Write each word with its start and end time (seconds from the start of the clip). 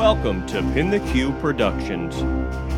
Welcome 0.00 0.46
to 0.46 0.62
Pin 0.72 0.88
the 0.88 0.98
Q 1.12 1.30
Productions. 1.42 2.16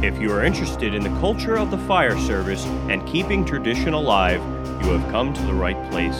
If 0.04 0.20
you 0.20 0.32
are 0.32 0.42
interested 0.42 0.92
in 0.92 1.04
the 1.04 1.20
culture 1.20 1.56
of 1.56 1.70
the 1.70 1.78
fire 1.78 2.18
service 2.18 2.66
and 2.90 3.06
keeping 3.06 3.44
tradition 3.44 3.92
alive, 3.92 4.40
you 4.82 4.90
have 4.90 5.08
come 5.12 5.32
to 5.32 5.42
the 5.42 5.54
right 5.54 5.80
place. 5.92 6.18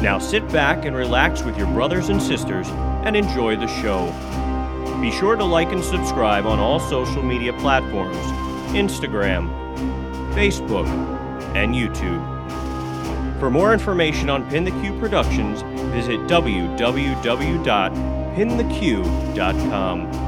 Now 0.00 0.18
sit 0.18 0.50
back 0.50 0.86
and 0.86 0.96
relax 0.96 1.42
with 1.42 1.58
your 1.58 1.66
brothers 1.66 2.08
and 2.08 2.20
sisters 2.20 2.66
and 3.04 3.14
enjoy 3.14 3.56
the 3.56 3.66
show. 3.66 4.06
Be 5.02 5.10
sure 5.10 5.36
to 5.36 5.44
like 5.44 5.70
and 5.70 5.84
subscribe 5.84 6.46
on 6.46 6.60
all 6.60 6.80
social 6.80 7.22
media 7.22 7.52
platforms 7.52 8.16
Instagram, 8.72 9.50
Facebook, 10.32 10.88
and 11.54 11.74
YouTube. 11.74 12.24
For 13.38 13.50
more 13.50 13.74
information 13.74 14.30
on 14.30 14.48
Pin 14.48 14.64
the 14.64 14.70
Q 14.70 14.98
Productions, 14.98 15.60
visit 15.92 16.26
www.pintheq.com. 18.36 20.26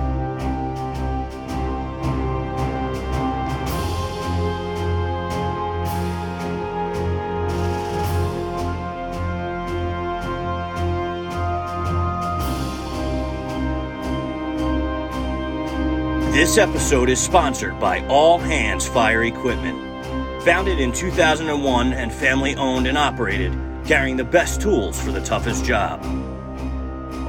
This 16.33 16.57
episode 16.57 17.11
is 17.11 17.21
sponsored 17.21 17.79
by 17.81 18.07
All 18.07 18.39
Hands 18.39 18.87
Fire 18.89 19.25
Equipment. 19.25 19.77
Founded 20.45 20.81
in 20.81 20.93
2001 20.93 21.93
and 21.93 22.13
family 22.13 22.55
owned 22.55 22.87
and 22.87 22.97
operated, 22.97 23.53
carrying 23.85 24.17
the 24.17 24.25
best 24.25 24.61
tools 24.61 24.99
for 25.03 25.11
the 25.11 25.21
toughest 25.21 25.65
job. 25.65 26.01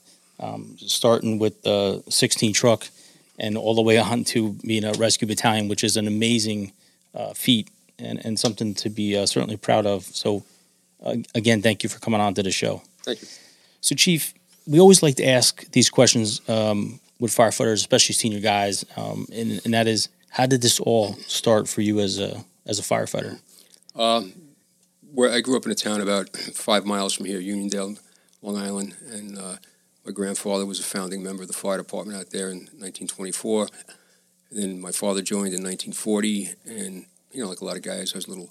um, 0.40 0.76
starting 0.78 1.38
with 1.38 1.62
the 1.62 2.02
16 2.08 2.52
truck 2.52 2.88
and 3.38 3.56
all 3.56 3.74
the 3.74 3.86
way 3.88 3.98
on 4.10 4.24
to 4.24 4.38
being 4.70 4.84
a 4.84 4.92
rescue 4.92 5.28
battalion, 5.28 5.68
which 5.68 5.84
is 5.84 5.96
an 5.96 6.06
amazing 6.06 6.72
uh, 7.14 7.32
feat 7.34 7.68
and, 7.98 8.24
and 8.24 8.38
something 8.38 8.74
to 8.74 8.88
be 8.90 9.16
uh, 9.16 9.26
certainly 9.26 9.56
proud 9.56 9.86
of. 9.86 10.04
So, 10.04 10.44
uh, 11.04 11.16
again, 11.34 11.62
thank 11.62 11.82
you 11.82 11.88
for 11.88 11.98
coming 12.00 12.20
on 12.20 12.34
to 12.34 12.42
the 12.42 12.50
show. 12.50 12.82
Thank 13.04 13.22
you. 13.22 13.28
So, 13.80 13.94
Chief, 13.94 14.34
we 14.66 14.80
always 14.80 15.02
like 15.02 15.16
to 15.16 15.26
ask 15.26 15.70
these 15.70 15.88
questions 15.90 16.40
um, 16.48 17.00
with 17.20 17.30
firefighters, 17.30 17.80
especially 17.86 18.14
senior 18.14 18.40
guys, 18.40 18.84
um, 18.96 19.26
and, 19.32 19.60
and 19.64 19.74
that 19.74 19.86
is, 19.86 20.08
how 20.30 20.46
did 20.46 20.62
this 20.62 20.80
all 20.80 21.14
start 21.26 21.68
for 21.68 21.80
you 21.80 22.00
as 22.00 22.18
a 22.18 22.44
as 22.66 22.78
a 22.78 22.82
firefighter? 22.82 23.40
Um, 23.94 24.32
where 25.12 25.32
I 25.32 25.40
grew 25.40 25.56
up 25.56 25.64
in 25.64 25.72
a 25.72 25.74
town 25.74 26.00
about 26.00 26.36
five 26.36 26.84
miles 26.84 27.14
from 27.14 27.26
here, 27.26 27.40
Uniondale, 27.40 27.98
Long 28.42 28.56
Island, 28.56 28.94
and 29.10 29.38
uh, 29.38 29.56
my 30.04 30.12
grandfather 30.12 30.66
was 30.66 30.80
a 30.80 30.84
founding 30.84 31.22
member 31.22 31.42
of 31.42 31.48
the 31.48 31.54
fire 31.54 31.78
department 31.78 32.18
out 32.18 32.30
there 32.30 32.50
in 32.50 32.68
1924. 32.78 33.68
And 34.50 34.62
then 34.62 34.80
my 34.80 34.92
father 34.92 35.22
joined 35.22 35.54
in 35.54 35.62
1940, 35.62 36.50
and 36.66 37.06
you 37.32 37.42
know, 37.42 37.48
like 37.48 37.60
a 37.60 37.64
lot 37.64 37.76
of 37.76 37.82
guys, 37.82 38.12
I 38.14 38.18
was 38.18 38.26
a 38.26 38.30
little 38.30 38.50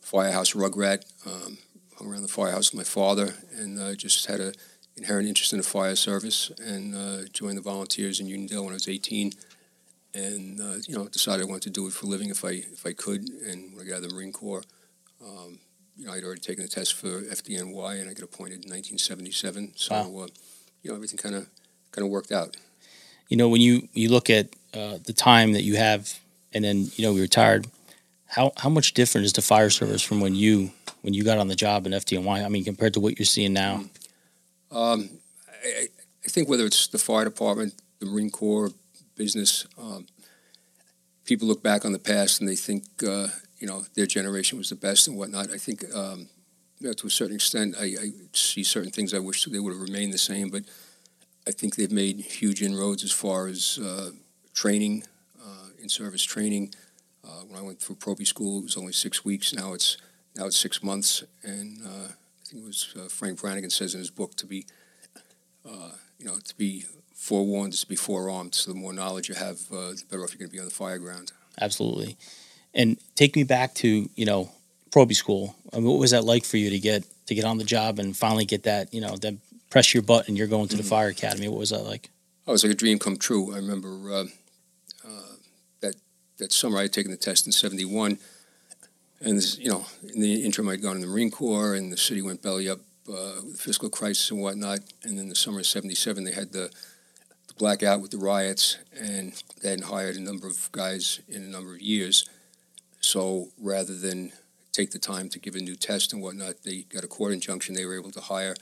firehouse 0.00 0.54
rug 0.54 0.76
rat. 0.76 1.04
Um, 1.26 1.58
hung 1.98 2.12
around 2.12 2.22
the 2.22 2.28
firehouse 2.28 2.72
with 2.72 2.78
my 2.78 2.84
father, 2.84 3.34
and 3.56 3.78
uh, 3.78 3.94
just 3.94 4.26
had 4.26 4.40
a 4.40 4.52
inherent 4.96 5.28
interest 5.28 5.52
in 5.52 5.58
the 5.58 5.64
fire 5.64 5.96
service, 5.96 6.50
and 6.58 6.94
uh, 6.94 7.28
joined 7.32 7.58
the 7.58 7.62
volunteers 7.62 8.20
in 8.20 8.26
Uniondale 8.26 8.62
when 8.64 8.70
I 8.70 8.74
was 8.74 8.88
18. 8.88 9.32
And 10.16 10.60
uh, 10.60 10.74
you 10.88 10.96
know, 10.96 11.06
decided 11.08 11.42
I 11.42 11.48
wanted 11.48 11.62
to 11.64 11.70
do 11.70 11.86
it 11.86 11.92
for 11.92 12.06
a 12.06 12.08
living 12.08 12.30
if 12.30 12.44
I 12.44 12.50
if 12.76 12.86
I 12.86 12.92
could. 12.92 13.28
And 13.28 13.74
when 13.76 13.84
I 13.86 13.88
got 13.88 13.96
out 13.98 14.04
of 14.04 14.08
the 14.08 14.14
Marine 14.14 14.32
Corps, 14.32 14.64
um, 15.22 15.58
you 15.96 16.06
know, 16.06 16.12
I'd 16.12 16.24
already 16.24 16.40
taken 16.40 16.62
the 16.62 16.68
test 16.70 16.94
for 16.94 17.20
FDNY, 17.22 18.00
and 18.00 18.08
I 18.10 18.14
got 18.14 18.22
appointed 18.22 18.64
in 18.64 18.70
1977. 18.70 19.72
So, 19.76 19.94
Wow. 19.94 20.24
uh, 20.24 20.26
you 20.82 20.90
know, 20.90 20.94
everything 20.96 21.18
kind 21.18 21.34
of 21.34 21.46
kind 21.92 22.04
of 22.04 22.10
worked 22.10 22.32
out. 22.32 22.56
You 23.28 23.36
know, 23.36 23.48
when 23.48 23.60
you 23.60 23.88
you 23.92 24.08
look 24.08 24.30
at 24.30 24.46
uh, 24.72 24.98
the 25.04 25.12
time 25.12 25.52
that 25.52 25.62
you 25.64 25.76
have, 25.76 26.18
and 26.54 26.64
then 26.64 26.90
you 26.96 27.04
know 27.04 27.12
we 27.12 27.20
retired, 27.20 27.66
how 28.26 28.52
how 28.56 28.70
much 28.70 28.94
different 28.94 29.26
is 29.26 29.32
the 29.34 29.42
fire 29.42 29.70
service 29.70 30.00
from 30.02 30.20
when 30.20 30.34
you 30.34 30.70
when 31.02 31.12
you 31.12 31.24
got 31.24 31.36
on 31.38 31.48
the 31.48 31.56
job 31.56 31.86
in 31.86 31.92
FDNY? 31.92 32.44
I 32.44 32.48
mean, 32.48 32.64
compared 32.64 32.94
to 32.94 33.00
what 33.00 33.18
you're 33.18 33.26
seeing 33.26 33.52
now. 33.52 33.84
Um, 34.70 35.10
I, 35.64 35.68
I- 35.82 35.88
I 36.24 36.28
think 36.28 36.48
whether 36.48 36.66
it's 36.66 36.88
the 36.88 36.98
fire 36.98 37.24
department, 37.24 37.74
the 38.00 38.06
Marine 38.06 38.30
Corps, 38.30 38.72
business, 39.16 39.66
um, 39.78 40.06
people 41.24 41.48
look 41.48 41.62
back 41.62 41.84
on 41.84 41.92
the 41.92 41.98
past 41.98 42.40
and 42.40 42.48
they 42.48 42.56
think, 42.56 42.84
uh, 43.06 43.28
you 43.58 43.66
know, 43.66 43.84
their 43.94 44.06
generation 44.06 44.58
was 44.58 44.68
the 44.68 44.76
best 44.76 45.08
and 45.08 45.16
whatnot. 45.16 45.50
I 45.50 45.58
think, 45.58 45.84
um, 45.94 46.28
you 46.78 46.88
know, 46.88 46.92
to 46.92 47.06
a 47.06 47.10
certain 47.10 47.34
extent, 47.34 47.74
I, 47.78 47.84
I 47.84 48.10
see 48.32 48.62
certain 48.62 48.90
things 48.90 49.12
I 49.14 49.18
wish 49.18 49.44
they 49.44 49.58
would 49.58 49.72
have 49.72 49.82
remained 49.82 50.12
the 50.12 50.18
same, 50.18 50.50
but 50.50 50.62
I 51.46 51.50
think 51.50 51.76
they've 51.76 51.90
made 51.90 52.20
huge 52.20 52.62
inroads 52.62 53.02
as 53.02 53.12
far 53.12 53.46
as 53.46 53.78
uh, 53.82 54.10
training, 54.54 55.04
uh, 55.42 55.68
in-service 55.80 56.22
training. 56.22 56.74
Uh, 57.24 57.42
when 57.48 57.58
I 57.58 57.62
went 57.62 57.80
through 57.80 57.96
Proby 57.96 58.26
school, 58.26 58.58
it 58.58 58.64
was 58.64 58.76
only 58.76 58.92
six 58.92 59.24
weeks. 59.24 59.52
Now 59.52 59.72
it's 59.72 59.96
now 60.36 60.46
it's 60.46 60.56
six 60.56 60.82
months, 60.82 61.24
and 61.42 61.78
uh, 61.84 62.08
I 62.08 62.44
think 62.44 62.62
it 62.62 62.66
was 62.66 62.94
uh, 62.94 63.08
Frank 63.08 63.40
Brannigan 63.40 63.70
says 63.70 63.94
in 63.94 64.00
his 64.00 64.10
book 64.10 64.34
to 64.36 64.46
be, 64.46 64.66
you 66.18 66.26
know, 66.26 66.38
to 66.38 66.54
be 66.56 66.84
forewarned 67.16 67.72
is 67.72 67.80
to 67.80 67.88
be 67.88 67.96
forearmed. 67.96 68.54
So 68.54 68.70
the 68.72 68.78
more 68.78 68.92
knowledge 68.92 69.28
you 69.28 69.34
have, 69.34 69.60
uh, 69.72 69.90
the 69.90 70.02
better 70.08 70.22
off 70.22 70.32
you're 70.32 70.38
going 70.38 70.50
to 70.50 70.54
be 70.54 70.60
on 70.60 70.66
the 70.66 70.70
fire 70.70 70.98
ground. 70.98 71.32
Absolutely. 71.60 72.16
And 72.74 72.98
take 73.14 73.34
me 73.34 73.42
back 73.42 73.74
to 73.76 74.08
you 74.14 74.26
know 74.26 74.50
Proby 74.90 75.14
school. 75.14 75.56
I 75.72 75.76
mean, 75.76 75.86
what 75.86 75.98
was 75.98 76.12
that 76.12 76.24
like 76.24 76.44
for 76.44 76.58
you 76.58 76.70
to 76.70 76.78
get 76.78 77.04
to 77.26 77.34
get 77.34 77.44
on 77.44 77.58
the 77.58 77.64
job 77.64 77.98
and 77.98 78.16
finally 78.16 78.44
get 78.44 78.62
that 78.64 78.92
you 78.94 79.00
know 79.00 79.16
then 79.16 79.40
press 79.70 79.92
your 79.92 80.02
button 80.02 80.36
you're 80.36 80.46
going 80.46 80.68
to 80.68 80.76
the 80.76 80.82
fire 80.82 81.08
academy? 81.08 81.48
What 81.48 81.58
was 81.58 81.70
that 81.70 81.84
like? 81.84 82.10
Oh, 82.46 82.50
it 82.50 82.52
was 82.52 82.64
like 82.64 82.72
a 82.72 82.76
dream 82.76 82.98
come 82.98 83.16
true. 83.16 83.52
I 83.52 83.56
remember 83.56 83.88
uh, 84.12 84.24
uh, 85.04 85.32
that 85.80 85.96
that 86.38 86.52
summer 86.52 86.78
I 86.78 86.82
had 86.82 86.92
taken 86.92 87.10
the 87.10 87.16
test 87.16 87.46
in 87.46 87.52
'71, 87.52 88.18
and 89.20 89.38
this, 89.38 89.58
you 89.58 89.70
know, 89.70 89.86
in 90.14 90.20
the 90.20 90.44
interim 90.44 90.68
I'd 90.68 90.82
gone 90.82 90.96
in 90.96 91.00
the 91.00 91.08
Marine 91.08 91.30
Corps, 91.30 91.74
and 91.74 91.90
the 91.90 91.96
city 91.96 92.22
went 92.22 92.42
belly 92.42 92.68
up 92.68 92.80
uh, 93.08 93.40
with 93.42 93.60
fiscal 93.60 93.88
crisis 93.88 94.30
and 94.30 94.40
whatnot. 94.40 94.80
And 95.02 95.18
then 95.18 95.28
the 95.28 95.34
summer 95.34 95.60
of 95.60 95.66
'77, 95.66 96.24
they 96.24 96.32
had 96.32 96.52
the, 96.52 96.70
the 97.48 97.54
blackout 97.54 98.00
with 98.00 98.10
the 98.10 98.18
riots, 98.18 98.78
and 98.98 99.32
hadn't 99.62 99.84
hired 99.84 100.16
a 100.16 100.20
number 100.20 100.46
of 100.46 100.70
guys 100.72 101.20
in 101.28 101.42
a 101.42 101.48
number 101.48 101.74
of 101.74 101.80
years. 101.80 102.28
So 103.00 103.48
rather 103.58 103.96
than 103.96 104.32
take 104.72 104.90
the 104.90 104.98
time 104.98 105.28
to 105.30 105.38
give 105.38 105.54
a 105.54 105.60
new 105.60 105.76
test 105.76 106.12
and 106.12 106.20
whatnot, 106.20 106.62
they 106.64 106.82
got 106.82 107.04
a 107.04 107.06
court 107.06 107.32
injunction. 107.32 107.74
They 107.74 107.86
were 107.86 107.98
able 107.98 108.10
to 108.12 108.20
hire 108.20 108.54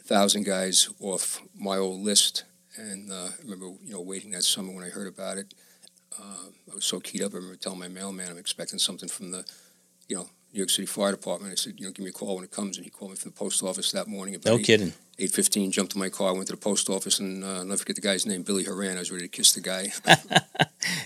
a 0.00 0.02
thousand 0.02 0.44
guys 0.44 0.88
off 1.00 1.42
my 1.54 1.76
old 1.76 2.00
list. 2.00 2.44
And 2.76 3.10
uh, 3.10 3.28
I 3.38 3.42
remember, 3.42 3.66
you 3.84 3.92
know, 3.92 4.00
waiting 4.00 4.30
that 4.32 4.44
summer 4.44 4.72
when 4.72 4.84
I 4.84 4.88
heard 4.88 5.08
about 5.08 5.38
it. 5.38 5.54
Uh, 6.18 6.48
I 6.70 6.74
was 6.74 6.84
so 6.84 7.00
keyed 7.00 7.22
up. 7.22 7.32
I 7.32 7.36
remember 7.36 7.56
telling 7.56 7.78
my 7.78 7.88
mailman 7.88 8.30
I'm 8.30 8.38
expecting 8.38 8.78
something 8.78 9.08
from 9.08 9.30
the, 9.30 9.44
you 10.08 10.16
know, 10.16 10.28
New 10.56 10.60
York 10.60 10.70
City 10.70 10.86
Fire 10.86 11.10
Department. 11.12 11.52
I 11.52 11.56
said, 11.56 11.74
you 11.78 11.84
know, 11.86 11.92
give 11.92 12.02
me 12.02 12.08
a 12.10 12.12
call 12.14 12.36
when 12.36 12.44
it 12.44 12.50
comes. 12.50 12.78
And 12.78 12.84
he 12.84 12.90
called 12.90 13.10
me 13.10 13.16
from 13.16 13.30
the 13.32 13.36
post 13.36 13.62
office 13.62 13.92
that 13.92 14.06
morning. 14.08 14.34
About 14.34 14.50
No 14.50 14.56
eight- 14.58 14.64
kidding. 14.64 14.92
8.15, 15.18 15.70
jumped 15.70 15.94
in 15.94 15.98
my 15.98 16.10
car, 16.10 16.34
went 16.34 16.46
to 16.48 16.52
the 16.52 16.58
post 16.58 16.90
office, 16.90 17.18
and 17.20 17.42
uh, 17.42 17.46
I'll 17.60 17.64
never 17.64 17.78
forget 17.78 17.96
the 17.96 18.02
guy's 18.02 18.26
name, 18.26 18.42
Billy 18.42 18.64
Horan. 18.64 18.96
I 18.96 18.98
was 18.98 19.10
ready 19.10 19.24
to 19.24 19.28
kiss 19.30 19.52
the 19.52 19.60
guy. 19.62 19.92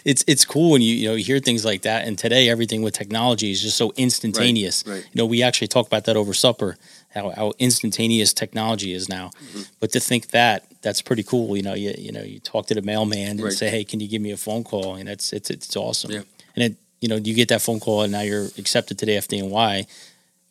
It's 0.04 0.24
it's 0.26 0.44
cool 0.44 0.72
when 0.72 0.82
you 0.82 0.94
you 0.94 1.08
know 1.08 1.14
you 1.14 1.24
hear 1.24 1.38
things 1.38 1.64
like 1.64 1.82
that. 1.82 2.06
And 2.06 2.18
today 2.18 2.48
everything 2.50 2.82
with 2.82 2.92
technology 2.92 3.50
is 3.50 3.62
just 3.62 3.76
so 3.78 3.92
instantaneous. 3.96 4.84
right. 4.86 5.02
You 5.04 5.10
know, 5.14 5.24
we 5.26 5.42
actually 5.42 5.68
talked 5.68 5.86
about 5.88 6.04
that 6.04 6.16
over 6.16 6.34
supper. 6.34 6.76
How, 7.10 7.30
how 7.30 7.52
instantaneous 7.58 8.32
technology 8.34 8.92
is 8.92 9.08
now. 9.08 9.28
Mm-hmm. 9.30 9.62
But 9.80 9.92
to 9.92 10.00
think 10.00 10.28
that 10.28 10.66
that's 10.82 11.00
pretty 11.02 11.22
cool. 11.22 11.56
You 11.56 11.62
know, 11.62 11.74
you 11.74 11.94
you 11.96 12.12
know 12.12 12.22
you 12.22 12.40
talk 12.40 12.66
to 12.66 12.74
the 12.74 12.82
mailman 12.82 13.30
and 13.30 13.42
Right. 13.42 13.52
say, 13.52 13.70
hey, 13.70 13.84
can 13.84 14.00
you 14.00 14.08
give 14.08 14.20
me 14.20 14.32
a 14.32 14.36
phone 14.36 14.64
call? 14.64 14.96
And 14.96 15.08
that's 15.08 15.32
it's 15.32 15.48
it's 15.50 15.74
awesome. 15.76 16.10
Yeah. 16.10 16.22
And 16.56 16.64
it 16.64 16.76
you 17.00 17.08
know 17.08 17.16
you 17.16 17.34
get 17.34 17.48
that 17.48 17.62
phone 17.62 17.80
call 17.80 18.02
and 18.02 18.12
now 18.12 18.20
you're 18.20 18.48
accepted 18.58 18.98
to 18.98 19.06
the 19.06 19.12
FDNY. 19.12 19.86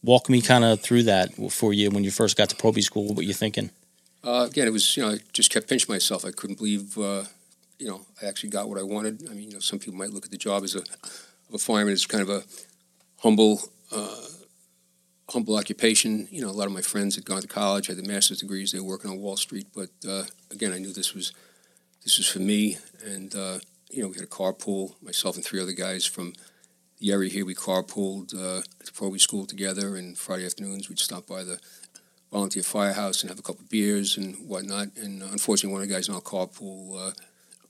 Walk 0.03 0.29
me 0.29 0.41
kind 0.41 0.63
of 0.63 0.79
through 0.79 1.03
that 1.03 1.33
for 1.51 1.73
you 1.73 1.91
when 1.91 2.03
you 2.03 2.11
first 2.11 2.37
got 2.37 2.49
to 2.49 2.55
Proby 2.55 2.81
School. 2.81 3.07
What 3.07 3.17
were 3.17 3.23
you 3.23 3.33
thinking? 3.33 3.69
Uh, 4.23 4.47
again, 4.49 4.67
it 4.67 4.71
was, 4.71 4.97
you 4.97 5.03
know, 5.03 5.11
I 5.11 5.17
just 5.33 5.49
kept 5.49 5.69
pinching 5.69 5.91
myself. 5.91 6.25
I 6.25 6.31
couldn't 6.31 6.57
believe, 6.57 6.97
uh, 6.97 7.23
you 7.77 7.87
know, 7.87 8.05
I 8.21 8.25
actually 8.25 8.49
got 8.49 8.67
what 8.67 8.77
I 8.77 8.83
wanted. 8.83 9.27
I 9.29 9.33
mean, 9.33 9.47
you 9.47 9.53
know, 9.53 9.59
some 9.59 9.79
people 9.79 9.97
might 9.97 10.11
look 10.11 10.25
at 10.25 10.31
the 10.31 10.37
job 10.37 10.63
as 10.63 10.75
a, 10.75 10.83
a 11.53 11.57
fireman 11.57 11.93
as 11.93 12.05
kind 12.05 12.21
of 12.21 12.29
a 12.29 12.43
humble, 13.17 13.61
uh, 13.91 14.25
humble 15.29 15.57
occupation. 15.57 16.27
You 16.31 16.41
know, 16.41 16.49
a 16.49 16.51
lot 16.51 16.67
of 16.67 16.73
my 16.73 16.81
friends 16.81 17.15
had 17.15 17.25
gone 17.25 17.41
to 17.41 17.47
college, 17.47 17.87
had 17.87 17.97
the 17.97 18.07
master's 18.07 18.39
degrees, 18.39 18.71
they 18.71 18.79
were 18.79 18.87
working 18.87 19.09
on 19.09 19.19
Wall 19.19 19.37
Street. 19.37 19.67
But 19.73 19.89
uh, 20.07 20.23
again, 20.51 20.73
I 20.73 20.79
knew 20.79 20.91
this 20.91 21.13
was, 21.13 21.31
this 22.03 22.17
was 22.17 22.27
for 22.27 22.39
me. 22.39 22.77
And 23.05 23.33
uh, 23.33 23.59
you 23.89 24.03
know, 24.03 24.09
we 24.09 24.15
had 24.15 24.23
a 24.23 24.27
carpool, 24.27 24.93
myself 25.01 25.35
and 25.35 25.43
three 25.43 25.61
other 25.61 25.73
guys 25.73 26.05
from 26.05 26.33
the 26.99 27.11
area 27.11 27.29
here. 27.29 27.45
We 27.45 27.55
carpooled 27.55 28.33
uh, 28.33 28.61
to 28.85 28.91
Proby 28.91 29.19
School 29.19 29.45
together, 29.45 29.95
and 29.95 30.17
Friday 30.17 30.45
afternoons 30.45 30.89
we'd 30.89 30.99
stop 30.99 31.27
by 31.27 31.43
the 31.43 31.59
volunteer 32.31 32.63
firehouse 32.63 33.21
and 33.21 33.29
have 33.29 33.39
a 33.39 33.41
couple 33.41 33.61
of 33.61 33.69
beers 33.69 34.17
and 34.17 34.35
whatnot. 34.47 34.89
And 34.95 35.23
unfortunately, 35.23 35.73
one 35.73 35.81
of 35.81 35.87
the 35.87 35.93
guys 35.93 36.07
in 36.07 36.13
our 36.13 36.21
carpool, 36.21 36.95
uh, 36.95 37.11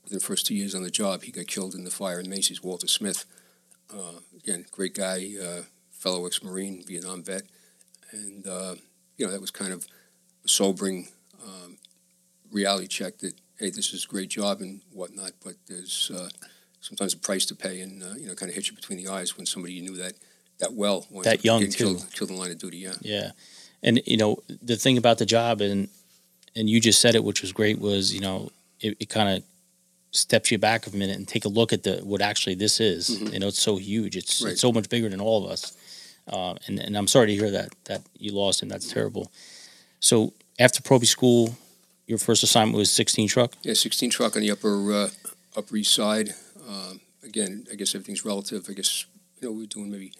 within 0.04 0.18
the 0.18 0.24
first 0.24 0.46
two 0.46 0.54
years 0.54 0.74
on 0.74 0.82
the 0.82 0.90
job, 0.90 1.22
he 1.22 1.32
got 1.32 1.46
killed 1.46 1.74
in 1.74 1.84
the 1.84 1.90
fire 1.90 2.20
in 2.20 2.28
Macy's. 2.28 2.62
Walter 2.62 2.88
Smith, 2.88 3.24
uh, 3.92 4.18
again, 4.36 4.66
great 4.70 4.94
guy, 4.94 5.30
uh, 5.42 5.62
fellow 5.90 6.26
ex-marine, 6.26 6.82
Vietnam 6.86 7.22
vet, 7.22 7.42
and 8.12 8.46
uh, 8.46 8.74
you 9.16 9.24
know 9.24 9.32
that 9.32 9.40
was 9.40 9.50
kind 9.50 9.72
of 9.72 9.86
a 10.44 10.48
sobering 10.48 11.08
um, 11.44 11.78
reality 12.50 12.86
check 12.86 13.18
that 13.18 13.39
hey, 13.60 13.70
this 13.70 13.92
is 13.92 14.04
a 14.06 14.08
great 14.08 14.30
job 14.30 14.60
and 14.62 14.80
whatnot, 14.92 15.32
but 15.44 15.54
there's 15.68 16.10
uh, 16.14 16.28
sometimes 16.80 17.12
a 17.14 17.18
price 17.18 17.44
to 17.46 17.54
pay, 17.54 17.80
and 17.82 18.02
uh, 18.02 18.14
you 18.18 18.26
know, 18.26 18.34
kind 18.34 18.48
of 18.48 18.56
hit 18.56 18.68
you 18.68 18.74
between 18.74 18.98
the 19.02 19.08
eyes 19.08 19.36
when 19.36 19.46
somebody 19.46 19.74
you 19.74 19.82
knew 19.82 19.96
that 19.98 20.14
that 20.58 20.72
well, 20.72 21.06
That 21.22 21.44
young, 21.44 21.62
too. 21.62 21.70
killed, 21.70 22.06
killed 22.12 22.30
in 22.30 22.36
the 22.36 22.42
line 22.42 22.50
of 22.50 22.58
duty. 22.58 22.78
Yeah. 22.78 22.94
Yeah, 23.02 23.30
and 23.82 24.00
you 24.06 24.16
know 24.16 24.42
the 24.62 24.76
thing 24.76 24.96
about 24.98 25.18
the 25.18 25.26
job, 25.26 25.60
and 25.60 25.88
and 26.56 26.68
you 26.68 26.80
just 26.80 27.00
said 27.00 27.14
it, 27.14 27.22
which 27.22 27.42
was 27.42 27.52
great, 27.52 27.78
was 27.78 28.12
you 28.14 28.20
know 28.20 28.50
it, 28.80 28.96
it 28.98 29.08
kind 29.10 29.28
of 29.36 29.42
steps 30.12 30.50
you 30.50 30.58
back 30.58 30.86
a 30.86 30.90
minute 30.96 31.16
and 31.16 31.28
take 31.28 31.44
a 31.44 31.48
look 31.48 31.72
at 31.72 31.82
the 31.84 31.98
what 32.02 32.20
actually 32.22 32.54
this 32.56 32.80
is. 32.80 33.10
Mhm. 33.10 33.32
You 33.34 33.38
know, 33.40 33.48
it's 33.48 33.60
so 33.62 33.76
huge. 33.76 34.16
It's 34.16 34.42
Right. 34.42 34.52
it's 34.52 34.60
so 34.60 34.72
much 34.72 34.88
bigger 34.88 35.08
than 35.08 35.20
all 35.20 35.44
of 35.44 35.50
us. 35.52 35.72
Uh, 36.26 36.54
and 36.66 36.78
and 36.78 36.96
I'm 36.96 37.06
sorry 37.06 37.26
to 37.28 37.34
hear 37.34 37.50
that 37.52 37.68
that 37.84 38.02
you 38.18 38.32
lost 38.32 38.62
him. 38.62 38.68
That's 38.68 38.88
terrible. 38.90 39.30
So 40.00 40.32
after 40.58 40.80
Proby 40.82 41.06
School, 41.06 41.56
your 42.10 42.18
first 42.18 42.42
assignment 42.42 42.76
was 42.76 42.90
16 42.90 43.28
truck. 43.28 43.54
Yeah, 43.62 43.74
16 43.74 44.10
truck 44.10 44.34
on 44.34 44.42
the 44.42 44.50
upper 44.50 44.92
uh, 44.92 45.08
upper 45.56 45.76
east 45.76 45.94
side. 45.94 46.30
Um, 46.68 47.00
again, 47.22 47.66
I 47.70 47.76
guess 47.76 47.94
everything's 47.94 48.24
relative. 48.24 48.66
I 48.68 48.72
guess 48.72 49.06
you 49.40 49.48
know 49.48 49.52
we 49.52 49.60
were 49.60 49.66
doing 49.66 49.92
maybe 49.92 50.12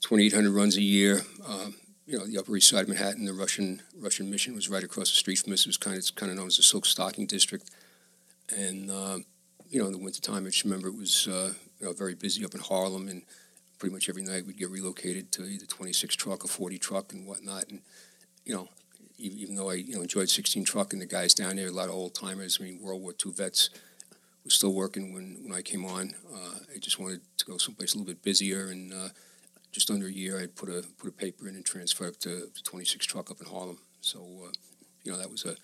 2,800 0.00 0.52
runs 0.52 0.76
a 0.76 0.82
year. 0.82 1.22
Um, 1.46 1.74
you 2.06 2.16
know, 2.16 2.26
the 2.26 2.38
upper 2.38 2.56
east 2.56 2.68
side 2.68 2.82
of 2.82 2.88
Manhattan, 2.88 3.24
the 3.24 3.32
Russian 3.32 3.82
Russian 3.98 4.30
mission 4.30 4.54
was 4.54 4.68
right 4.68 4.84
across 4.84 5.10
the 5.10 5.16
street 5.16 5.40
from 5.40 5.52
us. 5.52 5.62
It 5.62 5.66
was 5.66 5.76
kind 5.76 5.94
of 5.94 5.98
it's 5.98 6.10
kind 6.12 6.30
of 6.30 6.38
known 6.38 6.46
as 6.46 6.58
the 6.58 6.62
Silk 6.62 6.86
Stocking 6.86 7.26
District. 7.26 7.68
And 8.56 8.88
um, 8.90 9.24
you 9.68 9.80
know, 9.80 9.86
in 9.86 9.92
the 9.92 9.98
wintertime, 9.98 10.46
I 10.46 10.50
just 10.50 10.62
remember 10.62 10.88
it 10.88 10.96
was 10.96 11.26
uh, 11.26 11.54
you 11.80 11.86
know 11.86 11.92
very 11.92 12.14
busy 12.14 12.44
up 12.44 12.54
in 12.54 12.60
Harlem, 12.60 13.08
and 13.08 13.22
pretty 13.80 13.92
much 13.92 14.08
every 14.08 14.22
night 14.22 14.46
we'd 14.46 14.58
get 14.58 14.70
relocated 14.70 15.32
to 15.32 15.44
either 15.44 15.66
26 15.66 16.14
truck 16.14 16.44
or 16.44 16.48
40 16.48 16.78
truck 16.78 17.12
and 17.12 17.26
whatnot. 17.26 17.64
And 17.68 17.80
you 18.44 18.54
know, 18.54 18.68
even 19.18 19.56
though 19.56 19.70
I 19.70 19.74
you 19.74 19.94
know 19.96 20.02
enjoyed 20.02 20.28
16 20.28 20.64
truck 20.64 20.92
and 20.92 21.00
the 21.02 21.06
guys 21.06 21.34
down 21.34 21.56
there, 21.56 21.68
a 21.68 21.72
lot 21.72 21.88
of 21.88 21.94
old 21.94 22.14
timers. 22.14 22.58
I 22.60 22.64
mean, 22.64 22.80
World 22.82 23.02
War 23.02 23.14
II 23.24 23.32
vets 23.32 23.70
were 24.44 24.50
still 24.50 24.74
working 24.74 25.14
when, 25.14 25.38
when 25.42 25.52
I 25.56 25.62
came 25.62 25.84
on. 25.84 26.14
Uh, 26.32 26.58
I 26.74 26.78
just 26.78 26.98
wanted 26.98 27.20
to 27.38 27.44
go 27.44 27.56
someplace 27.56 27.94
a 27.94 27.98
little 27.98 28.12
bit 28.12 28.22
busier, 28.22 28.68
and 28.68 28.92
uh, 28.92 29.08
just 29.72 29.90
under 29.90 30.06
a 30.06 30.12
year, 30.12 30.40
I 30.40 30.46
put 30.46 30.68
a 30.68 30.84
put 30.98 31.08
a 31.08 31.12
paper 31.12 31.48
in 31.48 31.54
and 31.54 31.64
transferred 31.64 32.08
up 32.08 32.16
to, 32.20 32.48
to 32.54 32.62
26 32.62 33.06
truck 33.06 33.30
up 33.30 33.40
in 33.40 33.46
Harlem. 33.46 33.78
So 34.00 34.18
uh, 34.46 34.52
you 35.02 35.12
know 35.12 35.18
that 35.18 35.30
was 35.30 35.44
a 35.44 35.56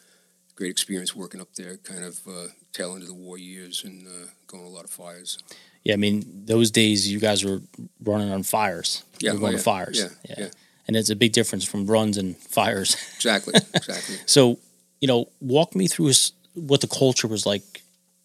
great 0.57 0.71
experience 0.71 1.15
working 1.17 1.41
up 1.41 1.55
there, 1.55 1.77
kind 1.79 2.05
of 2.05 2.21
uh, 2.29 2.49
tail 2.73 2.93
end 2.93 3.03
of 3.03 3.09
the 3.09 3.15
war 3.15 3.39
years 3.39 3.83
and 3.85 4.07
uh, 4.07 4.11
going 4.47 4.63
to 4.65 4.69
a 4.69 4.75
lot 4.75 4.85
of 4.85 4.91
fires. 4.91 5.39
Yeah, 5.85 5.95
I 5.95 5.97
mean 5.97 6.45
those 6.45 6.71
days 6.71 7.11
you 7.11 7.19
guys 7.19 7.45
were 7.45 7.61
running 8.03 8.31
on 8.31 8.43
fires. 8.43 9.03
Yeah, 9.21 9.33
You 9.33 9.37
were 9.37 9.41
going 9.41 9.55
oh, 9.55 9.59
to 9.59 9.61
yeah, 9.61 9.63
fires. 9.63 9.99
yeah, 10.29 10.35
yeah. 10.39 10.49
And 10.91 10.97
it's 10.97 11.09
a 11.09 11.15
big 11.15 11.31
difference 11.31 11.65
from 11.65 11.87
runs 11.87 12.19
and 12.19 12.37
fires. 12.37 12.97
Exactly, 13.15 13.55
exactly. 13.75 14.17
So, 14.27 14.59
you 15.01 15.07
know, 15.07 15.29
walk 15.41 15.77
me 15.77 15.87
through 15.87 16.11
what 16.55 16.81
the 16.81 16.89
culture 16.89 17.29
was 17.29 17.47
like 17.47 17.83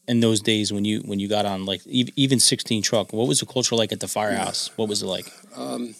in 0.08 0.20
those 0.20 0.42
days 0.42 0.74
when 0.74 0.84
you 0.84 1.02
when 1.02 1.20
you 1.20 1.28
got 1.28 1.46
on 1.46 1.66
like 1.66 1.86
even 1.86 2.40
16 2.40 2.82
truck. 2.82 3.14
What 3.14 3.28
was 3.28 3.42
the 3.42 3.46
culture 3.46 3.76
like 3.76 3.92
at 3.92 4.00
the 4.00 4.08
firehouse? 4.08 4.72
What 4.78 4.90
was 4.90 5.04
it 5.04 5.06
like? 5.06 5.32
Um, 5.56 5.94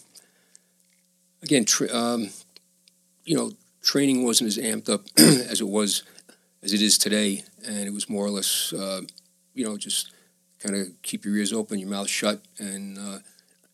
again, 1.40 1.66
tra- 1.66 1.94
um, 1.94 2.30
you 3.24 3.36
know, 3.36 3.52
training 3.80 4.24
wasn't 4.24 4.48
as 4.48 4.58
amped 4.58 4.88
up 4.88 5.02
as 5.16 5.60
it 5.60 5.68
was 5.68 6.02
as 6.64 6.72
it 6.72 6.82
is 6.82 6.98
today, 6.98 7.44
and 7.64 7.86
it 7.86 7.92
was 7.92 8.08
more 8.08 8.24
or 8.26 8.30
less, 8.30 8.72
uh, 8.72 9.02
you 9.54 9.64
know, 9.64 9.76
just 9.76 10.10
kind 10.58 10.74
of 10.74 10.88
keep 11.02 11.24
your 11.24 11.36
ears 11.36 11.52
open, 11.52 11.78
your 11.78 11.90
mouth 11.90 12.08
shut, 12.08 12.40
and 12.58 12.98
uh, 12.98 13.18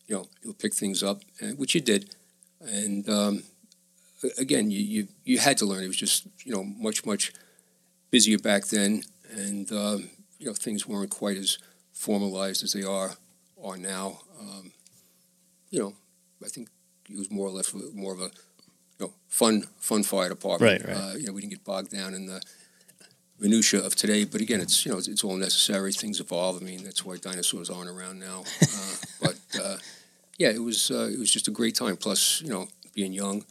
you 0.05 0.15
know, 0.15 0.27
you'll 0.43 0.53
pick 0.53 0.75
things 0.75 1.01
up, 1.01 1.21
and, 1.39 1.57
which 1.57 1.73
you 1.73 1.81
did. 1.81 2.13
And 2.63 3.07
um, 3.09 3.43
again, 4.37 4.71
you, 4.71 4.79
you 4.79 5.07
you 5.23 5.37
had 5.37 5.57
to 5.57 5.65
learn. 5.65 5.83
It 5.83 5.87
was 5.87 5.97
just 5.97 6.27
you 6.45 6.53
know 6.53 6.63
much 6.63 7.05
much 7.05 7.33
busier 8.11 8.37
back 8.37 8.65
then, 8.67 9.03
and 9.31 9.71
um, 9.71 10.09
you 10.39 10.47
know 10.47 10.53
things 10.53 10.87
weren't 10.87 11.09
quite 11.09 11.37
as 11.37 11.57
formalized 11.91 12.63
as 12.63 12.73
they 12.73 12.83
are 12.83 13.11
are 13.63 13.77
now. 13.77 14.19
Um, 14.39 14.71
you 15.69 15.79
know, 15.79 15.93
I 16.43 16.47
think 16.47 16.69
it 17.09 17.17
was 17.17 17.31
more 17.31 17.47
or 17.47 17.51
less 17.51 17.73
more 17.93 18.13
of 18.13 18.19
a 18.19 18.31
you 18.99 19.07
know 19.07 19.13
fun 19.27 19.63
fun 19.79 20.03
fire 20.03 20.29
department. 20.29 20.83
Right, 20.83 20.95
right. 20.95 21.03
Uh, 21.03 21.15
you 21.15 21.27
know, 21.27 21.33
we 21.33 21.41
didn't 21.41 21.53
get 21.53 21.63
bogged 21.63 21.91
down 21.91 22.13
in 22.13 22.25
the 22.25 22.41
minutia 23.39 23.83
of 23.83 23.95
today. 23.95 24.25
But 24.25 24.41
again, 24.41 24.61
it's 24.61 24.85
you 24.85 24.91
know 24.91 24.97
it's, 24.97 25.07
it's 25.07 25.23
all 25.23 25.35
necessary. 25.35 25.91
Things 25.91 26.19
evolve. 26.19 26.61
I 26.61 26.65
mean, 26.65 26.83
that's 26.83 27.05
why 27.05 27.17
dinosaurs 27.17 27.69
aren't 27.69 27.89
around 27.89 28.19
now. 28.19 28.43
Uh, 28.61 28.95
but 29.21 29.39
uh, 29.61 29.77
yeah, 30.37 30.49
it 30.49 30.61
was 30.61 30.91
uh, 30.91 31.09
it 31.11 31.19
was 31.19 31.31
just 31.31 31.47
a 31.47 31.51
great 31.51 31.75
time. 31.75 31.97
Plus, 31.97 32.41
you 32.41 32.49
know, 32.49 32.67
being 32.93 33.13
young, 33.13 33.45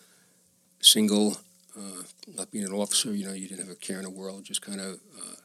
single, 0.80 1.36
uh, 1.76 2.02
not 2.36 2.50
being 2.50 2.64
an 2.64 2.72
officer, 2.72 3.14
you 3.14 3.26
know, 3.26 3.32
you 3.32 3.48
didn't 3.48 3.66
have 3.66 3.72
a 3.72 3.78
care 3.78 3.98
in 3.98 4.04
the 4.04 4.10
world. 4.10 4.44
Just 4.44 4.62
kind 4.62 4.80
of 4.80 4.94
uh, 5.18 5.36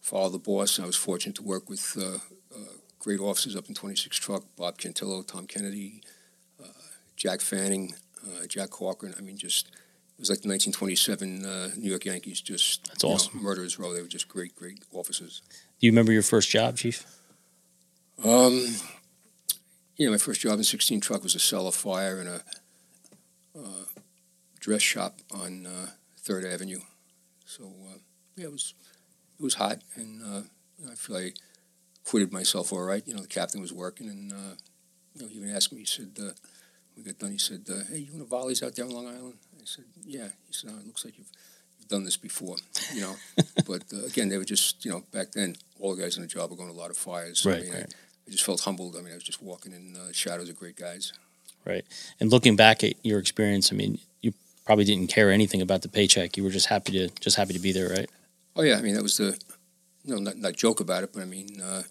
follow 0.00 0.30
the 0.30 0.38
boss. 0.38 0.78
I 0.78 0.86
was 0.86 0.96
fortunate 0.96 1.36
to 1.36 1.42
work 1.42 1.68
with 1.68 1.96
uh, 1.98 2.18
uh, 2.54 2.72
great 2.98 3.20
officers 3.20 3.56
up 3.56 3.68
in 3.68 3.74
26 3.74 4.16
Truck, 4.16 4.44
Bob 4.56 4.78
Cantillo, 4.78 5.26
Tom 5.26 5.46
Kennedy, 5.46 6.02
uh, 6.62 6.68
Jack 7.16 7.40
Fanning, 7.40 7.94
uh, 8.24 8.46
Jack 8.46 8.70
Corcoran. 8.70 9.14
I 9.18 9.20
mean, 9.20 9.36
just 9.36 9.68
it 9.68 10.20
was 10.20 10.30
like 10.30 10.42
the 10.42 10.48
1927 10.48 11.44
uh, 11.44 11.70
New 11.76 11.90
York 11.90 12.04
Yankees. 12.04 12.40
Just 12.40 12.86
That's 12.88 13.02
you 13.02 13.08
know, 13.08 13.14
awesome. 13.16 13.42
murderers 13.42 13.78
row. 13.78 13.92
They 13.92 14.02
were 14.02 14.08
just 14.08 14.28
great, 14.28 14.54
great 14.54 14.80
officers. 14.92 15.42
Do 15.80 15.86
you 15.86 15.92
remember 15.92 16.12
your 16.12 16.22
first 16.22 16.50
job, 16.50 16.76
Chief? 16.76 17.04
Um, 18.24 18.64
you 19.96 20.06
know, 20.06 20.12
my 20.12 20.18
first 20.18 20.40
job 20.40 20.58
in 20.58 20.64
16 20.64 21.00
truck 21.00 21.22
was 21.22 21.34
a 21.34 21.38
cellar 21.38 21.70
fire 21.72 22.20
in 22.20 22.26
a 22.26 22.40
uh, 23.58 23.84
dress 24.60 24.82
shop 24.82 25.18
on 25.30 25.66
uh, 25.66 25.88
Third 26.18 26.44
Avenue. 26.44 26.80
So 27.44 27.64
uh, 27.64 27.98
yeah, 28.36 28.44
it 28.46 28.52
was 28.52 28.74
it 29.38 29.42
was 29.42 29.54
hot, 29.54 29.78
and 29.96 30.22
uh, 30.22 30.42
I 30.90 30.94
feel 30.94 31.16
I 31.16 31.32
acquitted 32.04 32.32
myself 32.32 32.72
all 32.72 32.82
right. 32.82 33.06
You 33.06 33.14
know, 33.14 33.20
the 33.22 33.28
captain 33.28 33.60
was 33.60 33.72
working, 33.72 34.08
and 34.08 34.32
uh, 34.32 34.54
you 35.14 35.22
know, 35.22 35.28
he 35.28 35.38
even 35.38 35.50
asked 35.54 35.72
me. 35.72 35.80
He 35.80 35.84
said, 35.86 36.10
uh, 36.20 36.30
"We 36.96 37.02
got 37.02 37.18
done." 37.18 37.32
He 37.32 37.38
said, 37.38 37.62
uh, 37.70 37.84
"Hey, 37.90 37.98
you 37.98 38.12
want 38.12 38.24
to 38.24 38.28
volleys 38.28 38.62
out 38.62 38.74
there 38.74 38.84
on 38.86 38.92
Long 38.92 39.06
Island?" 39.06 39.34
I 39.56 39.64
said, 39.64 39.84
"Yeah." 40.04 40.28
He 40.46 40.52
said, 40.52 40.70
oh, 40.72 40.78
"It 40.78 40.86
looks 40.86 41.04
like 41.04 41.18
you've." 41.18 41.26
you've 41.78 41.88
Done 41.88 42.04
this 42.04 42.16
before, 42.16 42.56
you 42.94 43.00
know, 43.02 43.16
but 43.66 43.82
uh, 43.92 44.04
again, 44.06 44.28
they 44.28 44.38
were 44.38 44.44
just, 44.44 44.82
you 44.84 44.90
know, 44.92 45.02
back 45.12 45.32
then, 45.32 45.56
all 45.80 45.94
the 45.96 46.00
guys 46.02 46.16
in 46.16 46.22
the 46.22 46.28
job 46.28 46.48
were 46.50 46.56
going 46.56 46.70
to 46.70 46.74
a 46.74 46.78
lot 46.78 46.90
of 46.90 46.96
fires. 46.96 47.40
So, 47.40 47.50
I 47.50 47.54
Right, 47.54 47.62
mean, 47.64 47.72
right. 47.72 47.82
I 47.82 48.01
just 48.30 48.44
felt 48.44 48.60
humbled. 48.60 48.96
I 48.96 49.02
mean, 49.02 49.12
I 49.12 49.14
was 49.14 49.24
just 49.24 49.42
walking 49.42 49.72
in 49.72 49.92
the 49.92 50.12
shadows 50.12 50.48
of 50.48 50.58
great 50.58 50.76
guys. 50.76 51.12
Right. 51.64 51.84
And 52.20 52.30
looking 52.30 52.56
back 52.56 52.82
at 52.82 52.94
your 53.04 53.18
experience, 53.18 53.72
I 53.72 53.76
mean, 53.76 53.98
you 54.20 54.32
probably 54.64 54.84
didn't 54.84 55.08
care 55.08 55.30
anything 55.30 55.62
about 55.62 55.82
the 55.82 55.88
paycheck. 55.88 56.36
You 56.36 56.44
were 56.44 56.50
just 56.50 56.66
happy 56.66 56.92
to 56.92 57.08
just 57.20 57.36
happy 57.36 57.52
to 57.52 57.58
be 57.58 57.72
there, 57.72 57.88
right? 57.88 58.10
Oh 58.56 58.62
yeah, 58.62 58.76
I 58.76 58.82
mean 58.82 58.94
that 58.94 59.02
was 59.02 59.16
the, 59.16 59.38
you 60.04 60.14
know, 60.14 60.20
not, 60.20 60.36
not 60.36 60.54
joke 60.54 60.80
about 60.80 61.04
it, 61.04 61.12
but 61.12 61.22
I 61.22 61.26
mean, 61.26 61.60
uh, 61.60 61.82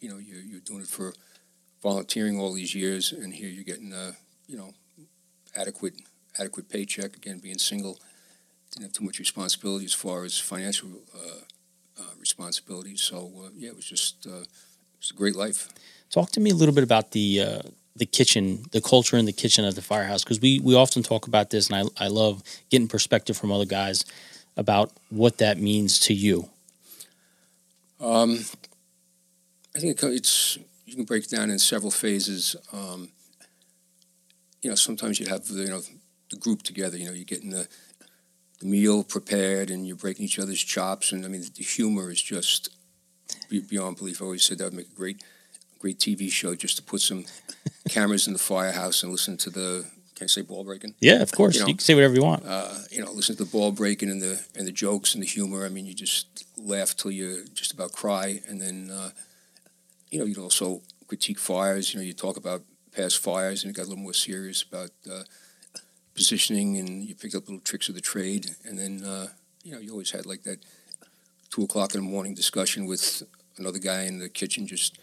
you 0.00 0.08
know, 0.08 0.18
you're, 0.18 0.40
you're 0.40 0.60
doing 0.60 0.82
it 0.82 0.88
for 0.88 1.14
volunteering 1.82 2.38
all 2.38 2.52
these 2.52 2.74
years, 2.74 3.12
and 3.12 3.32
here 3.32 3.48
you're 3.48 3.64
getting, 3.64 3.92
uh, 3.92 4.12
you 4.46 4.56
know, 4.56 4.74
adequate 5.56 5.94
adequate 6.38 6.68
paycheck. 6.68 7.16
Again, 7.16 7.38
being 7.38 7.58
single, 7.58 7.98
didn't 8.72 8.86
have 8.86 8.92
too 8.92 9.04
much 9.04 9.18
responsibility 9.18 9.84
as 9.84 9.94
far 9.94 10.24
as 10.24 10.38
financial 10.38 10.88
uh, 11.14 12.00
uh, 12.00 12.14
responsibilities. 12.18 13.00
So 13.00 13.30
uh, 13.44 13.50
yeah, 13.54 13.68
it 13.68 13.76
was 13.76 13.86
just 13.86 14.26
it 15.04 15.12
was 15.12 15.16
a 15.16 15.18
great 15.18 15.36
life. 15.36 15.68
Talk 16.10 16.30
to 16.32 16.40
me 16.40 16.50
a 16.50 16.54
little 16.54 16.74
bit 16.74 16.84
about 16.84 17.10
the 17.10 17.40
uh, 17.40 17.62
the 17.96 18.06
kitchen, 18.06 18.64
the 18.72 18.80
culture 18.80 19.16
in 19.16 19.24
the 19.24 19.32
kitchen 19.32 19.64
at 19.64 19.74
the 19.74 19.82
firehouse, 19.82 20.24
because 20.24 20.40
we 20.40 20.60
we 20.60 20.74
often 20.74 21.02
talk 21.02 21.26
about 21.26 21.50
this, 21.50 21.68
and 21.68 21.76
I 21.98 22.04
I 22.04 22.08
love 22.08 22.42
getting 22.70 22.88
perspective 22.88 23.36
from 23.36 23.52
other 23.52 23.66
guys 23.66 24.04
about 24.56 24.92
what 25.10 25.38
that 25.38 25.58
means 25.58 25.98
to 26.00 26.14
you. 26.14 26.48
Um, 28.00 28.44
I 29.74 29.80
think 29.80 30.02
it's 30.02 30.58
you 30.86 30.94
can 30.94 31.04
break 31.04 31.24
it 31.24 31.30
down 31.30 31.50
in 31.50 31.58
several 31.58 31.90
phases. 31.90 32.56
Um, 32.72 33.10
you 34.62 34.70
know, 34.70 34.76
sometimes 34.76 35.20
you 35.20 35.26
have 35.26 35.46
the, 35.46 35.62
you 35.62 35.68
know 35.68 35.80
the 36.30 36.36
group 36.36 36.62
together. 36.62 36.96
You 36.96 37.06
know, 37.06 37.12
you're 37.12 37.24
getting 37.24 37.50
the, 37.50 37.68
the 38.60 38.66
meal 38.66 39.04
prepared 39.04 39.70
and 39.70 39.86
you're 39.86 39.96
breaking 39.96 40.24
each 40.24 40.38
other's 40.38 40.62
chops. 40.62 41.12
And 41.12 41.24
I 41.24 41.28
mean, 41.28 41.44
the 41.54 41.64
humor 41.64 42.10
is 42.10 42.22
just 42.22 42.70
beyond 43.68 43.96
belief. 43.96 44.20
I 44.20 44.24
always 44.24 44.44
said 44.44 44.58
that 44.58 44.64
would 44.64 44.74
make 44.74 44.88
a 44.88 44.96
great, 44.96 45.22
great 45.78 45.98
TV 45.98 46.30
show 46.30 46.54
just 46.54 46.76
to 46.76 46.82
put 46.82 47.00
some 47.00 47.24
cameras 47.88 48.26
in 48.26 48.32
the 48.32 48.38
firehouse 48.38 49.02
and 49.02 49.12
listen 49.12 49.36
to 49.38 49.50
the. 49.50 49.86
Can 50.14 50.26
I 50.26 50.28
say 50.28 50.42
ball 50.42 50.62
breaking? 50.62 50.94
Yeah, 51.00 51.22
of 51.22 51.32
course. 51.32 51.56
You, 51.56 51.62
know, 51.62 51.66
you 51.66 51.74
can 51.74 51.80
say 51.80 51.94
whatever 51.94 52.14
you 52.14 52.22
want. 52.22 52.44
Uh, 52.46 52.72
you 52.92 53.04
know, 53.04 53.10
listen 53.10 53.34
to 53.36 53.44
the 53.44 53.50
ball 53.50 53.72
breaking 53.72 54.10
and 54.10 54.22
the 54.22 54.40
and 54.56 54.66
the 54.66 54.72
jokes 54.72 55.14
and 55.14 55.22
the 55.22 55.26
humor. 55.26 55.66
I 55.66 55.68
mean, 55.68 55.86
you 55.86 55.94
just 55.94 56.46
laugh 56.56 56.96
till 56.96 57.10
you 57.10 57.44
just 57.52 57.72
about 57.72 57.92
cry, 57.92 58.40
and 58.48 58.60
then 58.60 58.90
uh, 58.92 59.10
you 60.10 60.20
know 60.20 60.24
you'd 60.24 60.38
also 60.38 60.82
critique 61.08 61.38
fires. 61.38 61.92
You 61.92 62.00
know, 62.00 62.06
you 62.06 62.12
talk 62.12 62.36
about 62.36 62.62
past 62.94 63.18
fires, 63.18 63.64
and 63.64 63.70
it 63.70 63.76
got 63.76 63.86
a 63.86 63.88
little 63.88 64.02
more 64.02 64.14
serious 64.14 64.62
about 64.62 64.90
uh, 65.10 65.24
positioning, 66.14 66.76
and 66.78 67.02
you 67.02 67.14
picked 67.14 67.34
up 67.34 67.44
little 67.48 67.60
tricks 67.60 67.88
of 67.88 67.94
the 67.96 68.00
trade, 68.00 68.54
and 68.64 68.78
then 68.78 69.02
uh, 69.04 69.28
you 69.64 69.72
know 69.72 69.80
you 69.80 69.90
always 69.90 70.12
had 70.12 70.26
like 70.26 70.44
that 70.44 70.64
two 71.54 71.62
o'clock 71.62 71.94
in 71.94 72.00
the 72.00 72.10
morning 72.10 72.34
discussion 72.34 72.84
with 72.84 73.22
another 73.58 73.78
guy 73.78 74.02
in 74.02 74.18
the 74.18 74.28
kitchen, 74.28 74.66
just 74.66 74.98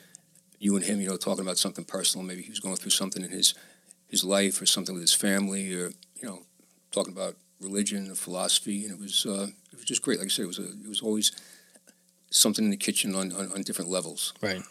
you 0.59 0.75
and 0.75 0.83
him, 0.83 0.99
you 0.99 1.07
know, 1.07 1.15
talking 1.15 1.45
about 1.45 1.57
something 1.57 1.85
personal. 1.85 2.27
Maybe 2.27 2.41
he 2.41 2.49
was 2.49 2.59
going 2.59 2.75
through 2.75 2.91
something 2.91 3.23
in 3.23 3.31
his 3.31 3.53
his 4.09 4.25
life 4.25 4.61
or 4.61 4.65
something 4.65 4.93
with 4.93 5.01
his 5.01 5.13
family, 5.13 5.73
or 5.73 5.91
you 6.15 6.27
know, 6.27 6.39
talking 6.91 7.13
about 7.13 7.35
religion 7.61 8.11
or 8.11 8.15
philosophy, 8.15 8.83
and 8.83 8.93
it 8.93 8.99
was 8.99 9.25
uh, 9.25 9.47
it 9.71 9.77
was 9.77 9.85
just 9.85 10.01
great. 10.01 10.19
Like 10.19 10.25
I 10.25 10.29
said, 10.29 10.43
it 10.43 10.47
was 10.47 10.59
a, 10.59 10.63
it 10.63 10.89
was 10.89 11.01
always 11.01 11.31
something 12.31 12.65
in 12.65 12.71
the 12.71 12.77
kitchen 12.77 13.15
on, 13.15 13.31
on, 13.31 13.51
on 13.53 13.61
different 13.61 13.89
levels. 13.89 14.33
Right 14.41 14.61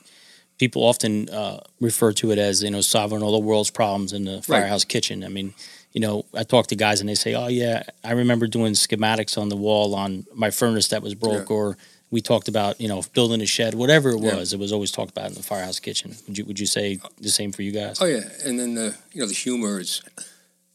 people 0.59 0.85
often 0.85 1.27
uh, 1.31 1.59
refer 1.81 2.13
to 2.13 2.31
it 2.33 2.39
as 2.39 2.63
you 2.63 2.71
know 2.71 2.83
solving 2.83 3.23
all 3.23 3.33
the 3.33 3.39
world's 3.39 3.71
problems 3.71 4.13
in 4.13 4.27
the 4.27 4.43
firehouse 4.43 4.85
right. 4.85 4.89
kitchen. 4.91 5.25
I 5.25 5.29
mean, 5.29 5.55
you 5.92 6.00
know, 6.00 6.25
I 6.35 6.44
talk 6.44 6.68
to 6.68 6.76
guys 6.76 7.00
and 7.00 7.09
they 7.09 7.14
say, 7.14 7.35
"Oh 7.35 7.49
yeah, 7.49 7.82
I 8.04 8.12
remember 8.12 8.47
doing 8.47 8.75
schematics 8.75 9.37
on 9.37 9.49
the 9.49 9.56
wall 9.56 9.94
on 9.94 10.26
my 10.35 10.50
furnace 10.50 10.88
that 10.88 11.02
was 11.02 11.14
broke," 11.14 11.50
yeah. 11.50 11.56
or 11.56 11.76
we 12.11 12.20
talked 12.20 12.49
about 12.49 12.80
you 12.80 12.88
know 12.88 13.02
building 13.14 13.40
a 13.40 13.47
shed, 13.47 13.75
whatever 13.75 14.11
it 14.11 14.20
was. 14.20 14.52
Yeah. 14.52 14.59
It 14.59 14.61
was 14.61 14.73
always 14.73 14.92
talked 14.92 15.11
about 15.11 15.28
in 15.28 15.35
the 15.35 15.42
firehouse 15.42 15.80
kitchen. 15.80 16.14
Would 16.26 16.38
you 16.38 16.44
would 16.44 16.61
you 16.61 16.66
say 16.66 16.99
the 17.20 17.28
same 17.28 17.52
for 17.52 17.62
you 17.62 17.73
guys? 17.73 18.00
Oh 18.00 18.06
yeah, 18.06 18.23
and 18.44 18.59
then 18.59 18.75
the 18.75 18.97
you 19.12 19.20
know 19.20 19.26
the 19.26 19.35
humor 19.35 19.80
is 19.80 20.02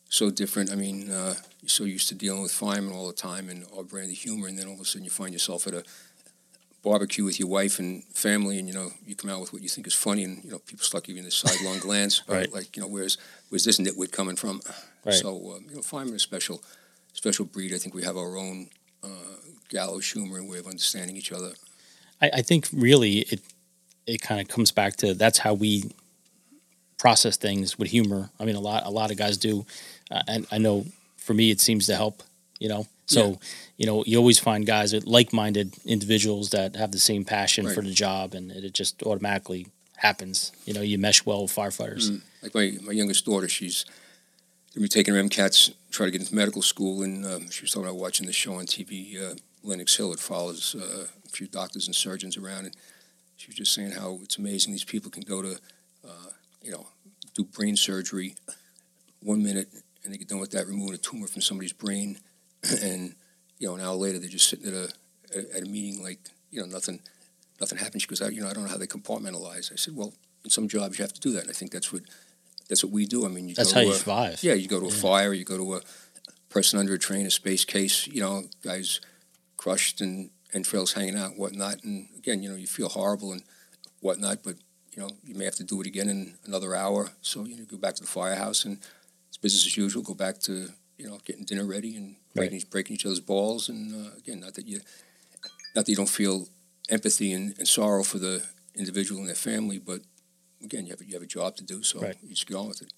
so 0.10 0.30
different. 0.30 0.72
I 0.72 0.76
mean, 0.76 1.10
uh, 1.10 1.36
you're 1.62 1.70
so 1.70 1.84
used 1.84 2.10
to 2.10 2.16
dealing 2.16 2.42
with 2.42 2.52
firemen 2.52 2.94
all 2.94 3.08
the 3.08 3.14
time 3.14 3.50
and 3.50 3.66
all 3.74 3.84
brand 3.84 4.10
of 4.10 4.18
humor, 4.18 4.48
and 4.48 4.58
then 4.58 4.68
all 4.68 4.74
of 4.74 4.80
a 4.80 4.86
sudden 4.86 5.06
you 5.06 5.12
find 5.12 5.34
yourself 5.34 5.68
at 5.68 5.74
a 5.74 5.84
barbecue 6.84 7.24
with 7.26 7.40
your 7.40 7.50
wife 7.50 7.80
and 7.80 8.04
family, 8.06 8.60
and 8.60 8.68
you 8.68 8.74
know 8.74 8.92
you 9.06 9.16
come 9.16 9.30
out 9.30 9.42
with 9.42 9.52
what 9.52 9.62
you 9.62 9.70
think 9.70 9.88
is 9.88 9.94
funny, 9.94 10.24
and 10.24 10.44
you 10.44 10.52
know 10.52 10.60
people 10.60 10.84
start 10.84 11.04
giving 11.04 11.24
you 11.24 11.24
this 11.24 11.36
sidelong 11.36 11.80
glance, 11.80 12.22
right? 12.28 12.52
Like 12.54 12.76
you 12.76 12.82
know 12.82 12.88
where's 12.88 13.18
where's 13.50 13.66
this 13.66 13.80
nitwit 13.80 14.12
coming 14.12 14.36
from? 14.36 14.62
Right. 15.06 15.14
So 15.14 15.30
uh, 15.30 15.60
you 15.70 15.76
know, 15.76 15.82
firemen 15.82 16.16
a 16.16 16.20
special 16.20 16.62
special 17.14 17.46
breed. 17.46 17.74
I 17.74 17.78
think 17.78 17.96
we 17.96 18.04
have 18.04 18.18
our 18.18 18.38
own 18.38 18.70
uh, 19.04 19.08
gallows 19.70 20.12
humor 20.12 20.38
and 20.38 20.50
way 20.50 20.60
of 20.60 20.68
understanding 20.68 21.16
each 21.16 21.32
other. 21.32 21.52
I, 22.22 22.30
I 22.36 22.42
think 22.42 22.68
really 22.74 23.20
it 23.20 23.42
it 24.08 24.22
kind 24.22 24.42
of 24.42 24.48
comes 24.48 24.72
back 24.72 24.96
to 24.98 25.14
that's 25.14 25.40
how 25.40 25.54
we 25.54 25.92
process 26.98 27.38
things 27.38 27.78
with 27.78 27.92
humor. 27.92 28.30
I 28.40 28.46
mean, 28.46 28.56
a 28.56 28.60
lot 28.60 28.84
a 28.86 28.90
lot 28.90 29.12
of 29.12 29.18
guys 29.18 29.38
do, 29.38 29.66
uh, 30.12 30.24
and 30.28 30.48
I 30.52 30.58
know 30.58 30.86
for 31.18 31.34
me 31.34 31.52
it 31.52 31.62
seems 31.62 31.86
to 31.88 31.96
help. 31.96 32.24
You 32.60 32.70
know, 32.70 32.88
so, 33.06 33.28
yeah. 33.28 33.36
you 33.78 33.86
know, 33.86 34.04
you 34.06 34.18
always 34.18 34.40
find 34.40 34.66
guys 34.66 34.92
that 34.92 35.06
like-minded 35.06 35.76
individuals 35.86 36.52
that 36.52 36.76
have 36.76 36.92
the 36.92 37.00
same 37.00 37.26
passion 37.26 37.66
right. 37.66 37.76
for 37.76 37.82
the 37.82 37.92
job, 37.92 38.34
and 38.34 38.52
it 38.52 38.74
just 38.74 39.04
automatically 39.04 39.68
happens. 39.98 40.52
You 40.66 40.74
know, 40.74 40.82
you 40.82 40.98
mesh 40.98 41.26
well 41.26 41.44
with 41.44 41.56
firefighters. 41.56 42.10
Mm. 42.10 42.22
Like 42.42 42.56
my, 42.56 42.78
my 42.88 42.92
youngest 42.94 43.26
daughter, 43.26 43.48
she's 43.50 43.86
to 44.76 44.82
be 44.82 44.88
taking 44.88 45.14
her 45.16 45.24
MCATs, 45.24 45.74
trying 45.90 46.08
to 46.08 46.12
get 46.12 46.22
into 46.22 46.36
medical 46.36 46.62
school, 46.62 47.02
and 47.02 47.26
um, 47.26 47.50
she 47.50 47.64
was 47.64 47.72
talking 47.72 47.88
about 47.88 47.98
watching 47.98 48.28
the 48.28 48.34
show 48.34 48.56
on 48.56 48.66
TV, 48.66 49.20
uh, 49.22 49.36
Lenox 49.64 49.96
Hill. 49.96 50.14
It 50.14 50.20
follows 50.20 50.76
uh, 50.78 51.08
a 51.26 51.30
few 51.30 51.48
doctors 51.48 51.88
and 51.88 51.96
surgeons 51.96 52.38
around, 52.38 52.66
and 52.66 52.76
she 53.38 53.48
was 53.48 53.56
just 53.56 53.74
saying 53.74 53.92
how 53.92 54.20
it's 54.22 54.38
amazing 54.38 54.72
these 54.74 54.84
people 54.84 55.10
can 55.10 55.24
go 55.24 55.42
to, 55.42 55.58
uh, 56.06 56.30
you 56.62 56.72
know, 56.72 56.88
do 57.34 57.44
brain 57.44 57.76
surgery 57.76 58.36
one 59.22 59.42
minute, 59.42 59.70
and 60.04 60.14
they 60.14 60.18
get 60.18 60.28
done 60.28 60.40
with 60.40 60.52
that, 60.52 60.68
removing 60.68 60.94
a 60.94 60.98
tumor 60.98 61.28
from 61.28 61.42
somebody's 61.42 61.74
brain– 61.74 62.20
and 62.82 63.16
you 63.58 63.68
know, 63.68 63.76
an 63.76 63.82
hour 63.82 63.96
later 63.96 64.20
they're 64.20 64.30
just 64.30 64.50
sitting 64.50 64.68
at 64.68 64.74
a 64.74 65.56
at 65.56 65.64
a 65.64 65.66
meeting 65.66 66.04
like 66.04 66.20
you 66.52 66.60
know 66.60 66.68
nothing 66.68 67.00
nothing 67.60 67.78
happened. 67.78 68.02
She 68.02 68.08
goes, 68.08 68.22
I, 68.22 68.30
you 68.30 68.42
know, 68.42 68.50
I 68.50 68.54
don't 68.54 68.64
know 68.64 68.70
how 68.70 68.78
they 68.78 68.88
compartmentalize. 68.88 69.72
I 69.72 69.76
said, 69.76 69.96
well, 69.96 70.14
in 70.44 70.50
some 70.50 70.68
jobs 70.68 70.98
you 70.98 71.04
have 71.04 71.14
to 71.14 71.22
do 71.22 71.32
that. 71.32 71.44
And 71.44 71.50
I 71.50 71.54
think 71.54 71.72
that's 71.72 71.94
what 71.94 72.04
that's 72.70 72.84
what 72.84 72.92
we 72.92 73.06
do. 73.06 73.26
I 73.26 73.30
mean, 73.30 73.50
you 73.50 73.56
that's 73.56 73.72
how 73.72 73.82
you 73.82 73.92
a, 73.92 73.96
survive. 73.96 74.44
Yeah, 74.44 74.54
you 74.54 74.68
go 74.68 74.80
to 74.80 74.88
a 74.88 74.90
yeah. 74.90 74.96
fire, 74.96 75.34
you 75.34 75.44
go 75.44 75.58
to 75.58 75.76
a 75.76 75.82
person 76.50 76.80
under 76.80 76.94
a 76.94 77.00
train, 77.00 77.26
a 77.26 77.32
space 77.32 77.66
case. 77.66 78.08
You 78.08 78.22
know, 78.22 78.44
guys 78.64 79.02
crushed 79.58 80.02
and 80.02 80.30
entrails 80.54 80.94
hanging 80.94 81.18
out, 81.18 81.32
and 81.32 81.40
whatnot. 81.40 81.84
And 81.84 82.08
again, 82.18 82.42
you 82.42 82.50
know, 82.50 82.56
you 82.56 82.68
feel 82.68 82.90
horrible 82.90 83.32
and 83.32 83.44
whatnot, 84.02 84.44
but 84.44 84.56
you 84.92 85.02
know, 85.02 85.10
you 85.24 85.36
may 85.36 85.46
have 85.46 85.56
to 85.56 85.64
do 85.64 85.82
it 85.82 85.88
again 85.88 86.10
in 86.10 86.36
another 86.46 86.76
hour. 86.76 87.12
So 87.22 87.46
you 87.46 87.58
know, 87.58 87.66
go 87.66 87.78
back 87.78 87.96
to 87.96 88.02
the 88.02 88.08
firehouse 88.08 88.66
and 88.66 88.80
it's 89.28 89.38
business 89.38 89.66
as 89.66 89.78
usual. 89.78 90.02
Go 90.02 90.14
back 90.14 90.40
to 90.42 90.70
you 90.98 91.08
know 91.08 91.20
getting 91.26 91.46
dinner 91.46 91.66
ready 91.66 91.96
and 91.96 92.16
breaking, 92.34 92.60
right. 92.60 92.70
breaking 92.70 92.96
each 92.96 93.06
other's 93.06 93.20
balls. 93.20 93.70
And 93.70 93.94
uh, 93.94 94.10
again, 94.18 94.40
not 94.40 94.56
that 94.56 94.68
you 94.68 94.80
not 95.76 95.86
that 95.86 95.90
you 95.90 95.96
don't 95.96 96.10
feel 96.10 96.48
empathy 96.90 97.34
and, 97.34 97.56
and, 97.58 97.68
sorrow 97.68 98.04
for 98.04 98.20
the 98.20 98.46
individual 98.76 99.20
and 99.20 99.28
their 99.28 99.36
family, 99.36 99.80
but 99.80 100.02
again, 100.64 100.86
you 100.86 100.92
have 100.92 101.02
a, 101.02 101.06
you 101.06 101.14
have 101.14 101.24
a 101.24 101.28
job 101.28 101.56
to 101.58 101.64
do, 101.64 101.84
so 101.84 102.00
right. 102.00 102.16
you 102.24 102.30
just 102.30 102.48
get 102.48 102.56
on 102.56 102.68
with 102.68 102.82
it. 102.82 102.94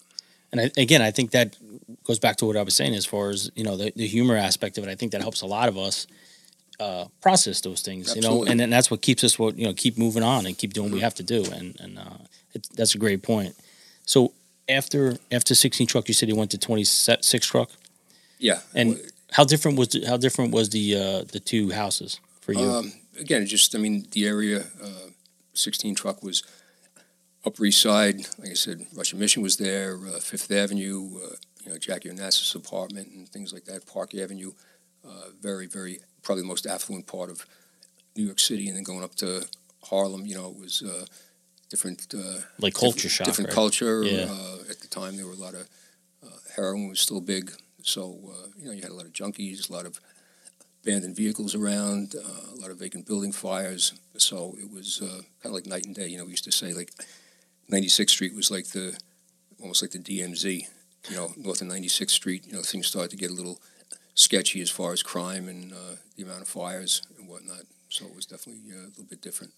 And 0.50 0.60
I, 0.60 0.70
again, 0.76 1.02
I 1.02 1.10
think 1.10 1.32
that 1.32 1.56
goes 2.04 2.18
back 2.18 2.36
to 2.36 2.46
what 2.46 2.56
I 2.56 2.62
was 2.62 2.74
saying 2.74 2.94
as 2.94 3.04
far 3.04 3.30
as 3.30 3.50
you 3.54 3.64
know 3.64 3.76
the, 3.76 3.92
the 3.94 4.06
humor 4.06 4.36
aspect 4.36 4.78
of 4.78 4.84
it. 4.84 4.90
I 4.90 4.94
think 4.94 5.12
that 5.12 5.20
helps 5.20 5.42
a 5.42 5.46
lot 5.46 5.68
of 5.68 5.76
us 5.76 6.06
uh, 6.80 7.06
process 7.20 7.60
those 7.60 7.82
things, 7.82 8.08
Absolutely. 8.08 8.30
you 8.30 8.44
know, 8.44 8.50
and 8.50 8.60
then 8.60 8.70
that's 8.70 8.90
what 8.90 9.02
keeps 9.02 9.24
us 9.24 9.38
what 9.38 9.58
you 9.58 9.66
know 9.66 9.74
keep 9.74 9.98
moving 9.98 10.22
on 10.22 10.46
and 10.46 10.56
keep 10.56 10.72
doing 10.72 10.86
mm-hmm. 10.86 10.94
what 10.94 10.98
we 10.98 11.02
have 11.02 11.14
to 11.16 11.22
do. 11.22 11.44
And 11.52 11.78
and 11.80 11.98
uh, 11.98 12.24
it, 12.54 12.66
that's 12.74 12.94
a 12.94 12.98
great 12.98 13.22
point. 13.22 13.56
So 14.04 14.32
after 14.68 15.18
after 15.30 15.54
16 15.54 15.86
truck, 15.86 16.08
you 16.08 16.14
said 16.14 16.28
you 16.28 16.36
went 16.36 16.50
to 16.52 16.58
26 16.58 17.46
truck. 17.46 17.70
Yeah, 18.38 18.60
and 18.74 18.98
how 19.32 19.44
different 19.44 19.78
was 19.78 19.88
the, 19.88 20.06
how 20.06 20.16
different 20.16 20.52
was 20.52 20.70
the 20.70 20.94
uh, 20.94 21.24
the 21.30 21.40
two 21.40 21.70
houses 21.70 22.20
for 22.40 22.52
you? 22.52 22.60
Um, 22.60 22.92
again, 23.18 23.44
just 23.46 23.74
I 23.74 23.78
mean 23.78 24.06
the 24.12 24.26
area. 24.26 24.64
Uh, 24.82 25.10
Sixteen 25.54 25.96
truck 25.96 26.22
was 26.22 26.44
Upper 27.44 27.64
East 27.64 27.80
Side. 27.80 28.26
Like 28.38 28.50
I 28.50 28.54
said, 28.54 28.86
Russian 28.94 29.18
Mission 29.18 29.42
was 29.42 29.56
there. 29.56 29.96
Uh, 29.96 30.18
Fifth 30.18 30.50
Avenue. 30.50 31.20
Uh, 31.22 31.36
you 31.64 31.72
know 31.72 31.78
Jackie 31.78 32.08
Onassis' 32.08 32.54
apartment 32.54 33.08
and 33.14 33.28
things 33.28 33.52
like 33.52 33.64
that. 33.64 33.86
Park 33.86 34.14
Avenue. 34.14 34.52
Uh, 35.06 35.30
very 35.40 35.66
very 35.66 36.00
probably 36.22 36.42
the 36.42 36.48
most 36.48 36.66
affluent 36.66 37.06
part 37.06 37.30
of 37.30 37.46
New 38.16 38.24
York 38.24 38.40
City, 38.40 38.68
and 38.68 38.76
then 38.76 38.84
going 38.84 39.04
up 39.04 39.14
to 39.16 39.46
Harlem. 39.84 40.26
You 40.26 40.34
know 40.34 40.50
it 40.50 40.58
was 40.58 40.82
uh, 40.82 41.06
different 41.70 42.12
like 42.58 42.74
culture 42.74 43.08
shock. 43.08 43.26
Different 43.26 43.48
right? 43.48 43.54
culture. 43.54 44.02
Yeah. 44.02 44.24
at 44.70 44.80
the 44.80 44.88
time, 44.88 45.16
there 45.16 45.26
were 45.26 45.32
a 45.32 45.36
lot 45.36 45.54
of 45.54 45.68
heroin 46.58 46.88
was 46.88 47.00
still 47.00 47.20
big. 47.20 47.52
So, 47.82 48.18
uh, 48.28 48.48
you 48.58 48.66
know, 48.66 48.72
you 48.72 48.82
had 48.82 48.90
a 48.90 48.94
lot 48.94 49.06
of 49.06 49.12
junkies, 49.12 49.70
a 49.70 49.72
lot 49.72 49.86
of 49.86 50.00
abandoned 50.82 51.16
vehicles 51.16 51.54
around, 51.54 52.14
uh, 52.16 52.54
a 52.54 52.58
lot 52.60 52.70
of 52.70 52.78
vacant 52.78 53.06
building 53.06 53.32
fires. 53.32 53.92
So 54.16 54.56
it 54.60 54.70
was 54.70 55.00
uh, 55.00 55.22
kind 55.42 55.46
of 55.46 55.52
like 55.52 55.66
night 55.66 55.86
and 55.86 55.94
day. 55.94 56.08
You 56.08 56.18
know, 56.18 56.24
we 56.24 56.32
used 56.32 56.44
to 56.44 56.52
say 56.52 56.72
like 56.72 56.90
96th 57.70 58.10
Street 58.10 58.34
was 58.34 58.50
like 58.50 58.68
the, 58.68 58.98
almost 59.60 59.82
like 59.82 59.90
the 59.90 59.98
DMZ. 59.98 60.62
You 61.10 61.16
know, 61.16 61.32
north 61.36 61.62
of 61.62 61.68
96th 61.68 62.10
Street, 62.10 62.46
you 62.46 62.52
know, 62.52 62.62
things 62.62 62.86
started 62.86 63.10
to 63.10 63.16
get 63.16 63.30
a 63.30 63.34
little 63.34 63.60
sketchy 64.14 64.60
as 64.60 64.68
far 64.70 64.92
as 64.92 65.02
crime 65.02 65.48
and 65.48 65.72
uh, 65.72 65.96
the 66.16 66.24
amount 66.24 66.42
of 66.42 66.48
fires 66.48 67.02
and 67.18 67.28
whatnot. 67.28 67.62
So 67.88 68.04
it 68.06 68.14
was 68.14 68.26
definitely 68.26 68.62
uh, 68.72 68.86
a 68.86 68.88
little 68.88 69.04
bit 69.04 69.22
different. 69.22 69.52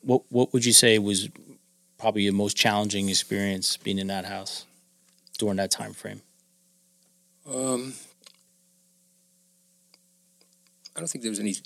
What 0.00 0.22
What 0.30 0.52
would 0.52 0.64
you 0.64 0.72
say 0.72 0.98
was 0.98 1.28
probably 1.98 2.22
your 2.22 2.32
most 2.32 2.56
challenging 2.56 3.08
experience 3.08 3.76
being 3.76 3.98
in 3.98 4.06
that 4.08 4.24
house 4.24 4.66
during 5.38 5.56
that 5.56 5.70
time 5.70 5.92
frame? 5.92 6.22
Um, 7.46 7.94
I 10.96 11.00
don't 11.00 11.08
think 11.08 11.22
there 11.22 11.30
was 11.30 11.40
any 11.40 11.56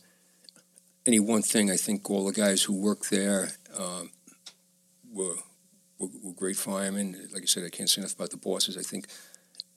any 1.06 1.20
one 1.20 1.42
thing. 1.42 1.70
I 1.70 1.76
think 1.76 2.10
all 2.10 2.24
the 2.24 2.32
guys 2.32 2.62
who 2.62 2.74
worked 2.74 3.10
there 3.10 3.50
um, 3.78 4.10
were, 5.12 5.34
were 5.98 6.08
were 6.22 6.32
great 6.32 6.56
firemen. 6.56 7.28
Like 7.32 7.42
I 7.42 7.46
said, 7.46 7.64
I 7.64 7.70
can't 7.70 7.88
say 7.88 8.00
enough 8.00 8.14
about 8.14 8.30
the 8.30 8.36
bosses. 8.36 8.76
I 8.76 8.82
think 8.82 9.06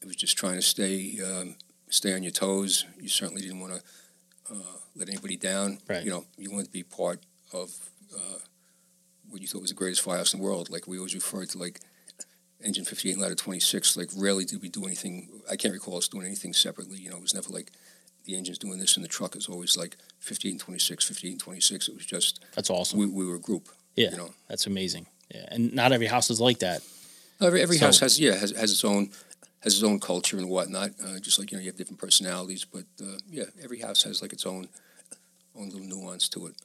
it 0.02 0.06
was 0.08 0.16
just 0.16 0.38
trying 0.38 0.56
to 0.56 0.62
stay 0.62 1.20
um, 1.26 1.56
stay 1.90 2.14
on 2.14 2.24
your 2.24 2.32
toes. 2.32 2.86
You 3.00 3.10
certainly 3.10 3.42
didn't 3.42 3.60
want 3.60 3.74
to 3.74 4.54
uh, 4.54 4.78
let 4.96 5.10
anybody 5.10 5.38
down. 5.38 5.80
Right. 5.90 6.04
You 6.04 6.12
know, 6.12 6.26
you 6.38 6.52
wanted 6.52 6.66
to 6.66 6.72
be 6.72 6.84
part 6.84 7.20
of 7.54 7.72
uh, 8.16 8.40
what 9.30 9.42
you 9.42 9.48
thought 9.48 9.62
was 9.62 9.72
the 9.72 9.76
greatest 9.76 10.02
firehouse 10.02 10.34
in 10.34 10.40
the 10.40 10.46
world. 10.46 10.70
Like 10.70 10.88
we 10.88 10.98
always 10.98 11.14
referred 11.16 11.50
to, 11.50 11.58
like 11.58 11.80
engine 12.64 12.86
58 12.86 13.14
and 13.14 13.22
ladder 13.22 13.36
26. 13.36 13.98
Like 13.98 14.10
rarely 14.16 14.46
did 14.46 14.62
we 14.62 14.70
do 14.70 14.86
anything. 14.86 15.30
I 15.50 15.56
can't 15.56 15.74
recall 15.74 15.98
us 15.98 16.08
doing 16.08 16.26
anything 16.26 16.54
separately. 16.54 17.00
You 17.00 17.10
know, 17.10 17.18
it 17.18 17.22
was 17.22 17.34
never 17.34 17.50
like 17.50 17.72
the 18.26 18.36
engine's 18.38 18.60
doing 18.60 18.78
this 18.78 18.96
and 18.98 19.04
the 19.04 19.10
truck 19.10 19.36
is 19.36 19.48
always 19.48 19.76
like 19.76 19.98
58 20.20 20.52
and 20.52 20.60
26, 20.60 21.08
58 21.08 21.32
and 21.32 21.40
26. 21.40 21.88
It 21.88 21.96
was 21.96 22.06
just 22.06 22.40
That's 22.56 22.70
awesome. 22.70 23.00
we, 23.00 23.08
we 23.08 23.26
were 23.26 23.36
a 23.36 23.40
group. 23.40 23.70
yeah, 23.96 24.12
You 24.12 24.18
know, 24.18 24.30
that's 24.48 24.68
amazing. 24.68 25.08
Yeah, 25.34 25.46
and 25.50 25.74
not 25.74 25.92
every 25.92 26.08
house 26.08 26.30
is 26.30 26.40
like 26.42 26.60
that. 26.60 26.82
every, 27.42 27.62
every 27.62 27.78
So- 27.78 27.86
house 27.86 28.00
has 28.00 28.20
yeah 28.20 28.36
has, 28.36 28.52
has 28.52 28.72
its 28.72 28.84
own 28.84 29.10
has 29.64 29.76
its 29.76 29.84
own 29.84 30.00
culture 30.00 30.38
and 30.38 30.50
whatnot. 30.50 30.92
Uh, 31.04 31.20
just 31.20 31.40
like 31.40 31.52
you 31.52 31.58
know 31.58 31.62
you 31.64 31.70
have 31.70 31.78
different 31.78 32.00
personalities, 32.00 32.66
but 32.66 32.86
uh, 33.02 33.18
yeah, 33.30 33.46
every 33.64 33.80
house 33.80 34.04
has 34.04 34.22
like 34.22 34.34
its 34.34 34.46
own 34.46 34.68
own 35.56 35.70
little 35.70 35.88
nuance 35.88 36.28
to 36.30 36.48
it. 36.48 36.56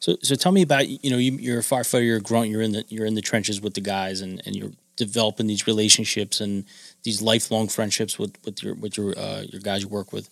So, 0.00 0.16
so 0.22 0.34
tell 0.34 0.50
me 0.52 0.62
about 0.62 0.88
you 0.88 1.10
know 1.10 1.16
you, 1.18 1.32
you're 1.32 1.60
a 1.60 1.62
firefighter, 1.62 2.04
you're 2.04 2.16
a 2.16 2.20
grunt, 2.20 2.48
you're 2.50 2.62
in 2.62 2.72
the 2.72 2.84
you're 2.88 3.06
in 3.06 3.14
the 3.14 3.22
trenches 3.22 3.60
with 3.60 3.74
the 3.74 3.80
guys, 3.80 4.20
and, 4.20 4.42
and 4.46 4.56
you're 4.56 4.72
developing 4.96 5.46
these 5.46 5.66
relationships 5.66 6.40
and 6.40 6.64
these 7.04 7.22
lifelong 7.22 7.68
friendships 7.68 8.18
with 8.18 8.36
with 8.44 8.62
your 8.62 8.74
with 8.74 8.96
your 8.96 9.16
uh, 9.18 9.42
your 9.42 9.60
guys 9.60 9.82
you 9.82 9.88
work 9.88 10.12
with. 10.12 10.28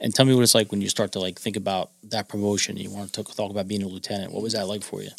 And 0.00 0.12
tell 0.14 0.26
me 0.26 0.34
what 0.34 0.42
it's 0.42 0.54
like 0.54 0.72
when 0.72 0.80
you 0.80 0.88
start 0.88 1.12
to 1.12 1.20
like 1.20 1.38
think 1.38 1.56
about 1.56 1.90
that 2.04 2.28
promotion. 2.28 2.76
You 2.76 2.90
want 2.90 3.12
to 3.12 3.22
talk 3.22 3.50
about 3.50 3.68
being 3.68 3.82
a 3.82 3.86
lieutenant. 3.86 4.32
What 4.32 4.42
was 4.42 4.54
that 4.54 4.66
like 4.66 4.82
for 4.82 5.02
you? 5.02 5.10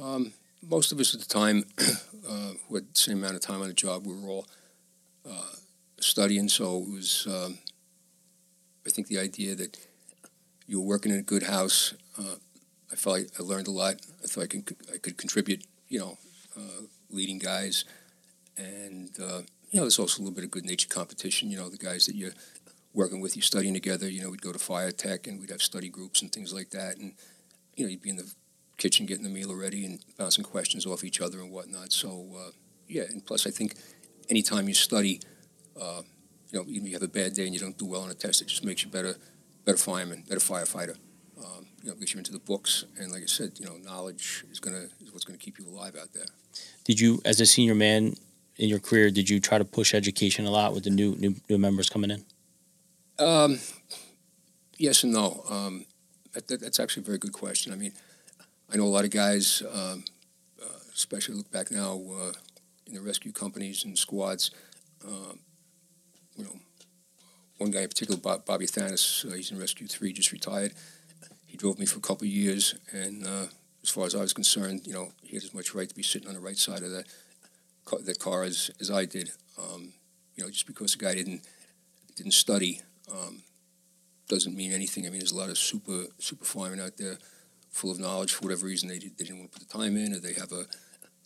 Um, 0.00 0.32
most 0.62 0.92
of 0.92 1.00
us 1.00 1.14
at 1.14 1.20
the 1.20 1.26
time, 1.26 1.64
uh, 1.78 2.52
who 2.68 2.76
had 2.76 2.94
the 2.94 2.98
same 2.98 3.18
amount 3.18 3.34
of 3.34 3.40
time 3.40 3.60
on 3.60 3.68
the 3.68 3.74
job, 3.74 4.06
we 4.06 4.14
were 4.14 4.28
all 4.28 4.46
uh, 5.28 5.54
studying. 6.00 6.48
So 6.48 6.78
it 6.78 6.90
was, 6.90 7.26
um, 7.28 7.58
I 8.86 8.90
think, 8.90 9.08
the 9.08 9.18
idea 9.18 9.54
that 9.56 9.78
you 10.66 10.80
were 10.80 10.86
working 10.86 11.12
in 11.12 11.18
a 11.18 11.22
good 11.22 11.44
house. 11.44 11.94
Uh, 12.18 12.36
I 12.90 12.94
felt 12.94 13.18
like 13.18 13.28
I 13.38 13.42
learned 13.42 13.68
a 13.68 13.72
lot. 13.72 13.96
I 14.22 14.26
thought 14.26 14.44
I 14.44 14.46
could, 14.46 14.76
I 14.92 14.98
could 14.98 15.16
contribute, 15.16 15.64
you 15.88 15.98
know, 15.98 16.18
uh, 16.56 16.82
leading 17.10 17.38
guys. 17.38 17.84
And, 18.56 19.10
uh, 19.20 19.42
you 19.70 19.78
know, 19.78 19.82
there's 19.82 19.98
also 19.98 20.20
a 20.20 20.22
little 20.22 20.34
bit 20.34 20.44
of 20.44 20.50
good 20.50 20.64
natured 20.64 20.90
competition. 20.90 21.50
You 21.50 21.56
know, 21.56 21.68
the 21.68 21.78
guys 21.78 22.06
that 22.06 22.14
you're 22.14 22.34
working 22.92 23.20
with, 23.20 23.36
you're 23.36 23.42
studying 23.42 23.74
together. 23.74 24.08
You 24.08 24.22
know, 24.22 24.30
we'd 24.30 24.42
go 24.42 24.52
to 24.52 24.58
fire 24.58 24.92
tech 24.92 25.26
and 25.26 25.40
we'd 25.40 25.50
have 25.50 25.62
study 25.62 25.88
groups 25.88 26.20
and 26.22 26.30
things 26.30 26.52
like 26.52 26.70
that. 26.70 26.98
And, 26.98 27.14
you 27.76 27.84
know, 27.84 27.90
you'd 27.90 28.02
be 28.02 28.10
in 28.10 28.16
the 28.16 28.32
kitchen 28.82 29.06
getting 29.06 29.22
the 29.22 29.30
meal 29.30 29.54
ready 29.54 29.86
and 29.86 30.00
bouncing 30.18 30.42
questions 30.42 30.86
off 30.86 31.04
each 31.04 31.20
other 31.20 31.38
and 31.38 31.52
whatnot. 31.52 31.92
So, 31.92 32.26
uh, 32.36 32.50
yeah, 32.88 33.04
and 33.08 33.24
plus, 33.24 33.46
I 33.46 33.50
think 33.50 33.76
anytime 34.28 34.66
you 34.66 34.74
study, 34.74 35.20
uh, 35.80 36.02
you 36.50 36.58
know, 36.58 36.64
even 36.68 36.82
if 36.82 36.88
you 36.88 36.94
have 36.94 37.02
a 37.02 37.08
bad 37.08 37.32
day 37.32 37.44
and 37.44 37.54
you 37.54 37.60
don't 37.60 37.78
do 37.78 37.86
well 37.86 38.02
on 38.02 38.10
a 38.10 38.14
test, 38.14 38.42
it 38.42 38.48
just 38.48 38.64
makes 38.64 38.82
you 38.84 38.90
better, 38.90 39.14
better 39.64 39.78
fireman, 39.78 40.24
better 40.28 40.40
firefighter. 40.40 40.96
Um, 41.38 41.66
you 41.82 41.90
know, 41.90 41.94
gets 41.96 42.12
you 42.12 42.18
into 42.18 42.32
the 42.32 42.40
books, 42.40 42.84
and 42.98 43.12
like 43.12 43.22
I 43.22 43.26
said, 43.26 43.52
you 43.56 43.66
know, 43.66 43.76
knowledge 43.76 44.44
is 44.50 44.60
gonna 44.60 44.86
is 45.00 45.12
what's 45.12 45.24
gonna 45.24 45.38
keep 45.38 45.58
you 45.58 45.66
alive 45.68 45.96
out 46.00 46.12
there. 46.12 46.26
Did 46.84 47.00
you, 47.00 47.20
as 47.24 47.40
a 47.40 47.46
senior 47.46 47.74
man 47.74 48.14
in 48.56 48.68
your 48.68 48.78
career, 48.78 49.10
did 49.10 49.30
you 49.30 49.40
try 49.40 49.58
to 49.58 49.64
push 49.64 49.94
education 49.94 50.44
a 50.44 50.50
lot 50.50 50.74
with 50.74 50.84
the 50.84 50.90
new 50.90 51.16
new, 51.16 51.34
new 51.48 51.58
members 51.58 51.88
coming 51.88 52.10
in? 52.10 52.24
Um, 53.18 53.60
yes 54.76 55.04
and 55.04 55.12
no. 55.12 55.44
Um, 55.48 55.86
that, 56.32 56.48
that, 56.48 56.60
that's 56.60 56.80
actually 56.80 57.02
a 57.02 57.06
very 57.06 57.18
good 57.18 57.32
question. 57.32 57.72
I 57.72 57.76
mean, 57.76 57.92
I 58.72 58.76
know 58.76 58.84
a 58.84 58.86
lot 58.86 59.04
of 59.04 59.10
guys, 59.10 59.62
um, 59.70 60.02
uh, 60.60 60.78
especially 60.94 61.34
look 61.34 61.50
back 61.50 61.70
now 61.70 62.00
uh, 62.18 62.32
in 62.86 62.94
the 62.94 63.02
rescue 63.02 63.30
companies 63.30 63.84
and 63.84 63.98
squads. 63.98 64.50
Um, 65.06 65.40
you 66.36 66.44
know, 66.44 66.58
one 67.58 67.70
guy 67.70 67.82
in 67.82 67.88
particular, 67.88 68.18
Bob, 68.18 68.46
Bobby 68.46 68.66
Thanis, 68.66 69.30
uh, 69.30 69.34
he's 69.34 69.50
in 69.50 69.58
Rescue 69.58 69.86
Three, 69.86 70.14
just 70.14 70.32
retired. 70.32 70.72
He 71.46 71.58
drove 71.58 71.78
me 71.78 71.84
for 71.84 71.98
a 71.98 72.00
couple 72.00 72.24
of 72.24 72.32
years, 72.32 72.74
and 72.92 73.26
uh, 73.26 73.46
as 73.82 73.90
far 73.90 74.06
as 74.06 74.14
I 74.14 74.22
was 74.22 74.32
concerned, 74.32 74.86
you 74.86 74.94
know, 74.94 75.10
he 75.22 75.36
had 75.36 75.44
as 75.44 75.52
much 75.52 75.74
right 75.74 75.88
to 75.88 75.94
be 75.94 76.02
sitting 76.02 76.28
on 76.28 76.34
the 76.34 76.40
right 76.40 76.56
side 76.56 76.82
of 76.82 76.90
the 76.90 77.04
car, 77.84 77.98
that 78.00 78.18
car 78.20 78.42
as, 78.42 78.70
as 78.80 78.90
I 78.90 79.04
did. 79.04 79.32
Um, 79.58 79.92
you 80.34 80.44
know, 80.44 80.50
just 80.50 80.66
because 80.66 80.92
the 80.92 81.04
guy 81.04 81.14
didn't 81.14 81.42
didn't 82.16 82.32
study 82.32 82.80
um, 83.12 83.42
doesn't 84.28 84.56
mean 84.56 84.72
anything. 84.72 85.06
I 85.06 85.10
mean, 85.10 85.18
there's 85.18 85.32
a 85.32 85.36
lot 85.36 85.50
of 85.50 85.58
super 85.58 86.06
super 86.18 86.46
firemen 86.46 86.80
out 86.80 86.96
there 86.96 87.18
full 87.72 87.90
of 87.90 87.98
knowledge 87.98 88.32
for 88.32 88.44
whatever 88.44 88.66
reason 88.66 88.88
they, 88.88 88.98
did, 88.98 89.16
they 89.18 89.24
didn't 89.24 89.40
want 89.40 89.52
to 89.52 89.58
put 89.58 89.68
the 89.68 89.78
time 89.78 89.96
in, 89.96 90.14
or 90.14 90.18
they 90.18 90.34
have 90.34 90.52
a 90.52 90.66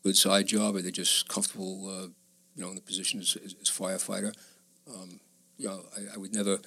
good 0.02 0.16
side 0.16 0.46
job, 0.46 0.76
or 0.76 0.82
they're 0.82 0.90
just 0.90 1.28
comfortable, 1.28 1.88
uh, 1.88 2.08
you 2.54 2.62
know, 2.62 2.70
in 2.70 2.76
the 2.76 2.80
position 2.80 3.20
as, 3.20 3.36
as, 3.44 3.54
as 3.60 3.68
firefighter. 3.68 4.32
Um, 4.88 5.20
you 5.58 5.68
know, 5.68 5.80
I, 5.96 6.14
I 6.14 6.16
would 6.16 6.34
never 6.34 6.58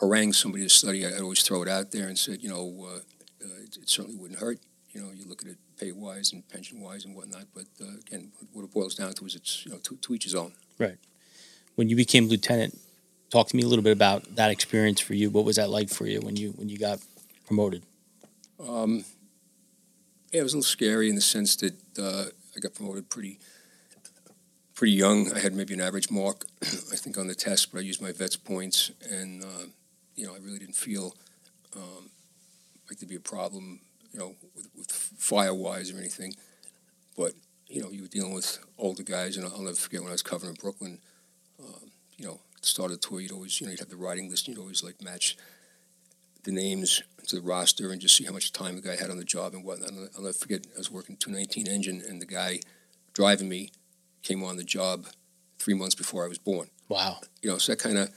harangue 0.00 0.32
somebody 0.32 0.64
to 0.64 0.68
study. 0.68 1.06
I'd 1.06 1.20
always 1.20 1.42
throw 1.42 1.62
it 1.62 1.68
out 1.68 1.90
there 1.90 2.06
and 2.08 2.18
said, 2.18 2.42
you 2.42 2.48
know, 2.48 2.86
uh, 2.86 2.98
uh, 3.44 3.62
it, 3.64 3.76
it 3.82 3.88
certainly 3.88 4.16
wouldn't 4.16 4.38
hurt. 4.38 4.58
You 4.92 5.02
know, 5.02 5.10
you 5.14 5.24
look 5.26 5.42
at 5.42 5.48
it 5.48 5.58
pay 5.78 5.92
wise 5.92 6.32
and 6.32 6.46
pension 6.48 6.80
wise 6.80 7.04
and 7.04 7.14
whatnot. 7.14 7.44
But 7.54 7.66
uh, 7.80 7.98
again, 8.06 8.32
what 8.52 8.64
it 8.64 8.72
boils 8.72 8.94
down 8.94 9.12
to 9.14 9.26
is 9.26 9.34
it's 9.34 9.64
you 9.64 9.72
know 9.72 9.78
to, 9.78 9.96
to 9.96 10.14
each 10.14 10.24
his 10.24 10.34
own. 10.34 10.52
Right. 10.78 10.98
When 11.76 11.88
you 11.88 11.96
became 11.96 12.26
lieutenant, 12.28 12.78
talk 13.30 13.48
to 13.48 13.56
me 13.56 13.62
a 13.62 13.66
little 13.66 13.84
bit 13.84 13.92
about 13.92 14.34
that 14.36 14.50
experience 14.50 15.00
for 15.00 15.14
you. 15.14 15.30
What 15.30 15.44
was 15.44 15.56
that 15.56 15.70
like 15.70 15.88
for 15.88 16.06
you 16.06 16.20
when 16.20 16.36
you 16.36 16.50
when 16.52 16.68
you 16.68 16.78
got 16.78 17.00
promoted? 17.46 17.82
Um, 18.66 19.04
yeah, 20.32 20.40
it 20.40 20.42
was 20.42 20.52
a 20.52 20.56
little 20.56 20.68
scary 20.68 21.08
in 21.08 21.14
the 21.14 21.20
sense 21.20 21.56
that 21.56 21.74
uh, 21.98 22.24
I 22.56 22.60
got 22.60 22.74
promoted 22.74 23.08
pretty 23.08 23.38
pretty 24.74 24.92
young. 24.92 25.32
I 25.32 25.40
had 25.40 25.54
maybe 25.54 25.74
an 25.74 25.80
average 25.80 26.10
mark, 26.10 26.46
I 26.62 26.96
think, 26.96 27.18
on 27.18 27.26
the 27.26 27.34
test, 27.34 27.72
but 27.72 27.78
I 27.78 27.82
used 27.82 28.00
my 28.00 28.12
vets 28.12 28.36
points, 28.36 28.92
and 29.10 29.42
uh, 29.42 29.66
you 30.14 30.26
know, 30.26 30.34
I 30.34 30.38
really 30.38 30.58
didn't 30.58 30.76
feel 30.76 31.14
um, 31.76 32.10
like 32.88 32.98
there'd 32.98 33.08
be 33.08 33.16
a 33.16 33.20
problem, 33.20 33.80
you 34.12 34.18
know, 34.18 34.34
with, 34.54 34.68
with 34.76 34.90
fire 34.90 35.54
wise 35.54 35.92
or 35.92 35.98
anything. 35.98 36.34
But 37.16 37.32
you 37.66 37.82
know, 37.82 37.90
you 37.90 38.02
were 38.02 38.08
dealing 38.08 38.34
with 38.34 38.58
older 38.78 39.02
guys, 39.02 39.36
and 39.36 39.46
I'll 39.46 39.62
never 39.62 39.74
forget 39.74 40.00
when 40.00 40.10
I 40.10 40.12
was 40.12 40.22
covering 40.22 40.54
Brooklyn. 40.54 40.98
Um, 41.60 41.90
you 42.16 42.26
know, 42.26 42.40
start 42.60 42.90
the 42.90 42.96
tour, 42.96 43.20
you'd 43.20 43.32
always, 43.32 43.60
you 43.60 43.66
know, 43.66 43.72
you'd 43.72 43.80
have 43.80 43.88
the 43.88 43.96
riding 43.96 44.30
list, 44.30 44.46
and 44.46 44.56
you'd 44.56 44.62
always 44.62 44.82
like 44.82 45.02
match 45.02 45.36
the 46.48 46.54
names 46.54 47.02
to 47.26 47.36
the 47.36 47.42
roster 47.42 47.92
and 47.92 48.00
just 48.00 48.16
see 48.16 48.24
how 48.24 48.32
much 48.32 48.52
time 48.52 48.74
the 48.74 48.80
guy 48.80 48.96
had 48.96 49.10
on 49.10 49.18
the 49.18 49.24
job 49.24 49.52
and 49.52 49.62
whatnot. 49.64 49.90
And 49.90 50.08
I'll 50.16 50.22
never 50.22 50.32
forget, 50.32 50.66
I 50.74 50.78
was 50.78 50.90
working 50.90 51.16
219 51.16 51.68
engine, 51.68 52.02
and 52.08 52.22
the 52.22 52.26
guy 52.26 52.60
driving 53.12 53.50
me 53.50 53.70
came 54.22 54.42
on 54.42 54.56
the 54.56 54.64
job 54.64 55.06
three 55.58 55.74
months 55.74 55.94
before 55.94 56.24
I 56.24 56.28
was 56.28 56.38
born. 56.38 56.68
Wow. 56.88 57.18
You 57.42 57.50
know, 57.50 57.58
so 57.58 57.72
that 57.72 57.78
kind 57.78 57.98
of 57.98 58.08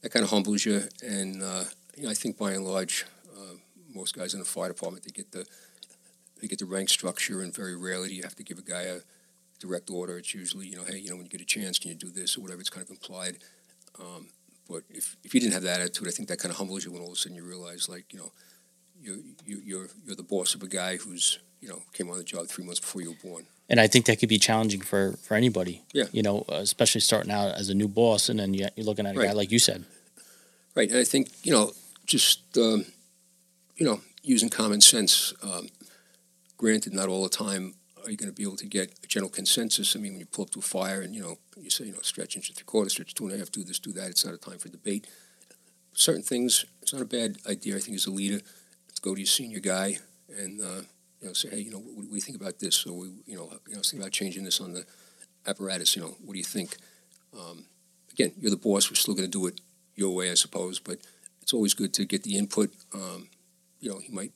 that 0.00 0.10
kind 0.10 0.24
of 0.24 0.30
humbles 0.30 0.64
you. 0.64 0.80
And 1.02 1.42
uh, 1.42 1.64
you 1.94 2.04
know, 2.04 2.10
I 2.10 2.14
think 2.14 2.38
by 2.38 2.52
and 2.52 2.64
large, 2.64 3.04
uh, 3.36 3.56
most 3.94 4.16
guys 4.16 4.32
in 4.32 4.40
the 4.40 4.46
fire 4.46 4.68
department 4.68 5.04
they 5.04 5.10
get 5.10 5.30
the 5.32 5.44
they 6.40 6.48
get 6.48 6.60
the 6.60 6.64
rank 6.64 6.88
structure, 6.88 7.42
and 7.42 7.54
very 7.54 7.76
rarely 7.76 8.08
do 8.08 8.14
you 8.14 8.22
have 8.22 8.36
to 8.36 8.44
give 8.44 8.58
a 8.58 8.62
guy 8.62 8.82
a 8.82 9.00
direct 9.60 9.90
order. 9.90 10.16
It's 10.16 10.32
usually 10.32 10.68
you 10.68 10.76
know, 10.76 10.84
hey, 10.84 10.98
you 10.98 11.10
know, 11.10 11.16
when 11.16 11.26
you 11.26 11.30
get 11.30 11.42
a 11.42 11.44
chance, 11.44 11.78
can 11.78 11.90
you 11.90 11.96
do 11.96 12.10
this 12.10 12.38
or 12.38 12.40
whatever? 12.40 12.60
It's 12.62 12.70
kind 12.70 12.84
of 12.84 12.90
implied. 12.90 13.38
Um, 14.00 14.28
but 14.68 14.82
if, 14.90 15.16
if 15.24 15.34
you 15.34 15.40
didn't 15.40 15.52
have 15.54 15.62
that 15.62 15.80
attitude, 15.80 16.08
I 16.08 16.10
think 16.10 16.28
that 16.28 16.38
kind 16.38 16.50
of 16.50 16.56
humbles 16.58 16.84
you 16.84 16.92
when 16.92 17.00
all 17.02 17.08
of 17.08 17.14
a 17.14 17.16
sudden 17.16 17.36
you 17.36 17.44
realize, 17.44 17.88
like, 17.88 18.12
you 18.12 18.18
know, 18.18 18.32
you're, 19.00 19.16
you, 19.44 19.60
you're, 19.64 19.88
you're 20.06 20.16
the 20.16 20.22
boss 20.22 20.54
of 20.54 20.62
a 20.62 20.66
guy 20.68 20.96
who's, 20.96 21.38
you 21.60 21.68
know, 21.68 21.82
came 21.92 22.08
on 22.10 22.16
the 22.18 22.24
job 22.24 22.46
three 22.48 22.64
months 22.64 22.80
before 22.80 23.02
you 23.02 23.10
were 23.10 23.28
born. 23.30 23.46
And 23.68 23.80
I 23.80 23.86
think 23.86 24.06
that 24.06 24.18
could 24.18 24.28
be 24.28 24.38
challenging 24.38 24.82
for 24.82 25.12
for 25.22 25.34
anybody. 25.34 25.82
Yeah. 25.94 26.04
You 26.12 26.22
know, 26.22 26.44
uh, 26.50 26.56
especially 26.56 27.00
starting 27.00 27.32
out 27.32 27.54
as 27.54 27.70
a 27.70 27.74
new 27.74 27.88
boss, 27.88 28.28
and 28.28 28.38
then 28.38 28.52
you- 28.52 28.68
you're 28.76 28.84
looking 28.84 29.06
at 29.06 29.16
a 29.16 29.18
guy 29.18 29.32
like 29.32 29.50
you 29.50 29.58
said. 29.58 29.84
Right. 30.74 30.90
And 30.90 30.98
I 30.98 31.04
think, 31.04 31.28
you 31.42 31.52
know, 31.52 31.72
just, 32.04 32.40
um, 32.58 32.84
you 33.76 33.86
know, 33.86 34.00
using 34.22 34.50
common 34.50 34.80
sense, 34.82 35.32
um, 35.42 35.68
granted, 36.58 36.92
not 36.92 37.08
all 37.08 37.22
the 37.22 37.28
time 37.30 37.74
are 38.04 38.10
you 38.10 38.16
going 38.16 38.30
to 38.30 38.34
be 38.34 38.42
able 38.42 38.56
to 38.56 38.66
get 38.66 38.98
a 39.02 39.06
general 39.06 39.30
consensus. 39.30 39.96
I 39.96 39.98
mean, 39.98 40.12
when 40.12 40.20
you 40.20 40.26
pull 40.26 40.44
up 40.44 40.50
to 40.50 40.58
a 40.58 40.62
fire 40.62 41.00
and, 41.00 41.14
you 41.14 41.22
know, 41.22 41.38
you 41.60 41.70
say, 41.70 41.84
you 41.84 41.92
know, 41.92 41.98
stretch 42.02 42.36
inch 42.36 42.48
and 42.48 42.56
three 42.56 42.64
quarters, 42.64 42.92
stretch 42.92 43.14
two 43.14 43.26
and 43.26 43.34
a 43.34 43.38
half, 43.38 43.50
do 43.50 43.64
this, 43.64 43.78
do 43.78 43.92
that, 43.92 44.10
it's 44.10 44.24
not 44.24 44.34
a 44.34 44.38
time 44.38 44.58
for 44.58 44.68
debate. 44.68 45.06
Certain 45.94 46.22
things, 46.22 46.64
it's 46.82 46.92
not 46.92 47.02
a 47.02 47.06
bad 47.06 47.38
idea, 47.48 47.76
I 47.76 47.80
think, 47.80 47.96
as 47.96 48.06
a 48.06 48.10
leader, 48.10 48.38
to 48.38 49.02
go 49.02 49.14
to 49.14 49.20
your 49.20 49.26
senior 49.26 49.60
guy 49.60 49.98
and, 50.28 50.60
uh, 50.60 50.82
you 51.20 51.28
know, 51.28 51.32
say, 51.32 51.48
hey, 51.50 51.60
you 51.60 51.70
know, 51.70 51.78
what, 51.78 52.08
do 52.08 52.14
you 52.14 52.20
think 52.20 52.40
about 52.40 52.58
this? 52.58 52.86
Or, 52.86 52.98
we, 52.98 53.08
you 53.26 53.36
know, 53.36 53.50
you 53.68 53.74
know, 53.74 53.80
think 53.82 54.02
about 54.02 54.12
changing 54.12 54.44
this 54.44 54.60
on 54.60 54.74
the 54.74 54.84
apparatus, 55.46 55.96
you 55.96 56.02
know, 56.02 56.16
what 56.24 56.32
do 56.32 56.38
you 56.38 56.44
think? 56.44 56.76
Um, 57.38 57.64
again, 58.12 58.32
you're 58.38 58.50
the 58.50 58.56
boss, 58.56 58.90
we're 58.90 58.96
still 58.96 59.14
going 59.14 59.30
to 59.30 59.38
do 59.38 59.46
it 59.46 59.60
your 59.94 60.14
way, 60.14 60.30
I 60.30 60.34
suppose, 60.34 60.78
but 60.80 60.98
it's 61.40 61.52
always 61.52 61.74
good 61.74 61.94
to 61.94 62.04
get 62.04 62.22
the 62.22 62.36
input. 62.36 62.72
Um, 62.92 63.28
you 63.80 63.90
know, 63.90 63.98
he 63.98 64.12
might 64.12 64.32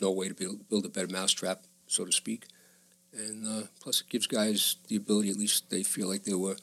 know 0.00 0.08
a 0.08 0.12
way 0.12 0.28
to 0.28 0.34
build, 0.34 0.68
build 0.68 0.84
a 0.84 0.88
better 0.88 1.08
mousetrap, 1.08 1.64
so 1.86 2.04
to 2.04 2.12
speak. 2.12 2.46
And 3.16 3.46
uh, 3.46 3.66
plus, 3.80 4.00
it 4.00 4.08
gives 4.08 4.26
guys 4.26 4.76
the 4.88 4.96
ability, 4.96 5.30
at 5.30 5.36
least 5.36 5.70
they 5.70 5.82
feel 5.82 6.08
like 6.08 6.24
they 6.24 6.34
were 6.34 6.56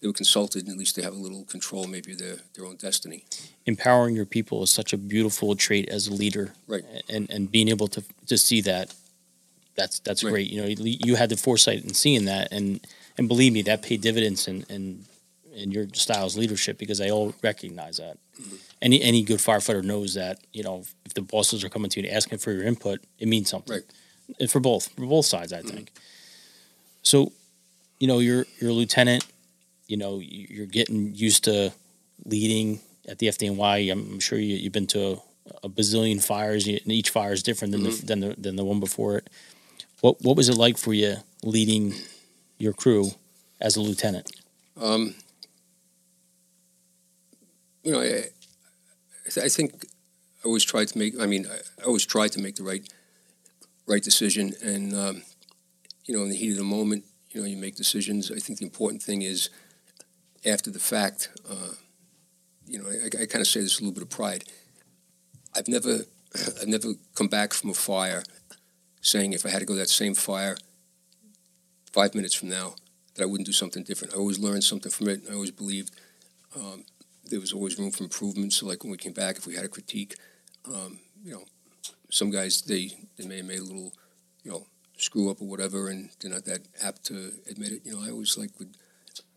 they 0.00 0.06
were 0.06 0.14
consulted, 0.14 0.62
and 0.62 0.72
at 0.72 0.78
least 0.78 0.94
they 0.96 1.02
have 1.02 1.12
a 1.12 1.18
little 1.18 1.44
control, 1.44 1.86
maybe 1.86 2.14
their 2.14 2.36
their 2.54 2.64
own 2.64 2.76
destiny. 2.76 3.24
Empowering 3.66 4.14
your 4.14 4.26
people 4.26 4.62
is 4.62 4.70
such 4.70 4.92
a 4.92 4.96
beautiful 4.96 5.56
trait 5.56 5.88
as 5.88 6.06
a 6.06 6.14
leader, 6.14 6.52
Right. 6.66 6.84
And 7.08 7.28
and 7.30 7.50
being 7.50 7.68
able 7.68 7.88
to 7.88 8.02
to 8.26 8.38
see 8.38 8.60
that, 8.62 8.94
that's 9.76 9.98
that's 10.00 10.22
Right. 10.24 10.30
great. 10.30 10.50
You 10.50 10.62
know, 10.62 10.68
you, 10.68 11.16
had 11.16 11.28
the 11.30 11.36
foresight 11.36 11.84
in 11.84 11.94
seeing 11.94 12.24
that, 12.26 12.52
and 12.52 12.80
and 13.16 13.28
believe 13.28 13.52
me, 13.52 13.62
that 13.62 13.82
paid 13.82 14.00
dividends 14.00 14.46
in 14.48 14.64
in, 14.68 15.04
in 15.52 15.72
your 15.72 15.86
style's 15.92 16.36
leadership 16.36 16.78
because 16.78 16.98
they 16.98 17.10
all 17.10 17.34
recognize 17.42 17.96
that. 17.98 18.18
Mm-hmm. 18.40 18.56
Any 18.80 19.02
any 19.02 19.22
good 19.22 19.40
firefighter 19.40 19.82
knows 19.82 20.14
that. 20.14 20.38
You 20.52 20.62
know, 20.62 20.84
if 21.04 21.14
the 21.14 21.22
bosses 21.22 21.64
are 21.64 21.68
coming 21.68 21.90
to 21.90 22.00
you 22.00 22.06
and 22.06 22.16
asking 22.16 22.38
for 22.38 22.52
your 22.52 22.62
input, 22.62 23.00
it 23.18 23.26
means 23.26 23.50
something. 23.50 23.74
Right. 23.74 23.84
And 24.40 24.50
for 24.50 24.60
both 24.60 24.88
for 24.88 25.06
both 25.06 25.26
sides, 25.26 25.52
Mm-hmm. 25.52 25.66
I 25.68 25.70
think. 25.70 25.92
So, 27.02 27.32
you 28.00 28.06
know, 28.06 28.18
you're 28.18 28.46
you're 28.60 28.70
a 28.70 28.74
lieutenant. 28.74 29.24
You 29.86 29.96
know, 29.96 30.18
you- 30.18 30.46
you're 30.50 30.66
getting 30.66 31.14
used 31.14 31.44
to 31.44 31.72
leading 32.24 32.80
at 33.08 33.18
the 33.18 33.28
FDNY. 33.28 33.90
I'm 33.90 34.20
sure 34.20 34.38
you, 34.38 34.56
you've 34.56 34.72
been 34.72 34.86
to 34.88 35.00
a, 35.02 35.18
a 35.64 35.68
bazillion 35.68 36.22
fires, 36.22 36.66
and 36.66 36.92
each 36.92 37.10
fire 37.10 37.32
is 37.32 37.42
different 37.42 37.72
than 37.72 37.82
Mm-hmm. 37.82 38.00
the 38.00 38.06
than 38.06 38.20
the 38.20 38.34
than 38.40 38.56
the 38.56 38.64
one 38.64 38.80
before 38.80 39.16
it. 39.18 39.30
What 40.00 40.20
what 40.22 40.36
was 40.36 40.48
it 40.48 40.56
like 40.56 40.76
for 40.78 40.92
you 40.92 41.16
leading 41.42 41.94
your 42.58 42.72
crew 42.74 43.12
as 43.60 43.76
a 43.76 43.80
lieutenant? 43.80 44.30
Um, 44.76 45.14
you 47.82 47.92
know, 47.92 48.00
I, 48.00 48.24
I 49.42 49.48
think 49.48 49.84
I 50.44 50.46
always 50.46 50.64
tried 50.64 50.88
to 50.88 50.98
make. 50.98 51.18
I 51.20 51.26
mean, 51.26 51.46
I 51.46 51.58
I 51.80 51.84
always 51.86 52.04
tried 52.06 52.32
to 52.32 52.40
make 52.40 52.56
the 52.56 52.62
right 52.64 52.86
right 53.88 54.02
decision, 54.02 54.54
and 54.62 54.94
um, 54.94 55.22
you 56.04 56.16
know, 56.16 56.22
in 56.22 56.30
the 56.30 56.36
heat 56.36 56.52
of 56.52 56.58
the 56.58 56.64
moment, 56.64 57.04
you 57.30 57.40
know, 57.40 57.46
you 57.46 57.56
make 57.56 57.76
decisions. 57.76 58.30
I 58.30 58.38
think 58.38 58.58
the 58.58 58.64
important 58.64 59.02
thing 59.02 59.22
is 59.22 59.50
after 60.46 60.70
the 60.70 60.78
fact. 60.78 61.30
Uh, 61.48 61.74
you 62.66 62.78
know, 62.78 62.88
I, 62.88 63.22
I 63.22 63.26
kind 63.26 63.40
of 63.40 63.46
say 63.46 63.60
this 63.60 63.78
a 63.78 63.82
little 63.82 63.94
bit 63.94 64.02
of 64.02 64.10
pride. 64.10 64.44
I've 65.56 65.68
never, 65.68 66.00
I've 66.60 66.68
never 66.68 66.88
come 67.14 67.28
back 67.28 67.54
from 67.54 67.70
a 67.70 67.74
fire 67.74 68.22
saying 69.00 69.32
if 69.32 69.46
I 69.46 69.48
had 69.48 69.60
to 69.60 69.64
go 69.64 69.72
to 69.74 69.78
that 69.80 69.88
same 69.88 70.14
fire 70.14 70.56
five 71.92 72.14
minutes 72.14 72.34
from 72.34 72.50
now, 72.50 72.74
that 73.14 73.22
I 73.22 73.26
wouldn't 73.26 73.46
do 73.46 73.52
something 73.52 73.82
different. 73.82 74.14
I 74.14 74.18
always 74.18 74.38
learned 74.38 74.64
something 74.64 74.92
from 74.92 75.08
it. 75.08 75.22
and 75.22 75.30
I 75.30 75.34
always 75.34 75.50
believed 75.50 75.90
um, 76.54 76.84
there 77.24 77.40
was 77.40 77.52
always 77.52 77.78
room 77.78 77.90
for 77.90 78.04
improvement. 78.04 78.52
So, 78.52 78.66
like 78.66 78.82
when 78.84 78.90
we 78.90 78.98
came 78.98 79.12
back, 79.12 79.36
if 79.36 79.46
we 79.46 79.56
had 79.56 79.64
a 79.64 79.68
critique, 79.68 80.14
um, 80.66 81.00
you 81.24 81.32
know, 81.32 81.44
some 82.10 82.30
guys 82.30 82.62
they 82.62 82.90
they 83.16 83.26
may 83.26 83.42
made 83.42 83.60
a 83.60 83.64
little, 83.64 83.92
you 84.42 84.50
know, 84.50 84.66
screw 84.96 85.30
up 85.30 85.40
or 85.40 85.48
whatever, 85.48 85.88
and 85.88 86.10
they're 86.20 86.30
not 86.30 86.44
that 86.46 86.66
apt 86.82 87.04
to 87.06 87.32
admit 87.50 87.72
it. 87.72 87.82
You 87.84 87.94
know, 87.94 88.04
I 88.04 88.10
always 88.10 88.36
like 88.36 88.50
would 88.58 88.76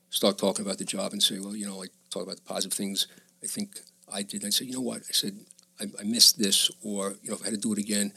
start 0.10 0.38
talking 0.38 0.66
about 0.66 0.78
the 0.78 0.86
job 0.86 1.14
and 1.14 1.22
say, 1.22 1.40
well, 1.40 1.56
you 1.56 1.66
know, 1.66 1.78
like 1.78 1.92
talk 2.10 2.24
about 2.24 2.36
the 2.38 2.42
positive 2.42 2.74
things. 2.74 3.08
I 3.44 3.48
think 3.48 3.80
I 4.12 4.24
did. 4.24 4.46
I 4.46 4.50
said, 4.50 4.68
you 4.68 4.74
know 4.74 4.82
what? 4.82 5.02
I 5.10 5.14
said 5.14 5.40
I, 5.80 5.86
I 6.00 6.04
missed 6.04 6.38
this, 6.38 6.70
or 6.84 7.16
you 7.22 7.30
know, 7.30 7.36
if 7.36 7.42
I 7.42 7.46
had 7.46 7.54
to 7.54 7.60
do 7.60 7.74
it 7.74 7.80
again. 7.80 8.14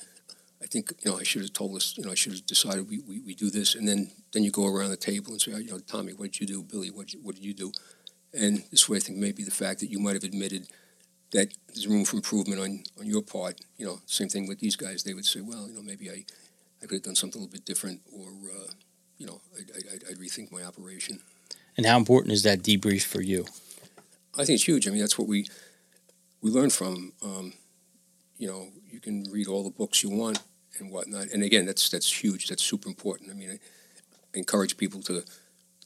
I 0.62 0.66
think 0.66 0.92
you 1.02 1.10
know 1.10 1.18
I 1.18 1.24
should 1.24 1.42
have 1.42 1.52
told 1.52 1.76
us. 1.76 1.94
You 1.98 2.04
know 2.04 2.12
I 2.12 2.14
should 2.14 2.32
have 2.32 2.46
decided 2.46 2.88
we, 2.88 3.00
we, 3.06 3.20
we 3.20 3.34
do 3.34 3.50
this, 3.50 3.74
and 3.74 3.86
then 3.86 4.10
then 4.32 4.44
you 4.44 4.50
go 4.50 4.66
around 4.66 4.90
the 4.90 4.96
table 4.96 5.32
and 5.32 5.40
say, 5.40 5.52
oh, 5.54 5.58
you 5.58 5.70
know, 5.70 5.78
Tommy, 5.78 6.12
what 6.12 6.32
did 6.32 6.40
you 6.40 6.46
do? 6.46 6.62
Billy, 6.62 6.90
what 6.90 7.06
did 7.06 7.14
you, 7.14 7.20
what 7.22 7.34
did 7.34 7.44
you 7.44 7.54
do? 7.54 7.70
And 8.32 8.64
this 8.70 8.88
way, 8.88 8.96
I 8.96 9.00
think 9.00 9.18
maybe 9.18 9.44
the 9.44 9.50
fact 9.50 9.80
that 9.80 9.90
you 9.90 9.98
might 9.98 10.14
have 10.14 10.24
admitted 10.24 10.66
that 11.34 11.52
there's 11.66 11.88
room 11.88 12.04
for 12.04 12.16
improvement 12.16 12.60
on, 12.60 12.84
on 12.98 13.06
your 13.06 13.20
part. 13.20 13.60
You 13.76 13.84
know, 13.84 14.00
same 14.06 14.28
thing 14.28 14.46
with 14.48 14.60
these 14.60 14.76
guys. 14.76 15.02
They 15.02 15.14
would 15.14 15.26
say, 15.26 15.40
well, 15.40 15.68
you 15.68 15.74
know, 15.74 15.82
maybe 15.82 16.08
I, 16.08 16.24
I 16.80 16.86
could 16.86 16.92
have 16.92 17.02
done 17.02 17.16
something 17.16 17.40
a 17.40 17.44
little 17.44 17.52
bit 17.52 17.66
different, 17.66 18.00
or 18.16 18.28
uh, 18.28 18.70
you 19.18 19.26
know, 19.26 19.40
I, 19.56 19.60
I, 19.78 20.12
I'd 20.12 20.18
rethink 20.18 20.52
my 20.52 20.62
operation. 20.62 21.18
And 21.76 21.84
how 21.86 21.98
important 21.98 22.32
is 22.32 22.44
that 22.44 22.62
debrief 22.62 23.02
for 23.02 23.20
you? 23.20 23.46
I 24.34 24.44
think 24.44 24.56
it's 24.56 24.68
huge. 24.68 24.86
I 24.86 24.90
mean, 24.92 25.00
that's 25.00 25.18
what 25.18 25.28
we 25.28 25.46
we 26.40 26.50
learn 26.50 26.70
from. 26.70 27.12
Um, 27.20 27.52
you 28.38 28.48
know, 28.48 28.68
you 28.90 29.00
can 29.00 29.24
read 29.30 29.48
all 29.48 29.64
the 29.64 29.70
books 29.70 30.02
you 30.02 30.10
want 30.10 30.38
and 30.78 30.90
whatnot, 30.90 31.26
and 31.32 31.42
again, 31.42 31.66
that's 31.66 31.90
that's 31.90 32.22
huge. 32.22 32.46
That's 32.46 32.62
super 32.62 32.88
important. 32.88 33.30
I 33.30 33.34
mean, 33.34 33.50
I, 33.50 33.58
I 34.34 34.38
encourage 34.38 34.76
people 34.76 35.02
to 35.02 35.24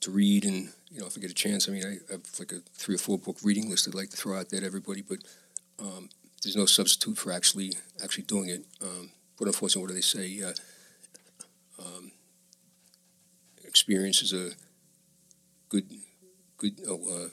to 0.01 0.11
read, 0.11 0.45
and 0.45 0.73
you 0.91 1.01
know, 1.01 1.07
if 1.07 1.17
I 1.17 1.21
get 1.21 1.31
a 1.31 1.35
chance, 1.35 1.69
I 1.69 1.73
mean, 1.73 1.85
I 1.85 2.13
have 2.13 2.23
like 2.39 2.53
a 2.53 2.61
three 2.75 2.95
or 2.95 2.99
four 2.99 3.19
book 3.19 3.37
reading 3.43 3.69
list 3.69 3.87
I'd 3.89 3.95
like 3.95 4.11
to 4.11 4.17
throw 4.17 4.39
out 4.39 4.49
there 4.51 4.61
to 4.61 4.67
everybody, 4.67 5.03
but 5.03 5.19
um, 5.79 6.09
there's 6.43 6.57
no 6.57 6.67
substitute 6.67 7.19
for 7.19 7.33
actually 7.33 7.73
actually 8.03 8.25
doing 8.25 8.49
it. 8.49 8.65
Um, 8.83 9.11
but 9.39 9.47
unfortunately, 9.47 9.83
what 9.83 9.89
do 9.89 9.95
they 9.95 10.01
say? 10.01 10.43
Uh, 10.43 11.83
um, 11.83 12.13
experience 13.65 14.23
is 14.23 14.33
a 14.33 14.51
good 15.69 15.85
good. 16.57 16.81
Oh, 16.89 17.25
uh, 17.25 17.29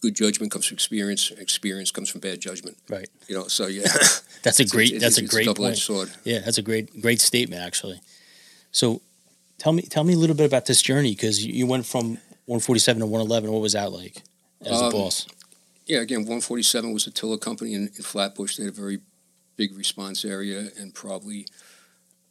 good 0.00 0.14
judgment 0.14 0.50
comes 0.50 0.66
from 0.66 0.74
experience. 0.76 1.30
Experience 1.30 1.90
comes 1.90 2.08
from 2.08 2.20
bad 2.20 2.40
judgment. 2.40 2.76
Right. 2.88 3.08
You 3.28 3.36
know, 3.36 3.48
so 3.48 3.66
yeah, 3.66 3.82
That's 4.42 4.60
a 4.60 4.64
great. 4.66 4.92
it's- 4.92 5.02
that's 5.02 5.18
a 5.18 5.24
great 5.26 5.54
point. 5.56 5.76
sword. 5.76 6.10
Yeah, 6.24 6.40
that's 6.40 6.58
a 6.58 6.62
great 6.62 7.00
great 7.00 7.20
statement 7.20 7.62
actually. 7.62 8.00
So, 8.72 9.02
tell 9.60 9.72
me 9.72 9.82
tell 9.82 10.02
me 10.02 10.14
a 10.14 10.16
little 10.16 10.34
bit 10.34 10.46
about 10.46 10.66
this 10.66 10.82
journey 10.82 11.10
because 11.10 11.44
you, 11.44 11.66
went 11.66 11.86
from 11.86 12.14
147 12.46 13.00
to 13.00 13.06
111. 13.06 13.52
What 13.52 13.60
was 13.60 13.74
that 13.74 13.92
like 13.92 14.22
as 14.62 14.80
a 14.80 14.86
Um, 14.86 14.92
boss? 14.92 15.26
Yeah, 15.86 16.00
again, 16.00 16.20
147 16.20 16.92
was 16.92 17.06
a 17.06 17.10
tiller 17.10 17.36
company 17.36 17.74
in, 17.74 17.88
in 17.88 18.02
Flatbush. 18.02 18.56
They 18.56 18.64
had 18.64 18.72
a 18.72 18.76
very 18.76 19.00
big 19.56 19.76
response 19.76 20.24
area, 20.24 20.70
and 20.78 20.94
probably 20.94 21.46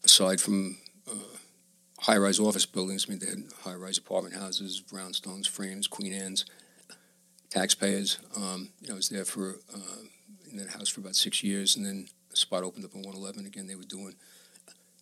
aside 0.03 0.39
from 0.41 0.77
uh, 1.09 1.37
high-rise 1.99 2.39
office 2.39 2.65
buildings, 2.65 3.05
I 3.07 3.11
mean, 3.11 3.19
they 3.19 3.27
had 3.27 3.43
high-rise 3.63 3.97
apartment 3.97 4.35
houses, 4.35 4.81
brownstones, 4.81 5.47
frames, 5.47 5.87
Queen 5.87 6.13
Anne's, 6.13 6.45
taxpayers. 7.49 8.17
Um, 8.35 8.69
you 8.81 8.87
know, 8.87 8.93
I 8.93 8.97
was 8.97 9.09
there 9.09 9.25
for 9.25 9.57
uh, 9.73 10.03
in 10.49 10.57
that 10.57 10.69
house 10.69 10.89
for 10.89 11.01
about 11.01 11.15
six 11.15 11.43
years, 11.43 11.75
and 11.75 11.85
then 11.85 12.07
a 12.31 12.35
spot 12.37 12.63
opened 12.63 12.85
up 12.85 12.95
in 12.95 13.01
111. 13.01 13.45
Again, 13.45 13.67
they 13.67 13.75
were 13.75 13.83
doing 13.83 14.15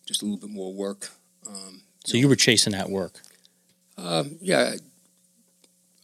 just 0.04 0.22
a 0.22 0.24
little 0.24 0.40
bit 0.40 0.50
more 0.50 0.74
work. 0.74 1.10
Um, 1.46 1.82
So 2.08 2.16
you 2.16 2.26
were 2.26 2.36
chasing 2.36 2.72
that 2.72 2.88
work. 2.88 3.20
um, 3.98 4.38
yeah, 4.40 4.76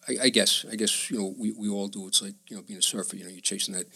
I, 0.07 0.17
I 0.25 0.29
guess. 0.29 0.67
I 0.71 0.77
guess 0.77 1.11
you 1.11 1.19
know 1.19 1.35
we, 1.39 1.53
we 1.53 1.71
all 1.71 1.89
do. 1.89 2.07
It's 2.07 2.21
like 2.21 2.35
you 2.49 2.57
know 2.57 2.63
being 2.63 2.79
a 2.79 2.83
surfer. 2.83 3.17
You 3.17 3.25
know, 3.25 3.31
you're 3.31 3.41
chasing 3.41 3.73
that 3.75 3.87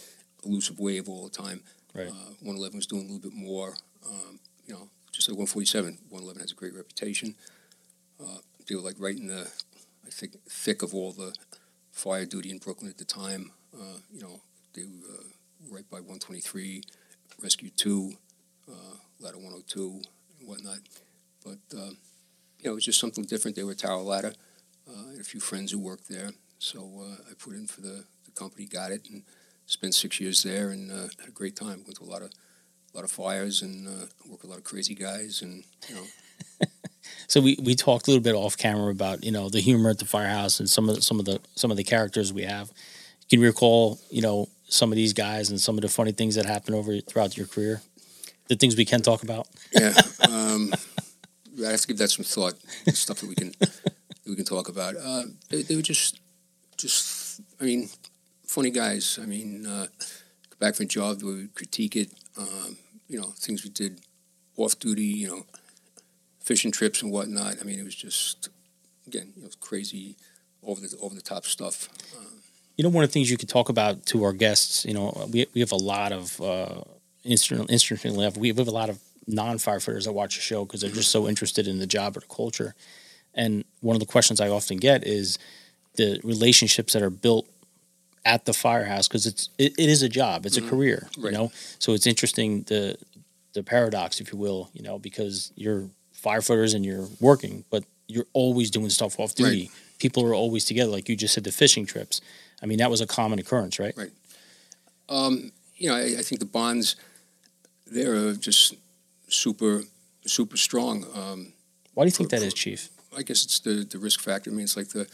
elusive 0.43 0.79
wave 0.81 1.07
all 1.07 1.25
the 1.25 1.37
time. 1.37 1.61
Right. 1.95 2.09
Uh, 2.09 2.33
111 2.41 2.79
was 2.79 2.87
doing 2.87 3.03
a 3.03 3.13
little 3.13 3.21
bit 3.31 3.35
more. 3.37 3.75
Um, 4.09 4.41
you 4.67 4.73
know, 4.73 4.89
just 5.13 5.29
like 5.29 5.37
147. 5.37 5.99
111 6.09 6.41
has 6.41 6.53
a 6.53 6.55
great 6.55 6.75
reputation. 6.75 7.35
Uh, 8.19 8.39
they 8.67 8.75
were 8.75 8.81
like 8.81 8.97
right 8.99 9.17
in 9.19 9.27
the, 9.27 9.47
I 10.07 10.11
think, 10.11 10.33
thick 10.49 10.83
of 10.83 10.95
all 10.95 11.13
the 11.13 11.35
fire 11.93 12.25
duty 12.25 12.51
in 12.51 12.57
Brooklyn 12.57 12.89
at 12.91 12.97
the 12.97 13.05
time. 13.05 13.51
Uh, 13.75 13.99
you 14.11 14.23
know, 14.23 14.41
they 14.73 14.85
were 14.85 15.13
uh, 15.13 15.75
right 15.75 15.89
by 15.91 15.99
123, 15.99 16.85
Rescue 17.43 17.71
2, 17.71 18.13
uh, 18.71 18.73
Ladder 19.21 19.37
102, 19.37 20.01
and 20.41 20.49
whatnot. 20.49 20.79
But 21.49 21.79
uh, 21.79 21.91
you 22.59 22.65
know, 22.65 22.73
it 22.73 22.75
was 22.75 22.85
just 22.85 23.01
something 23.01 23.25
different. 23.25 23.57
They 23.57 23.65
were 23.65 23.75
Tower 23.75 24.03
Ladder. 24.03 24.33
Uh, 24.89 25.11
had 25.13 25.21
a 25.21 25.25
few 25.25 25.41
friends 25.41 25.71
who 25.73 25.79
worked 25.79 26.09
there, 26.09 26.31
so 26.59 26.81
uh, 26.81 27.31
I 27.31 27.35
put 27.39 27.55
in 27.55 27.67
for 27.67 27.83
the, 27.83 28.05
the 28.25 28.31
company, 28.35 28.65
got 28.65 28.91
it, 28.91 29.07
and 29.11 29.23
spent 29.67 29.95
six 29.95 30.19
years 30.19 30.43
there, 30.43 30.71
and 30.71 30.91
uh, 30.91 31.09
had 31.21 31.29
a 31.29 31.33
great 31.33 31.57
time. 31.57 31.83
Went 31.85 31.97
to 31.97 32.05
a 32.05 32.11
lot 32.11 32.23
of 32.23 32.31
a 32.31 32.97
lot 32.97 33.05
of 33.05 33.11
fires 33.11 33.61
and 33.63 33.87
uh, 33.87 34.07
worked 34.27 34.43
with 34.43 34.45
a 34.45 34.47
lot 34.47 34.59
of 34.59 34.65
crazy 34.65 34.95
guys, 34.95 35.43
and 35.43 35.65
you 35.89 35.95
know, 35.95 36.05
So 37.29 37.41
we, 37.43 37.59
we 37.63 37.75
talked 37.75 38.07
a 38.07 38.11
little 38.11 38.23
bit 38.23 38.35
off 38.35 38.57
camera 38.57 38.91
about 38.91 39.23
you 39.23 39.31
know 39.31 39.49
the 39.49 39.61
humor 39.61 39.91
at 39.91 39.99
the 39.99 40.07
firehouse 40.07 40.61
and 40.61 40.69
some 40.69 40.89
of 40.89 40.97
the, 40.97 41.03
some 41.03 41.19
of 41.19 41.27
the 41.27 41.41
some 41.55 41.71
of 41.71 41.77
the 41.77 41.85
characters 41.85 42.33
we 42.33 42.43
have. 42.43 42.71
Can 43.29 43.41
you 43.41 43.47
recall 43.47 43.99
you 44.11 44.23
know 44.23 44.49
some 44.69 44.91
of 44.91 44.97
these 44.97 45.13
guys 45.13 45.51
and 45.51 45.61
some 45.61 45.77
of 45.77 45.83
the 45.83 45.89
funny 45.89 46.13
things 46.13 46.35
that 46.37 46.47
happened 46.47 46.77
over 46.77 46.99
throughout 47.01 47.37
your 47.37 47.47
career? 47.47 47.83
The 48.49 48.57
things 48.57 48.77
we 48.77 48.87
can 48.87 49.03
talk 49.03 49.23
about. 49.23 49.47
yeah. 49.73 49.93
Um, 50.27 50.73
I 51.67 51.71
have 51.71 51.81
to 51.81 51.87
give 51.89 51.99
that 51.99 52.11
some 52.11 52.25
thought. 52.25 52.55
Stuff 52.95 53.21
that 53.21 53.29
we 53.29 53.35
can 53.35 53.53
that 53.59 54.27
we 54.27 54.37
can 54.37 54.45
talk 54.45 54.69
about. 54.69 54.97
Uh, 54.97 55.25
they, 55.49 55.63
they 55.63 55.77
were 55.77 55.83
just 55.83 56.21
just 56.77 57.41
I 57.61 57.65
mean, 57.65 57.89
funny 58.47 58.71
guys. 58.71 59.19
I 59.21 59.27
mean, 59.27 59.67
uh, 59.67 59.87
back 60.59 60.75
from 60.75 60.89
job, 60.89 61.23
we 61.23 61.35
would 61.35 61.55
critique 61.55 61.97
it. 61.97 62.11
Um, 62.37 62.77
you 63.09 63.19
know, 63.21 63.29
things 63.37 63.65
we 63.65 63.71
did 63.71 64.01
off 64.57 64.79
duty. 64.79 65.03
You 65.03 65.29
know, 65.29 65.47
fishing 66.41 66.73
trips 66.73 67.03
and 67.03 67.13
whatnot. 67.13 67.57
I 67.61 67.65
mean, 67.65 67.79
it 67.79 67.85
was 67.85 67.95
just 67.95 68.49
again, 69.07 69.33
you 69.37 69.43
know, 69.43 69.49
crazy, 69.61 70.17
over 70.63 70.81
the 70.81 70.97
over 71.01 71.15
the 71.15 71.21
top 71.23 71.45
stuff. 71.45 71.89
You 72.77 72.85
know, 72.85 72.91
one 72.91 73.03
of 73.03 73.11
the 73.11 73.13
things 73.13 73.29
you 73.29 73.37
could 73.37 73.49
talk 73.49 73.71
about 73.71 74.07
to 74.07 74.23
our 74.23 74.33
guests, 74.33 74.85
you 74.85 74.95
know, 74.95 75.27
we, 75.33 75.47
we 75.53 75.61
have 75.61 75.73
a 75.73 75.77
lot 75.77 76.13
of, 76.13 76.41
uh, 76.41 76.83
instrument 77.25 78.17
level, 78.17 78.41
we 78.41 78.49
have 78.49 78.59
a 78.59 78.71
lot 78.71 78.89
of 78.89 79.01
non 79.29 79.59
firefighters 79.59 80.05
that 80.05 80.13
watch 80.13 80.35
the 80.37 80.41
show 80.43 80.65
because 80.65 80.81
they're 80.81 80.91
just 80.91 81.11
so 81.13 81.29
interested 81.29 81.69
in 81.69 81.79
the 81.79 81.87
job 81.87 82.17
or 82.17 82.21
the 82.21 82.27
culture. 82.27 82.75
And 83.35 83.65
one 83.81 83.95
of 83.95 84.01
the 84.01 84.07
questions 84.07 84.41
I 84.41 84.49
often 84.49 84.79
get 84.79 85.07
is 85.07 85.39
the 85.97 86.19
relationships 86.25 86.95
that 86.95 87.03
are 87.03 87.11
built 87.11 87.47
at 88.25 88.45
the 88.47 88.53
firehouse 88.53 89.07
because 89.07 89.27
it's 89.27 89.51
it, 89.59 89.73
it 89.79 89.89
is 89.89 90.03
a 90.03 90.09
job, 90.09 90.45
it's 90.47 90.57
a 90.57 90.63
career, 90.63 91.09
Right. 91.17 91.33
you 91.33 91.39
know. 91.39 91.53
So 91.79 91.93
it's 91.93 92.07
interesting 92.07 92.63
the 92.63 92.97
the 93.53 93.63
paradox, 93.63 94.21
if 94.21 94.33
you 94.33 94.39
will, 94.39 94.71
you 94.73 94.83
know, 94.83 94.99
because 94.99 95.53
you're 95.57 95.89
firefighters 96.25 96.75
and 96.75 96.85
you're 96.85 97.07
working, 97.21 97.65
but 97.71 97.85
you're 98.09 98.27
always 98.33 98.71
doing 98.71 98.91
stuff 98.91 99.21
off 99.21 99.35
duty. 99.35 99.61
Right. 99.63 99.71
People 99.99 100.25
are 100.27 100.35
always 100.35 100.65
together, 100.65 100.91
like 100.91 101.09
you 101.09 101.17
just 101.17 101.35
said, 101.35 101.45
the 101.45 101.53
fishing 101.53 101.87
trips. 101.87 102.21
I 102.63 102.67
mean, 102.67 102.79
that 102.79 102.91
was 102.91 103.01
a 103.01 103.07
common 103.07 103.39
occurrence, 103.39 103.79
right? 103.79 103.95
Right. 103.97 104.11
Um, 105.09 105.53
you 105.77 105.89
know, 105.89 105.95
I, 105.97 106.17
I 106.19 106.23
think 106.23 106.39
the 106.41 106.45
bonds 106.47 106.97
there 107.87 108.15
are 108.15 108.35
just 108.35 108.75
super, 109.29 109.83
super 110.27 110.57
strong. 110.57 111.05
Um, 111.15 111.53
Why 111.95 112.05
do 112.05 112.09
you 112.09 112.13
think 112.13 112.31
that 112.31 112.43
is, 112.43 112.55
Chief? 112.55 112.89
I 113.17 113.23
guess 113.23 113.45
it's 113.45 113.61
the, 113.61 113.87
the 113.89 113.99
risk 113.99 114.21
factor. 114.21 114.51
I 114.51 114.55
mean, 114.55 114.65
it's 114.65 114.77
like 114.77 114.89
the, 114.89 115.09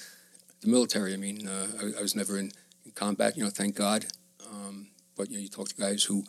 the 0.60 0.68
military. 0.68 1.14
I 1.14 1.16
mean, 1.16 1.46
uh, 1.46 1.66
I, 1.80 1.98
I 1.98 2.02
was 2.02 2.14
never 2.14 2.38
in, 2.38 2.50
in 2.84 2.92
combat, 2.92 3.36
you 3.36 3.44
know, 3.44 3.50
thank 3.50 3.76
God. 3.76 4.06
Um, 4.50 4.88
but, 5.16 5.30
you 5.30 5.36
know, 5.36 5.42
you 5.42 5.48
talk 5.48 5.68
to 5.68 5.76
guys 5.76 6.04
who 6.04 6.24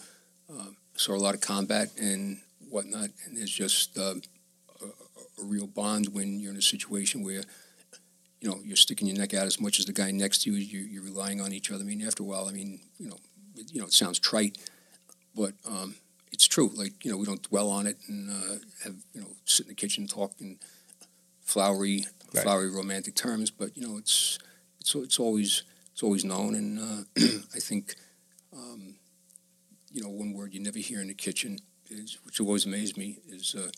uh, 0.50 0.68
saw 0.96 1.14
a 1.14 1.18
lot 1.18 1.34
of 1.34 1.42
combat 1.42 1.90
and 2.00 2.40
whatnot, 2.70 3.10
and 3.26 3.36
there's 3.36 3.52
just 3.52 3.98
uh, 3.98 4.16
a, 4.82 4.86
a 4.86 5.44
real 5.44 5.68
bond 5.68 6.10
when 6.14 6.40
you're 6.40 6.52
in 6.52 6.58
a 6.58 6.62
situation 6.62 7.24
where, 7.24 7.44
you 8.42 8.50
know, 8.50 8.60
you're 8.64 8.76
sticking 8.78 9.08
your 9.08 9.18
neck 9.18 9.34
out 9.34 9.48
as 9.48 9.60
much 9.60 9.80
as 9.80 9.86
the 9.86 9.94
guy 9.94 10.12
next 10.12 10.44
to 10.44 10.52
you. 10.52 10.58
You're, 10.58 10.88
you're 10.88 11.04
relying 11.04 11.42
on 11.42 11.52
each 11.52 11.72
other. 11.72 11.84
I 11.84 11.88
mean, 11.88 12.06
after 12.06 12.22
a 12.22 12.26
while, 12.26 12.48
I 12.48 12.52
mean, 12.52 12.80
you 13.00 13.08
know, 13.10 13.18
it, 13.56 13.74
you 13.74 13.80
know, 13.80 13.88
it 13.88 13.94
sounds 13.94 14.20
trite, 14.20 14.58
but 15.36 15.54
um, 15.68 15.96
it's 16.36 16.48
true. 16.50 16.70
Like, 16.76 17.04
you 17.06 17.12
know, 17.12 17.18
we 17.18 17.26
don't 17.26 17.42
dwell 17.42 17.70
on 17.72 17.88
it 17.88 17.98
and 18.08 18.30
uh, 18.30 18.56
have, 18.84 18.96
you 19.14 19.22
know, 19.22 19.28
sit 19.46 19.66
in 19.66 19.70
the 19.70 19.76
kitchen 19.76 20.06
talk 20.06 20.34
in 20.40 20.60
flowery, 21.42 22.06
Right. 22.34 22.44
flowery 22.44 22.70
romantic 22.70 23.16
terms, 23.16 23.50
but, 23.50 23.78
you 23.78 23.88
know, 23.88 23.98
it's, 23.98 24.38
it's, 24.82 24.94
it's 24.96 25.20
always, 25.20 25.64
it's 25.94 26.04
always 26.04 26.26
known. 26.26 26.54
And 26.56 26.80
uh, 26.80 27.04
I 27.56 27.60
think, 27.60 27.96
um, 28.52 28.96
you 29.94 30.04
know, 30.04 30.10
one 30.10 30.34
word 30.34 30.54
you 30.54 30.60
never 30.60 30.80
hear 30.80 31.00
in 31.00 31.08
the 31.08 31.14
kitchen 31.14 31.60
is, 31.90 32.18
which 32.26 32.42
always 32.42 32.66
amazed 32.66 32.98
me, 32.98 33.20
is, 33.30 33.56
uh, 33.56 33.70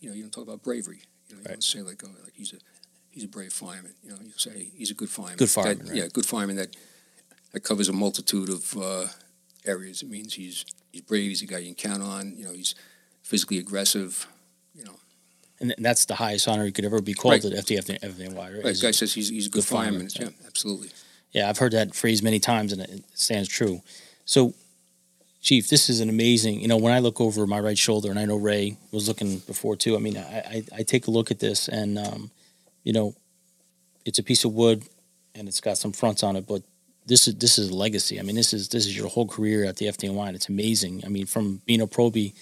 you 0.00 0.10
know, 0.10 0.14
you 0.14 0.22
don't 0.22 0.32
talk 0.32 0.44
about 0.44 0.62
bravery. 0.62 1.00
You 1.28 1.36
know, 1.36 1.40
you 1.40 1.44
Right. 1.46 1.52
don't 1.54 1.64
say 1.64 1.80
like, 1.80 2.02
oh, 2.04 2.10
like 2.22 2.34
he's 2.34 2.52
a, 2.52 2.58
he's 3.08 3.24
a 3.24 3.28
brave 3.28 3.54
fireman. 3.54 3.94
You 4.02 4.10
know, 4.10 4.18
you 4.22 4.32
say 4.36 4.70
he's 4.76 4.90
a 4.90 4.94
good 4.94 5.08
fireman. 5.08 5.38
Good 5.38 5.48
fireman, 5.48 5.78
That- 5.86 5.92
right. 5.92 6.02
Yeah, 6.02 6.08
good 6.12 6.26
fireman 6.26 6.56
that, 6.56 6.76
that 7.52 7.60
covers 7.60 7.88
a 7.88 7.94
multitude 7.94 8.50
of 8.50 8.76
uh, 8.76 9.06
areas. 9.64 10.02
It 10.02 10.10
means 10.10 10.34
he's 10.34 10.66
he's 10.94 11.02
brave. 11.02 11.28
He's 11.28 11.42
a 11.42 11.46
guy 11.46 11.58
you 11.58 11.74
can 11.74 11.90
count 11.90 12.02
on. 12.02 12.36
You 12.36 12.44
know, 12.46 12.52
he's 12.52 12.74
physically 13.22 13.58
aggressive. 13.58 14.26
You 14.74 14.84
know, 14.84 14.94
And 15.60 15.74
that's 15.78 16.04
the 16.04 16.14
highest 16.14 16.46
honor 16.48 16.64
you 16.64 16.72
could 16.72 16.84
ever 16.84 17.00
be 17.02 17.14
called 17.14 17.44
Right. 17.44 17.52
at 17.52 17.66
FDF 17.66 17.86
FDNY, 18.00 18.36
right? 18.36 18.64
right, 18.64 18.80
guy 18.80 18.92
says 18.92 19.12
he's 19.12 19.28
he's 19.28 19.46
a 19.46 19.50
good, 19.50 19.58
good 19.62 19.64
fireman. 19.64 20.08
fireman, 20.08 20.34
Yeah, 20.40 20.46
absolutely. 20.46 20.88
Yeah, 21.32 21.48
I've 21.48 21.58
heard 21.58 21.72
that 21.72 21.94
phrase 21.96 22.22
many 22.22 22.38
times, 22.38 22.72
and 22.72 22.80
it 22.80 22.90
it 22.90 23.04
stands 23.14 23.48
true. 23.48 23.82
So, 24.24 24.54
Chief, 25.42 25.68
this 25.68 25.90
is 25.90 26.00
an 26.00 26.08
amazing. 26.08 26.60
You 26.60 26.68
know, 26.68 26.76
when 26.76 26.92
I 26.92 27.00
look 27.00 27.20
over 27.20 27.46
my 27.46 27.58
right 27.58 27.76
shoulder, 27.76 28.08
and 28.10 28.18
I 28.18 28.24
know 28.24 28.36
Ray 28.36 28.76
was 28.92 29.08
looking 29.08 29.38
before 29.40 29.74
too. 29.76 29.96
I 29.96 29.98
mean, 29.98 30.16
I 30.16 30.38
I, 30.56 30.64
I 30.78 30.82
take 30.84 31.08
a 31.08 31.10
look 31.10 31.30
at 31.32 31.40
this, 31.40 31.68
and 31.68 31.98
um, 31.98 32.30
you 32.84 32.92
know, 32.92 33.14
it's 34.04 34.18
a 34.20 34.22
piece 34.22 34.44
of 34.44 34.52
wood, 34.54 34.84
and 35.34 35.48
it's 35.48 35.60
got 35.60 35.76
some 35.76 35.92
fronts 35.92 36.22
on 36.22 36.36
it, 36.36 36.46
but 36.46 36.62
this 37.06 37.28
is 37.28 37.36
this 37.36 37.58
is 37.58 37.70
a 37.70 37.74
legacy. 37.74 38.18
I 38.18 38.22
mean, 38.22 38.36
this 38.36 38.52
is 38.52 38.68
this 38.68 38.86
is 38.86 38.96
your 38.96 39.08
whole 39.08 39.26
career 39.26 39.64
at 39.64 39.76
the 39.76 39.86
FDNY, 39.86 40.26
and 40.26 40.36
it's 40.36 40.48
amazing. 40.48 41.02
I 41.04 41.08
mean, 41.08 41.26
from 41.26 41.60
being 41.66 41.80
a 41.80 41.86
probie 41.86 42.34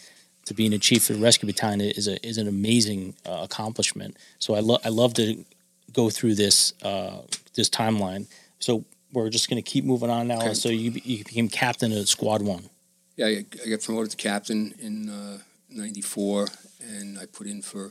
to 0.47 0.55
being 0.55 0.73
a 0.73 0.79
chief 0.79 1.09
of 1.11 1.17
the 1.17 1.23
rescue 1.23 1.47
battalion 1.47 1.81
is 1.81 2.09
a 2.09 2.25
is 2.27 2.39
an 2.39 2.49
amazing 2.49 3.15
uh, 3.27 3.41
accomplishment. 3.43 4.17
So 4.39 4.55
I 4.55 4.61
love 4.61 4.81
I 4.85 4.89
love 4.89 5.15
to 5.15 5.45
go 5.93 6.11
through 6.11 6.35
this 6.37 6.75
uh, 6.83 7.23
this 7.55 7.69
timeline. 7.69 8.27
So 8.59 8.85
we're 9.13 9.31
just 9.31 9.51
going 9.51 9.63
to 9.63 9.69
keep 9.69 9.85
moving 9.85 10.11
on 10.11 10.29
now. 10.29 10.39
Okay. 10.39 10.55
So 10.55 10.69
you 10.69 10.93
you 11.05 11.25
became 11.25 11.49
captain 11.49 11.93
of 11.93 12.09
Squad 12.09 12.43
One. 12.43 12.71
Yeah, 13.17 13.27
I, 13.27 13.45
I 13.65 13.69
got 13.69 13.83
promoted 13.83 14.13
to 14.13 14.17
captain 14.17 14.75
in 14.79 15.41
'94, 15.71 16.49
and 16.81 17.19
I 17.19 17.27
put 17.27 17.47
in 17.47 17.63
for 17.63 17.91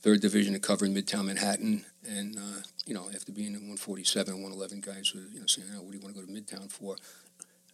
third 0.00 0.20
division 0.20 0.52
to 0.54 0.58
cover 0.58 0.84
in 0.84 0.94
Midtown 0.94 1.26
Manhattan. 1.26 1.84
And 2.08 2.36
uh, 2.36 2.62
you 2.86 2.94
know, 2.94 3.08
after 3.14 3.32
being 3.32 3.48
in 3.48 3.54
147, 3.54 4.32
111, 4.32 4.80
guys 4.80 5.12
were 5.14 5.22
you 5.32 5.40
know 5.40 5.46
saying, 5.46 5.68
oh, 5.74 5.82
"What 5.82 5.90
do 5.90 5.98
you 5.98 6.02
want 6.02 6.14
to 6.14 6.20
go 6.20 6.26
to 6.26 6.32
Midtown 6.32 6.70
for?" 6.70 6.96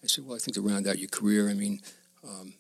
I 0.03 0.07
said, 0.07 0.27
"Well, 0.27 0.37
I 0.37 0.39
think 0.39 0.55
to 0.55 0.63
round 0.63 0.89
out 0.89 0.99
your 0.99 1.09
career, 1.09 1.49
I 1.51 1.55
mean, 1.55 1.81
um, 2.25 2.55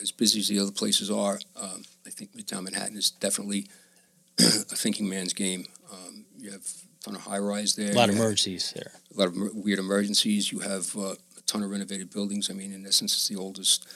as 0.00 0.12
busy 0.12 0.40
as 0.40 0.48
the 0.48 0.58
other 0.58 0.72
places 0.72 1.10
are, 1.10 1.40
um, 1.56 1.82
I 2.06 2.10
think 2.10 2.32
Midtown 2.36 2.64
Manhattan 2.64 2.96
is 2.96 3.10
definitely 3.10 3.66
a 4.38 4.76
thinking 4.76 5.08
man's 5.08 5.32
game. 5.32 5.66
Um, 5.92 6.26
you 6.38 6.50
have 6.50 6.62
a 6.62 7.04
ton 7.04 7.14
of 7.14 7.22
high 7.22 7.38
rise 7.38 7.76
there. 7.76 7.92
A 7.92 7.94
lot 7.94 8.08
of 8.08 8.16
emergencies 8.16 8.72
there. 8.74 8.92
a 9.14 9.18
lot 9.18 9.28
of 9.28 9.54
weird 9.54 9.78
emergencies. 9.78 10.52
You 10.52 10.60
have 10.60 10.96
uh, 10.96 11.14
a 11.36 11.40
ton 11.46 11.62
of 11.62 11.70
renovated 11.70 12.10
buildings. 12.10 12.50
I 12.50 12.52
mean, 12.52 12.72
in 12.72 12.86
essence, 12.86 13.14
it's 13.14 13.28
the 13.28 13.36
oldest 13.36 13.86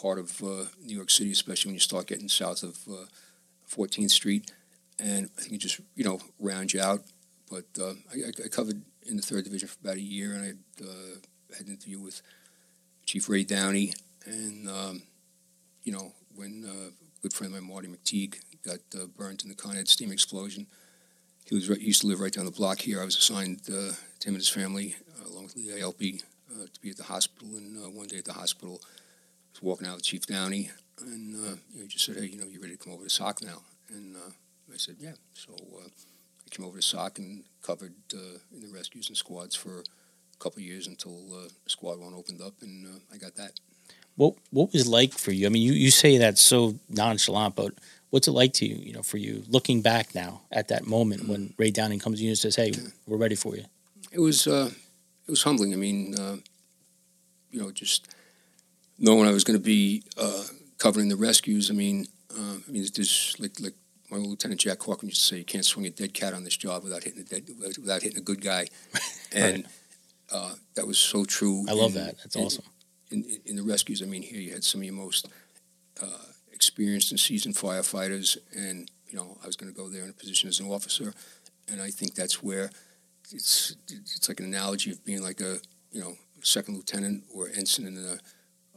part 0.00 0.18
of 0.18 0.42
uh, 0.42 0.64
New 0.84 0.96
York 0.96 1.10
City, 1.10 1.30
especially 1.32 1.70
when 1.70 1.74
you 1.74 1.80
start 1.80 2.06
getting 2.06 2.28
south 2.28 2.62
of 2.62 2.78
uh, 2.90 3.04
14th 3.70 4.10
Street. 4.10 4.50
And 4.98 5.30
I 5.38 5.42
think 5.42 5.54
it 5.54 5.58
just, 5.58 5.80
you 5.94 6.04
know, 6.04 6.20
rounds 6.38 6.74
you 6.74 6.80
out. 6.80 7.02
But 7.52 7.66
uh, 7.78 7.92
I, 8.10 8.30
I- 8.46 8.48
covered 8.48 8.80
in 9.02 9.16
the 9.16 9.22
third 9.22 9.44
division 9.44 9.68
for 9.68 9.76
about 9.84 9.98
a 9.98 10.00
year, 10.00 10.32
and 10.32 10.42
I 10.42 10.82
uh, 10.82 11.16
had 11.58 11.66
an 11.66 11.74
interview 11.74 12.00
with 12.00 12.22
Chief 13.04 13.28
Ray 13.28 13.44
Downey. 13.44 13.92
And, 14.24 14.70
um, 14.70 15.02
you 15.82 15.92
know, 15.92 16.14
when 16.34 16.64
uh, 16.66 16.88
a 16.88 17.20
good 17.20 17.34
friend 17.34 17.54
of 17.54 17.60
mine, 17.60 17.70
Marty 17.70 17.88
McTeague, 17.88 18.40
got 18.64 18.78
uh, 18.94 19.06
burned 19.18 19.42
in 19.42 19.50
the 19.50 19.54
Con 19.54 19.76
Ed 19.76 19.88
steam 19.88 20.10
explosion, 20.10 20.66
he 21.44 21.54
was 21.54 21.68
right, 21.68 21.78
he 21.78 21.88
used 21.88 22.00
to 22.00 22.06
live 22.06 22.20
right 22.20 22.32
down 22.32 22.46
the 22.46 22.50
block 22.50 22.78
here. 22.78 23.02
I 23.02 23.04
was 23.04 23.18
assigned 23.18 23.60
uh, 23.68 23.92
to 24.20 24.28
him 24.28 24.34
and 24.34 24.36
his 24.36 24.48
family, 24.48 24.96
uh, 25.20 25.28
along 25.28 25.44
with 25.44 25.54
the 25.54 25.78
ALP, 25.78 25.98
to 25.98 26.80
be 26.80 26.90
at 26.90 26.96
the 26.96 27.02
hospital. 27.02 27.48
And 27.56 27.76
one 27.94 28.06
day 28.06 28.18
at 28.18 28.24
the 28.24 28.32
hospital, 28.32 28.80
I 28.82 29.52
was 29.52 29.62
walking 29.62 29.86
out 29.86 29.96
with 29.96 30.04
Chief 30.04 30.24
Downey, 30.24 30.70
and 31.00 31.34
you 31.34 31.38
know, 31.42 31.82
he 31.82 31.86
just 31.88 32.06
said, 32.06 32.16
"Hey, 32.16 32.26
you 32.26 32.38
know, 32.38 32.46
you 32.46 32.60
ready 32.60 32.76
to 32.76 32.78
come 32.78 32.92
over 32.92 33.04
to 33.04 33.10
SOC 33.10 33.42
now?" 33.42 33.62
And 33.88 34.16
I 34.16 34.76
said, 34.76 34.96
"Yeah." 35.00 35.14
So 35.34 35.52
came 36.52 36.64
over 36.64 36.76
to 36.76 36.82
SOC 36.82 37.18
and 37.18 37.44
covered 37.62 37.94
uh, 38.14 38.38
in 38.54 38.60
the 38.60 38.68
rescues 38.72 39.08
and 39.08 39.16
squads 39.16 39.54
for 39.56 39.80
a 39.80 40.38
couple 40.38 40.60
of 40.60 40.64
years 40.64 40.86
until 40.86 41.18
uh, 41.34 41.48
Squad 41.66 41.98
One 41.98 42.14
opened 42.14 42.40
up, 42.40 42.54
and 42.62 42.86
uh, 42.86 42.98
I 43.12 43.16
got 43.18 43.34
that. 43.36 43.60
What 44.16 44.34
what 44.50 44.72
was 44.72 44.86
it 44.86 44.90
like 44.90 45.12
for 45.12 45.32
you? 45.32 45.46
I 45.46 45.48
mean, 45.48 45.62
you, 45.62 45.72
you 45.72 45.90
say 45.90 46.18
that 46.18 46.38
so 46.38 46.74
nonchalant, 46.88 47.56
but 47.56 47.72
what's 48.10 48.28
it 48.28 48.32
like 48.32 48.52
to 48.54 48.66
you? 48.66 48.76
You 48.76 48.92
know, 48.92 49.02
for 49.02 49.16
you 49.16 49.42
looking 49.48 49.82
back 49.82 50.14
now 50.14 50.42
at 50.52 50.68
that 50.68 50.86
moment 50.86 51.28
when 51.28 51.54
Ray 51.58 51.70
Downey 51.70 51.98
comes 51.98 52.18
to 52.18 52.24
you 52.24 52.30
and 52.30 52.38
says, 52.38 52.56
"Hey, 52.56 52.72
we're 53.06 53.16
ready 53.16 53.34
for 53.34 53.56
you." 53.56 53.64
it 54.12 54.20
was 54.20 54.46
uh, 54.46 54.70
it 55.26 55.30
was 55.30 55.42
humbling. 55.42 55.72
I 55.72 55.76
mean, 55.76 56.14
uh, 56.18 56.36
you 57.50 57.60
know, 57.60 57.70
just 57.72 58.14
knowing 58.98 59.26
I 59.26 59.32
was 59.32 59.44
going 59.44 59.58
to 59.58 59.64
be 59.64 60.04
uh, 60.16 60.44
covering 60.78 61.08
the 61.08 61.16
rescues. 61.16 61.70
I 61.70 61.74
mean, 61.74 62.06
uh, 62.30 62.56
I 62.66 62.70
mean, 62.70 62.86
there's 62.94 63.34
like 63.38 63.58
like 63.60 63.74
my 64.12 64.18
Lieutenant 64.18 64.60
Jack 64.60 64.82
Hawkins 64.82 65.12
used 65.12 65.22
to 65.22 65.26
say, 65.26 65.38
you 65.38 65.44
can't 65.44 65.64
swing 65.64 65.86
a 65.86 65.90
dead 65.90 66.12
cat 66.12 66.34
on 66.34 66.44
this 66.44 66.56
job 66.56 66.84
without 66.84 67.02
hitting 67.02 67.20
a 67.20 67.24
dead 67.24 67.48
without 67.78 68.02
hitting 68.02 68.18
a 68.18 68.22
good 68.22 68.42
guy, 68.42 68.68
and 69.32 69.66
uh, 70.30 70.54
that 70.74 70.86
was 70.86 70.98
so 70.98 71.24
true. 71.24 71.64
I 71.68 71.72
love 71.72 71.94
that. 71.94 72.18
That's 72.18 72.36
in- 72.36 72.44
awesome. 72.44 72.64
In, 73.10 73.24
in, 73.24 73.38
in 73.46 73.56
the 73.56 73.62
rescues, 73.62 74.02
I 74.02 74.06
mean, 74.06 74.22
here 74.22 74.40
you 74.40 74.52
had 74.52 74.64
some 74.64 74.80
of 74.80 74.84
your 74.84 74.94
most 74.94 75.28
uh, 76.02 76.06
experienced 76.52 77.10
and 77.10 77.18
seasoned 77.18 77.54
firefighters, 77.54 78.36
and 78.54 78.90
you 79.08 79.16
know, 79.16 79.38
I 79.42 79.46
was 79.46 79.56
going 79.56 79.72
to 79.72 79.76
go 79.76 79.88
there 79.88 80.04
in 80.04 80.10
a 80.10 80.14
position 80.14 80.48
as 80.48 80.60
an 80.60 80.70
officer, 80.70 81.14
and 81.68 81.80
I 81.80 81.90
think 81.90 82.14
that's 82.14 82.42
where 82.42 82.70
it's 83.32 83.76
it's 83.88 84.28
like 84.28 84.40
an 84.40 84.46
analogy 84.46 84.90
of 84.90 85.02
being 85.04 85.22
like 85.22 85.40
a 85.40 85.58
you 85.90 86.02
know 86.02 86.16
second 86.42 86.74
lieutenant 86.76 87.24
or 87.34 87.48
ensign 87.48 87.86
in 87.86 87.94
the 87.94 88.20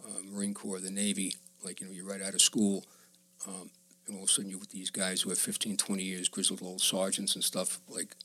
uh, 0.06 0.20
Marine 0.32 0.54
Corps, 0.54 0.78
or 0.78 0.80
the 0.80 0.92
Navy. 0.92 1.36
Like 1.64 1.82
you 1.82 1.88
know, 1.88 1.94
you're 1.94 2.06
right 2.06 2.22
out 2.22 2.36
of 2.36 2.42
school, 2.42 2.86
um, 3.48 3.70
and 4.08 4.16
all 4.18 4.24
of 4.24 4.30
a 4.30 4.32
sudden 4.32 4.50
you're 4.50 4.60
with 4.60 4.70
these 4.72 4.90
guys 4.90 5.22
who 5.22 5.30
have 5.30 5.40
15, 5.40 5.78
20 5.78 6.04
years, 6.04 6.30
grizzled 6.30 6.62
old 6.62 6.82
sergeants 6.82 7.36
and 7.36 7.44
stuff. 7.44 7.80
Like 7.90 8.16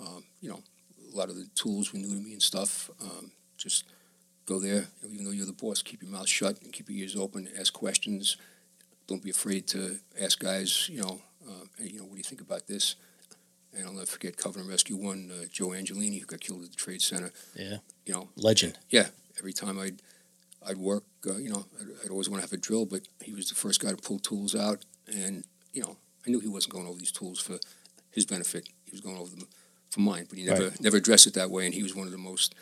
um, 0.00 0.24
you 0.40 0.48
know, 0.48 0.60
a 1.12 1.16
lot 1.16 1.28
of 1.28 1.36
the 1.36 1.46
tools 1.54 1.92
were 1.92 1.98
new 1.98 2.08
to 2.08 2.20
me 2.22 2.32
and 2.32 2.42
stuff. 2.42 2.90
Um, 3.00 3.30
just 3.58 3.84
go 4.46 4.58
there, 4.58 4.86
you 5.02 5.08
know, 5.08 5.10
even 5.12 5.24
though 5.24 5.30
you're 5.30 5.46
the 5.46 5.52
boss, 5.52 5.82
keep 5.82 6.02
your 6.02 6.10
mouth 6.10 6.28
shut 6.28 6.60
and 6.62 6.72
keep 6.72 6.88
your 6.88 6.98
ears 6.98 7.14
open, 7.16 7.48
ask 7.58 7.72
questions. 7.72 8.36
Don't 9.06 9.22
be 9.22 9.30
afraid 9.30 9.66
to 9.68 9.98
ask 10.20 10.38
guys, 10.38 10.88
you 10.88 11.00
know, 11.02 11.20
uh, 11.46 11.64
hey, 11.78 11.88
you 11.88 11.98
know, 11.98 12.04
what 12.04 12.12
do 12.12 12.18
you 12.18 12.24
think 12.24 12.40
about 12.40 12.66
this? 12.66 12.96
And 13.76 13.86
I'll 13.86 13.92
never 13.92 14.06
forget 14.06 14.36
Covenant 14.36 14.70
Rescue 14.70 14.96
One, 14.96 15.30
uh, 15.32 15.44
Joe 15.50 15.68
Angelini, 15.68 16.20
who 16.20 16.26
got 16.26 16.40
killed 16.40 16.62
at 16.62 16.70
the 16.70 16.76
Trade 16.76 17.00
Center. 17.02 17.30
Yeah, 17.54 17.78
You 18.06 18.14
know, 18.14 18.28
legend. 18.36 18.78
yeah, 18.90 19.08
every 19.38 19.52
time 19.52 19.78
I'd 19.78 20.00
I'd 20.66 20.76
work, 20.78 21.04
uh, 21.26 21.36
you 21.38 21.50
know, 21.50 21.64
I'd, 21.80 21.86
I'd 22.04 22.10
always 22.10 22.28
want 22.28 22.40
to 22.42 22.46
have 22.48 22.52
a 22.52 22.56
drill, 22.60 22.86
but 22.86 23.02
he 23.22 23.32
was 23.34 23.48
the 23.48 23.54
first 23.56 23.80
guy 23.80 23.90
to 23.90 23.96
pull 23.96 24.18
tools 24.20 24.54
out, 24.54 24.84
and 25.12 25.44
you 25.72 25.82
know, 25.82 25.96
I 26.26 26.30
knew 26.30 26.40
he 26.40 26.48
wasn't 26.48 26.74
going 26.74 26.86
over 26.86 26.98
these 26.98 27.12
tools 27.12 27.40
for 27.40 27.58
his 28.10 28.26
benefit. 28.26 28.68
He 28.84 28.92
was 28.92 29.00
going 29.00 29.16
over 29.16 29.34
them 29.34 29.48
for 29.90 30.00
mine, 30.00 30.26
but 30.28 30.38
he 30.38 30.44
never 30.44 30.72
never 30.80 30.96
addressed 30.96 31.26
it 31.26 31.34
that 31.34 31.50
way, 31.50 31.66
and 31.66 31.74
he 31.74 31.82
was 31.82 31.94
one 31.94 32.06
of 32.06 32.12
the 32.12 32.18
most 32.18 32.54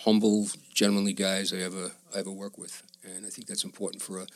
humble, 0.00 0.48
gentlemanly 0.72 1.12
guys 1.12 1.52
I 1.52 1.58
ever 1.58 1.92
I 2.14 2.18
ever 2.18 2.30
work 2.30 2.58
with, 2.58 2.82
and 3.04 3.26
I 3.26 3.30
think 3.30 3.46
that's 3.46 3.64
important 3.64 4.02
for 4.02 4.20
a, 4.20 4.26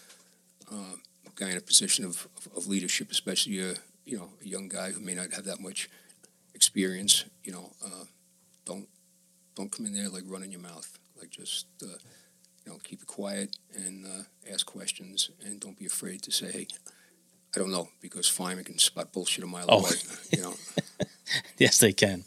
uh, 0.71 0.97
guy 1.35 1.51
in 1.51 1.57
a 1.57 1.61
position 1.61 2.05
of, 2.05 2.29
of, 2.37 2.59
of 2.59 2.67
leadership, 2.67 3.11
especially 3.11 3.61
a 3.61 3.75
you 4.05 4.19
know 4.19 4.29
a 4.45 4.49
young 4.49 4.69
guy 4.69 4.91
who 4.91 5.01
may 5.01 5.15
not 5.15 5.33
have 5.33 5.45
that 5.45 5.61
much 5.61 5.89
experience. 6.55 7.25
You 7.45 7.53
know, 7.53 7.73
uh, 7.85 8.05
don't 8.65 8.89
don't 9.55 9.71
come 9.71 9.87
in 9.87 9.95
there 9.95 10.09
like 10.09 10.25
running 10.27 10.53
your 10.53 10.61
mouth. 10.61 10.99
Like 11.19 11.31
just 11.31 11.67
uh, 11.83 11.99
you 12.65 12.73
know 12.73 12.79
keep 12.83 13.03
it 13.03 13.07
quiet 13.07 13.57
and 13.75 14.07
uh, 14.07 14.53
ask 14.53 14.67
questions, 14.67 15.31
and 15.45 15.61
don't 15.61 15.79
be 15.79 15.87
afraid 15.87 16.23
to 16.23 16.31
say, 16.31 16.51
hey, 16.51 16.67
I 17.55 17.59
don't 17.59 17.71
know 17.71 17.89
because 18.01 18.29
firemen 18.29 18.65
can 18.65 18.79
spot 18.79 19.13
bullshit 19.13 19.45
a 19.45 19.47
mile 19.47 19.67
Oh. 19.69 19.81
away. 19.81 19.91
You 20.33 20.43
know, 20.43 20.55
Yes, 21.59 21.79
they 21.79 21.93
can. 21.93 22.25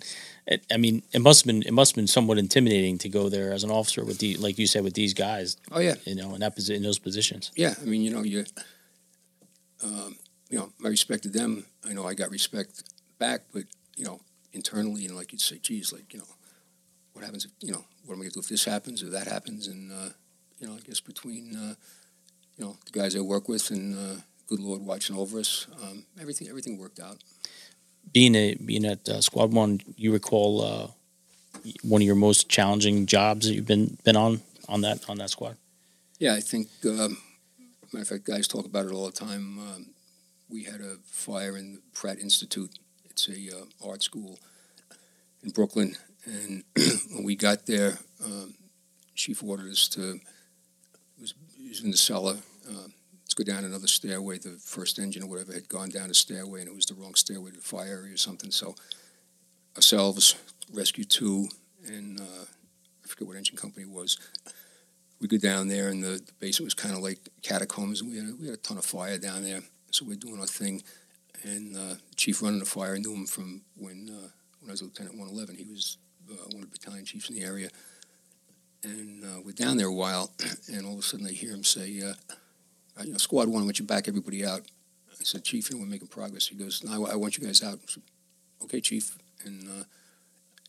It, 0.48 0.64
I 0.72 0.78
mean, 0.78 1.02
it 1.12 1.22
must 1.22 1.42
have 1.42 1.48
been 1.48 1.64
it 1.64 1.74
must 1.74 1.92
have 1.92 1.96
been 1.96 2.08
somewhat 2.08 2.38
intimidating 2.38 2.98
to 3.00 3.10
go 3.10 3.30
there 3.30 3.52
as 3.52 3.64
an 3.64 3.72
officer 3.72 4.06
with 4.06 4.20
the 4.20 4.36
like 4.38 4.60
you 4.60 4.68
said 4.68 4.84
with 4.84 4.94
these 4.94 5.14
guys. 5.14 5.58
oh 5.72 5.80
yeah, 5.80 5.96
You 6.06 6.16
know, 6.16 6.34
in 6.36 6.42
that 6.42 6.56
posi- 6.56 6.76
in 6.76 6.84
those 6.84 7.00
positions. 7.00 7.52
yeah. 7.56 7.74
I 7.82 7.86
mean, 7.86 8.02
you 8.04 8.12
know, 8.12 8.24
you, 8.24 8.46
um, 9.84 10.16
you 10.50 10.58
know, 10.58 10.70
I 10.84 10.90
respected 10.90 11.34
them. 11.34 11.66
I 11.88 11.94
know 11.94 12.06
I 12.08 12.14
got 12.14 12.30
respect 12.32 12.84
back, 13.20 13.42
but 13.54 13.64
you 13.98 14.06
know, 14.06 14.20
internally, 14.54 15.02
you 15.02 15.10
know, 15.10 15.16
like 15.16 15.32
you'd 15.32 15.42
say, 15.42 15.58
geez, 15.58 15.92
like 15.92 16.14
you 16.14 16.20
know, 16.20 16.30
what 17.14 17.24
happens 17.26 17.46
if 17.46 17.52
you 17.62 17.72
know, 17.74 17.84
what 18.06 18.14
am 18.14 18.20
I 18.20 18.24
going 18.24 18.30
to 18.32 18.34
do 18.36 18.40
if 18.42 18.50
this 18.50 18.66
happens 18.66 19.02
or 19.04 19.10
that 19.10 19.28
happens? 19.28 19.68
And 19.68 19.92
uh, 19.92 20.10
you 20.60 20.68
know, 20.68 20.74
I 20.76 20.80
guess 20.80 21.00
between 21.00 21.56
uh, 21.56 21.74
you 22.58 22.66
know 22.66 22.78
the 22.86 22.92
guys 23.00 23.16
I 23.16 23.20
work 23.22 23.50
with 23.50 23.72
and 23.72 23.96
uh, 23.98 24.22
good 24.48 24.60
Lord 24.60 24.82
watching 24.82 25.16
over 25.16 25.40
us, 25.40 25.68
um, 25.82 26.06
everything 26.20 26.48
everything 26.48 26.78
worked 26.78 27.00
out. 27.00 27.18
Being 28.14 28.36
a 28.36 28.56
being 28.56 28.86
at 28.86 29.08
uh, 29.10 29.22
Squad 29.22 29.52
One, 29.54 29.82
you 29.98 30.12
recall 30.14 30.62
uh, 30.62 30.88
one 31.84 32.02
of 32.02 32.06
your 32.06 32.16
most 32.16 32.50
challenging 32.50 33.06
jobs 33.06 33.48
that 33.48 33.54
you've 33.54 33.68
been 33.68 33.98
been 34.04 34.16
on 34.16 34.42
on 34.68 34.82
that 34.82 35.10
on 35.10 35.18
that 35.18 35.30
squad. 35.30 35.58
Yeah, 36.20 36.34
I 36.34 36.40
think, 36.40 36.70
um, 36.86 37.18
matter 37.92 38.04
of 38.04 38.08
fact, 38.08 38.26
guys 38.26 38.48
talk 38.48 38.66
about 38.66 38.86
it 38.86 38.94
all 38.94 39.06
the 39.06 39.12
time. 39.12 39.60
Um, 39.60 39.88
we 40.50 40.64
had 40.64 40.80
a 40.80 40.96
fire 41.04 41.58
in 41.58 41.74
the 41.74 41.82
Pratt 41.94 42.20
Institute. 42.20 42.72
It's 43.10 43.28
a 43.28 43.34
uh, 43.34 43.90
art 43.90 44.02
school 44.02 44.40
in 45.44 45.50
Brooklyn, 45.50 45.98
and 46.26 46.64
when 47.12 47.24
we 47.24 47.36
got 47.36 47.66
there, 47.66 48.00
um, 48.24 48.54
chief 49.14 49.44
ordered 49.44 49.72
us 49.72 49.88
to. 49.90 50.12
It 50.12 50.22
was, 51.22 51.34
it 51.60 51.70
was 51.70 51.84
in 51.84 51.92
the 51.92 51.98
cellar. 51.98 52.38
Let's 52.68 52.95
go 53.36 53.44
down 53.44 53.64
another 53.64 53.88
stairway. 53.88 54.38
The 54.38 54.58
first 54.62 55.00
engine 55.00 55.24
or 55.24 55.28
whatever 55.28 55.54
had 55.54 55.70
gone 55.70 55.90
down 55.90 56.10
a 56.10 56.14
stairway, 56.14 56.62
and 56.62 56.70
it 56.70 56.76
was 56.76 56.86
the 56.86 56.96
wrong 56.96 57.16
stairway 57.16 57.52
to 57.52 57.58
the 57.58 57.64
fire 57.64 58.00
area 58.02 58.14
or 58.14 58.18
something. 58.18 58.52
So 58.52 58.76
ourselves, 59.76 60.36
Rescue 60.74 61.04
Two, 61.04 61.48
and 61.86 62.20
uh, 62.20 62.46
I 63.04 63.08
forget 63.08 63.28
what 63.28 63.38
engine 63.38 63.58
company 63.58 63.84
it 63.86 63.92
was 63.92 64.18
we 65.22 65.28
go 65.28 65.38
down 65.38 65.68
there, 65.68 65.90
and 65.90 66.04
the, 66.04 66.22
the 66.24 66.32
basement 66.40 66.68
was 66.68 66.74
kind 66.74 66.96
of 66.96 67.02
like 67.02 67.20
catacombs, 67.42 68.02
and 68.02 68.12
we 68.12 68.18
had, 68.18 68.30
a, 68.30 68.36
we 68.36 68.46
had 68.46 68.56
a 68.56 68.58
ton 68.58 68.78
of 68.78 68.86
fire 68.86 69.18
down 69.18 69.44
there. 69.44 69.62
So 69.92 70.06
we're 70.06 70.18
doing 70.18 70.40
our 70.40 70.48
thing, 70.48 70.84
and 71.44 71.76
uh, 71.76 71.96
the 72.10 72.16
chief 72.16 72.42
running 72.42 72.60
the 72.60 72.66
fire, 72.66 72.96
I 72.96 72.98
knew 72.98 73.14
him 73.14 73.26
from 73.26 73.62
when 73.78 74.10
uh, 74.12 74.28
when 74.60 74.70
I 74.70 74.74
was 74.74 74.82
Lieutenant 74.82 75.18
111. 75.18 75.56
He 75.56 75.72
was 75.72 75.98
uh, 76.30 76.36
one 76.52 76.64
of 76.64 76.72
the 76.72 76.78
battalion 76.78 77.06
chiefs 77.06 77.30
in 77.30 77.38
the 77.38 77.44
area, 77.44 77.70
and 78.84 79.24
uh, 79.24 79.42
we're 79.44 79.54
down 79.54 79.78
there 79.78 79.88
a 79.88 79.94
while, 79.94 80.32
and 80.74 80.86
all 80.86 80.94
of 80.94 81.00
a 81.00 81.04
sudden 81.04 81.28
I 81.28 81.32
hear 81.32 81.52
him 81.52 81.64
say, 81.64 82.02
uh, 82.02 82.14
"You 83.04 83.12
know, 83.12 83.18
Squad 83.18 83.48
One, 83.50 83.62
I 83.62 83.66
want 83.66 83.80
you 83.80 83.86
back 83.86 84.08
everybody 84.08 84.46
out." 84.46 84.62
I 85.12 85.24
said, 85.24 85.44
"Chief, 85.44 85.70
you 85.70 85.76
know, 85.76 85.82
we're 85.84 85.90
making 85.90 86.08
progress." 86.08 86.48
He 86.48 86.56
goes, 86.56 86.84
"No, 86.84 87.06
I, 87.06 87.12
I 87.12 87.16
want 87.16 87.38
you 87.38 87.46
guys 87.46 87.64
out." 87.64 87.76
I 87.76 87.88
said, 87.92 88.04
"Okay, 88.64 88.82
Chief," 88.82 89.18
and 89.44 89.64
uh, 89.68 89.84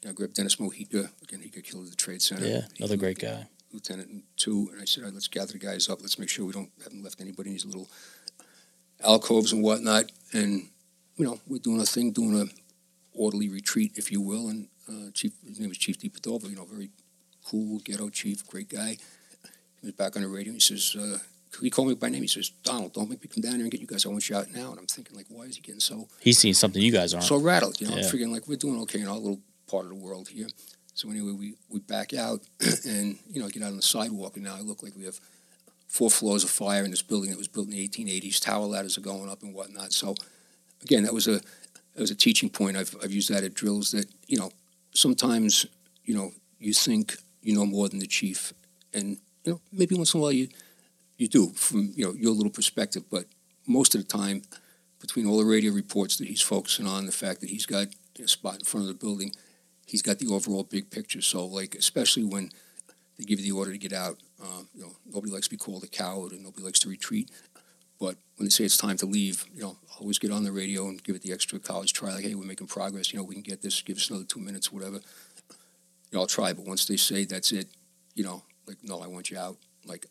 you 0.03 0.05
know, 0.05 0.11
I 0.11 0.13
grabbed 0.13 0.35
Dennis 0.35 0.57
Mojica. 0.57 1.11
Again, 1.23 1.41
he 1.43 1.49
got 1.49 1.65
killed 1.65 1.85
at 1.85 1.91
the 1.91 1.97
Trade 1.97 2.23
Center. 2.23 2.47
Yeah, 2.47 2.63
He- 2.75 2.83
another 2.85 2.97
great 2.97 3.19
guy. 3.19 3.47
lieutenant 3.73 4.25
two, 4.37 4.69
and 4.73 4.81
I 4.81 4.85
said, 4.87 5.03
All 5.03 5.09
right, 5.09 5.15
let's 5.15 5.29
gather 5.29 5.53
the 5.53 5.59
guys 5.59 5.89
up. 5.89 6.01
Let's 6.01 6.19
make 6.19 6.29
sure 6.29 6.45
we 6.47 6.53
don't 6.53 6.71
haven't 6.83 7.03
left 7.03 7.21
anybody 7.21 7.51
in 7.51 7.55
these 7.55 7.67
little 7.67 7.89
alcoves 9.03 9.53
and 9.53 9.63
whatnot. 9.63 10.11
And 10.33 10.69
you 11.17 11.25
know, 11.25 11.41
we're 11.47 11.59
doing 11.59 11.81
a 11.81 11.85
thing, 11.87 12.13
doing 12.13 12.41
a 12.41 12.47
orderly 13.19 13.49
retreat, 13.49 13.93
if 13.97 14.11
you 14.13 14.21
will. 14.21 14.49
And 14.49 14.69
uh, 14.89 15.11
Chief, 15.15 15.33
his 15.47 15.59
name 15.59 15.69
was 15.71 15.79
Chief 15.79 15.99
DiPadova, 15.99 16.49
you 16.49 16.57
know, 16.57 16.65
very 16.65 16.91
cool 17.45 17.79
ghetto 17.81 18.09
chief, 18.11 18.47
great 18.47 18.69
guy. 18.69 18.97
He 19.81 19.87
was 19.87 19.93
back 19.95 20.17
on 20.17 20.23
the 20.23 20.29
radio. 20.29 20.53
He 20.55 20.61
says, 20.61 20.95
uh, 20.99 21.19
he 21.61 21.71
called 21.71 21.89
me 21.89 21.95
by 21.95 22.09
name. 22.09 22.23
He 22.23 22.29
says, 22.29 22.51
Donald, 22.65 22.93
don't 22.93 23.09
make 23.11 23.23
me 23.23 23.29
come 23.33 23.43
down 23.43 23.55
here 23.55 23.63
and 23.63 23.71
get 23.71 23.81
you 23.81 23.87
guys. 23.87 24.05
I 24.07 24.09
want 24.09 24.29
you 24.29 24.37
out 24.37 24.51
now. 24.53 24.71
And 24.71 24.79
I'm 24.81 24.87
thinking, 24.87 25.17
like, 25.17 25.27
why 25.29 25.45
is 25.45 25.57
he 25.57 25.63
getting 25.63 25.81
so 25.81 26.09
He's 26.21 26.39
seeing 26.39 26.55
something 26.55 26.81
you 26.83 26.93
guys 26.93 27.15
aren't. 27.15 27.27
so 27.27 27.37
rattled, 27.39 27.81
you 27.81 27.87
know, 27.87 27.95
I'm 27.95 28.01
Yeah. 28.01 28.11
figuring 28.11 28.33
like 28.33 28.47
we're 28.49 28.57
doing 28.57 28.81
okay 28.83 29.01
in 29.01 29.09
our 29.09 29.17
little 29.19 29.41
part 29.67 29.85
of 29.85 29.91
the 29.91 29.97
world 29.97 30.29
here. 30.29 30.49
So 30.95 31.11
anyway, 31.11 31.33
we, 31.33 31.55
we 31.69 31.81
back 31.81 32.15
out 32.15 32.41
and, 32.87 33.19
you 33.31 33.41
know, 33.43 33.49
get 33.49 33.63
out 33.63 33.69
on 33.71 33.77
the 33.77 33.83
sidewalk 33.83 34.37
and 34.37 34.45
now 34.45 34.57
I 34.57 34.61
look 34.61 34.83
like 34.83 34.97
we 34.97 35.05
have 35.05 35.19
four 35.89 36.11
floors 36.11 36.43
of 36.45 36.51
fire 36.51 36.85
in 36.85 36.91
this 36.91 37.03
building 37.03 37.31
that 37.31 37.39
was 37.39 37.49
built 37.49 37.67
in 37.67 37.73
the 37.73 37.89
1880s. 37.89 38.41
Tower 38.41 38.67
ladders 38.67 38.97
are 38.99 39.03
going 39.03 39.29
up 39.29 39.43
and 39.43 39.55
whatnot. 39.55 39.93
So 39.93 40.15
again, 40.83 41.03
that 41.05 41.13
was 41.15 41.27
a, 41.29 41.41
that 41.95 42.01
was 42.01 42.11
a 42.11 42.15
teaching 42.15 42.49
point. 42.51 42.77
I've, 42.77 42.95
I've 43.03 43.13
used 43.13 43.31
that 43.31 43.45
at 43.45 43.55
drills 43.55 43.91
that, 43.93 44.07
you 44.27 44.39
know, 44.39 44.51
sometimes, 44.93 45.67
you 46.05 46.15
know, 46.15 46.33
you 46.59 46.73
think 46.73 47.17
you 47.43 47.55
know 47.55 47.67
more 47.67 47.89
than 47.89 47.99
the 47.99 48.07
chief 48.07 48.53
and, 48.93 49.19
you 49.45 49.53
know, 49.53 49.61
maybe 49.73 49.95
once 49.95 50.15
in 50.15 50.19
a 50.19 50.23
while 50.23 50.33
you, 50.33 50.49
you 51.17 51.29
do 51.29 51.49
from, 51.51 51.93
you 51.95 52.05
know, 52.05 52.13
your 52.13 52.33
little 52.33 52.51
perspective, 52.51 53.05
but 53.11 53.25
most 53.67 53.95
of 53.95 54.01
the 54.01 54.07
time, 54.07 54.43
between 55.01 55.27
all 55.27 55.39
the 55.39 55.45
radio 55.45 55.73
reports 55.73 56.17
that 56.17 56.27
he's 56.27 56.41
focusing 56.41 56.87
on, 56.87 57.07
the 57.07 57.13
fact 57.13 57.41
that 57.41 57.51
he's 57.51 57.67
got 57.67 57.89
a 58.23 58.29
spot 58.29 58.57
in 58.57 58.65
front 58.65 58.85
of 58.85 58.89
the 58.89 58.95
building, 59.07 59.33
he's 59.87 60.03
got 60.03 60.19
the 60.19 60.27
overall 60.27 60.65
big 60.65 60.91
picture. 60.91 61.21
So, 61.21 61.45
like, 61.45 61.75
especially 61.75 62.25
when 62.25 62.51
they 63.19 63.25
give 63.25 63.41
you 63.41 63.53
the 63.53 63.59
order 63.59 63.73
to 63.73 63.79
get 63.79 63.93
out, 63.93 64.19
um, 64.43 64.69
you 64.75 64.83
know, 64.83 64.93
nobody 65.13 65.33
likes 65.33 65.47
to 65.47 65.51
be 65.51 65.57
called 65.57 65.85
a 65.85 65.89
coward 65.89 66.33
and 66.33 66.43
nobody 66.43 66.65
likes 66.65 66.79
to 66.81 66.89
retreat. 66.89 67.31
But 67.99 68.17
when 68.37 68.47
they 68.47 68.51
say 68.51 68.65
it's 68.65 68.77
time 68.77 68.99
to 68.99 69.07
leave, 69.07 69.47
you 69.55 69.63
know, 69.63 69.77
always 70.01 70.19
get 70.19 70.31
on 70.31 70.45
the 70.45 70.53
radio 70.53 70.89
and 70.89 71.03
give 71.03 71.17
it 71.17 71.23
the 71.23 71.33
extra 71.33 71.59
college 71.59 71.95
try. 71.95 72.13
Like, 72.13 72.25
hey, 72.25 72.35
we're 72.35 72.45
making 72.45 72.67
progress. 72.67 73.13
You 73.13 73.19
know, 73.19 73.25
we 73.25 73.35
can 73.35 73.43
get 73.43 73.63
this. 73.63 73.81
Give 73.81 73.97
us 73.97 74.11
another 74.11 74.27
two 74.27 74.41
minutes, 74.41 74.71
whatever. 74.71 74.97
You 74.97 76.13
know, 76.13 76.21
I'll 76.21 76.27
try. 76.27 76.53
But 76.53 76.67
once 76.67 76.85
they 76.85 76.99
say 76.99 77.25
that's 77.25 77.53
it, 77.53 77.69
you 78.15 78.25
know, 78.25 78.43
like, 78.67 78.79
no, 78.83 79.01
I 79.01 79.07
want 79.07 79.31
you 79.31 79.39
out. 79.39 79.57
Like, 79.87 80.07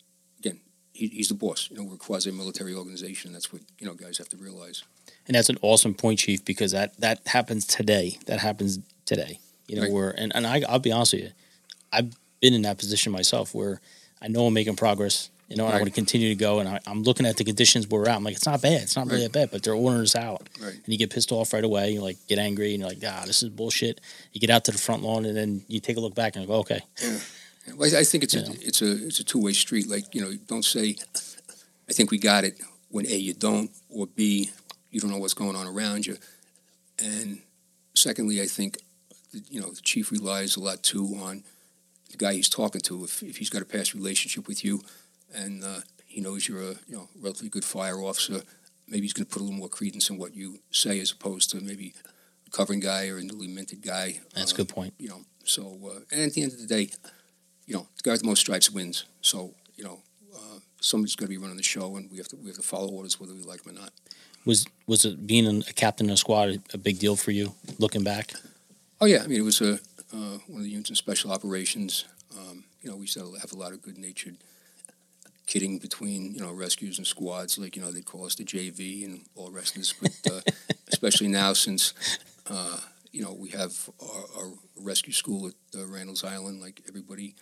he, 0.96 1.08
he's 1.08 1.28
the 1.28 1.36
boss. 1.36 1.68
You 1.70 1.78
know, 1.78 1.84
we're 1.84 1.96
a 1.96 1.98
quasi-military 1.98 2.74
organization. 2.74 3.34
That's 3.34 3.52
what 3.54 3.62
you 3.80 3.86
know 3.88 3.94
guys 3.94 4.18
have 4.18 4.30
to 4.30 4.38
realize. 4.38 4.84
And 5.28 5.36
that's 5.36 5.50
an 5.50 5.58
awesome 5.62 5.94
point, 5.94 6.20
Chief, 6.20 6.44
because 6.46 6.72
that 6.72 7.00
that 7.00 7.28
happens 7.28 7.66
today. 7.68 8.18
That 8.26 8.40
happens 8.40 8.80
today. 9.06 9.40
You 9.68 9.76
know, 9.78 9.82
Right. 9.84 9.92
where 9.92 10.10
and, 10.12 10.32
and 10.36 10.46
I 10.48 10.62
I'll 10.70 10.80
be 10.80 10.92
honest 10.92 11.14
with 11.14 11.24
you, 11.24 11.30
I've 11.92 12.16
been 12.42 12.54
in 12.54 12.62
that 12.64 12.78
position 12.78 13.12
myself 13.12 13.54
where 13.54 13.82
I 14.22 14.28
know 14.28 14.46
I'm 14.48 14.54
making 14.54 14.76
progress. 14.78 15.30
You 15.48 15.58
know, 15.58 15.66
and 15.68 15.76
I 15.76 15.78
want 15.78 15.90
to 15.90 15.94
continue 15.94 16.30
to 16.30 16.36
go, 16.36 16.58
and 16.58 16.68
I, 16.68 16.80
I'm 16.88 17.04
looking 17.04 17.28
at 17.28 17.38
the 17.38 17.44
conditions 17.44 17.88
where 17.88 18.02
we're 18.02 18.10
at. 18.10 18.16
I'm 18.18 18.24
like, 18.24 18.34
it's 18.36 18.48
not 18.48 18.64
bad. 18.64 18.82
It's 18.82 18.96
not 18.96 19.06
really 19.06 19.22
Right. 19.26 19.32
that 19.32 19.40
bad, 19.42 19.52
but 19.52 19.62
they're 19.62 19.76
ordering 19.76 20.02
us 20.02 20.16
out, 20.16 20.50
Right. 20.60 20.74
and 20.74 20.88
you 20.88 20.98
get 20.98 21.12
pissed 21.12 21.32
off 21.32 21.54
right 21.54 21.64
away. 21.64 21.92
You 21.92 22.02
like 22.02 22.18
get 22.28 22.40
angry, 22.40 22.74
and 22.74 22.80
you're 22.82 22.90
like, 22.90 22.98
ah, 23.06 23.24
this 23.28 23.44
is 23.44 23.50
bullshit. 23.50 24.02
You 24.34 24.42
get 24.42 24.50
out 24.50 24.66
to 24.66 24.72
the 24.72 24.80
front 24.80 25.04
lawn, 25.04 25.24
and 25.24 25.38
then 25.38 25.62
you 25.68 25.80
take 25.80 25.98
a 25.98 26.00
look 26.00 26.16
back 26.16 26.36
and 26.36 26.48
go, 26.48 26.56
okay, 26.66 26.82
Well, 27.76 27.94
I 27.96 28.00
I 28.00 28.04
think 28.04 28.24
it's 28.24 28.36
a 28.36 28.44
it's 28.62 28.82
a 28.82 29.06
it's 29.08 29.20
a 29.20 29.24
two 29.24 29.42
way 29.42 29.54
street. 29.54 29.88
Like 29.90 30.14
you 30.14 30.22
know, 30.22 30.34
don't 30.48 30.66
say, 30.66 30.96
"I 31.90 31.94
think 31.94 32.12
we 32.12 32.18
got 32.20 32.44
it," 32.44 32.60
when 32.90 33.06
a 33.08 33.16
you 33.16 33.34
don't, 33.34 33.72
or 33.90 34.08
b 34.08 34.52
you 34.92 35.00
don't 35.02 35.12
know 35.12 35.18
what's 35.18 35.34
going 35.34 35.56
on 35.56 35.68
around 35.68 36.06
you. 36.06 36.18
And 37.00 37.42
secondly, 37.96 38.42
I 38.42 38.46
think 38.48 38.78
you 39.50 39.60
know 39.62 39.70
the 39.72 39.82
chief 39.82 40.12
relies 40.12 40.56
a 40.56 40.60
lot 40.62 40.84
too 40.84 41.18
on 41.22 41.44
the 42.12 42.18
guy 42.18 42.34
he's 42.34 42.50
talking 42.50 42.82
to. 42.82 43.04
If 43.04 43.24
if 43.24 43.38
he's 43.38 43.50
got 43.50 43.62
a 43.62 43.66
past 43.66 43.94
relationship 43.94 44.48
with 44.48 44.64
you, 44.64 44.82
and 45.34 45.64
uh, 45.64 45.82
he 46.06 46.22
knows 46.22 46.48
you're 46.48 46.62
a 46.62 46.76
you 46.88 46.96
know 46.96 47.10
relatively 47.20 47.50
good 47.50 47.66
fire 47.66 48.00
officer, 48.00 48.44
maybe 48.88 49.02
he's 49.02 49.14
going 49.14 49.26
to 49.26 49.32
put 49.32 49.42
a 49.42 49.44
little 49.46 49.58
more 49.60 49.70
credence 49.70 50.10
in 50.10 50.18
what 50.18 50.36
you 50.36 50.60
say 50.72 51.00
as 51.00 51.12
opposed 51.12 51.50
to 51.52 51.60
maybe 51.60 51.94
a 52.48 52.50
covering 52.52 52.80
guy 52.80 53.08
or 53.10 53.18
a 53.18 53.24
newly 53.24 53.48
minted 53.48 53.82
guy. 53.82 54.20
that's 54.36 54.52
a 54.52 54.56
Uh, 54.56 54.58
good 54.58 54.70
point. 54.70 54.94
you 55.00 55.10
know. 55.10 55.22
So, 55.44 55.78
uh, 55.86 56.00
and 56.12 56.22
at 56.22 56.34
the 56.34 56.42
end 56.44 56.54
of 56.54 56.60
the 56.60 56.66
day, 56.68 56.90
you 57.66 57.76
know, 57.76 57.88
the 57.98 58.04
guy 58.04 58.12
with 58.12 58.22
the 58.22 58.28
most 58.28 58.40
stripes 58.40 58.70
wins. 58.70 59.06
So, 59.22 59.54
you 59.76 59.84
know, 59.84 60.00
uh, 60.34 60.60
somebody's 60.80 61.16
going 61.16 61.28
to 61.28 61.34
be 61.34 61.38
running 61.38 61.58
the 61.58 61.64
show, 61.64 61.96
and 61.96 62.10
we 62.12 62.18
have 62.18 62.28
to 62.30 62.36
we 62.38 62.48
have 62.48 62.58
to 62.58 62.62
follow 62.62 62.90
orders 62.90 63.20
whether 63.20 63.34
we 63.34 63.42
like 63.42 63.64
them 63.64 63.76
or 63.76 63.80
not. 63.80 63.92
Was 64.46 64.66
was 64.88 65.06
it 65.06 65.26
being 65.26 65.64
a 65.68 65.74
captain 65.74 66.08
in 66.08 66.14
a 66.14 66.18
squad 66.18 66.62
a, 66.74 66.78
big 66.78 67.00
deal 67.00 67.16
for 67.16 67.32
you? 67.32 67.56
Looking 67.80 68.04
back, 68.04 68.34
Oh 69.02 69.06
yeah, 69.06 69.24
I 69.24 69.28
mean, 69.28 69.40
it 69.40 69.44
was 69.44 69.62
a 69.62 69.74
uh, 70.14 70.38
one 70.48 70.60
of 70.60 70.64
the 70.64 70.70
units 70.70 70.90
in 70.90 70.96
special 70.96 71.32
operations. 71.32 72.06
Um, 72.38 72.64
you 72.82 72.90
know, 72.90 72.96
we 72.96 73.02
used 73.02 73.16
to 73.16 73.34
have 73.42 73.52
a 73.52 73.58
lot 73.58 73.74
of 73.74 73.82
good 73.82 73.98
natured 73.98 74.38
kidding 75.48 75.78
between 75.78 76.34
you 76.34 76.40
know 76.40 76.52
rescues 76.52 76.98
and 76.98 77.06
squads. 77.06 77.58
Like 77.58 77.76
you 77.76 77.82
know, 77.82 77.92
they'd 77.92 78.06
call 78.06 78.26
us 78.26 78.36
the 78.36 78.46
JV 78.46 79.06
and 79.06 79.22
all 79.36 79.48
the 79.48 79.52
rest 79.52 79.76
of 79.76 79.82
this. 79.82 79.94
But 79.94 80.32
uh, 80.32 80.42
especially 80.88 81.28
now, 81.28 81.54
since 81.54 81.94
uh, 82.48 82.80
you 83.12 83.22
know 83.22 83.34
we 83.34 83.50
have 83.50 83.90
our, 84.02 84.44
our 84.44 84.52
rescue 84.78 85.14
school 85.14 85.48
at 85.48 85.80
uh, 85.80 85.86
Randall's 85.86 86.24
Island, 86.24 86.62
like 86.62 86.82
everybody 86.88 87.36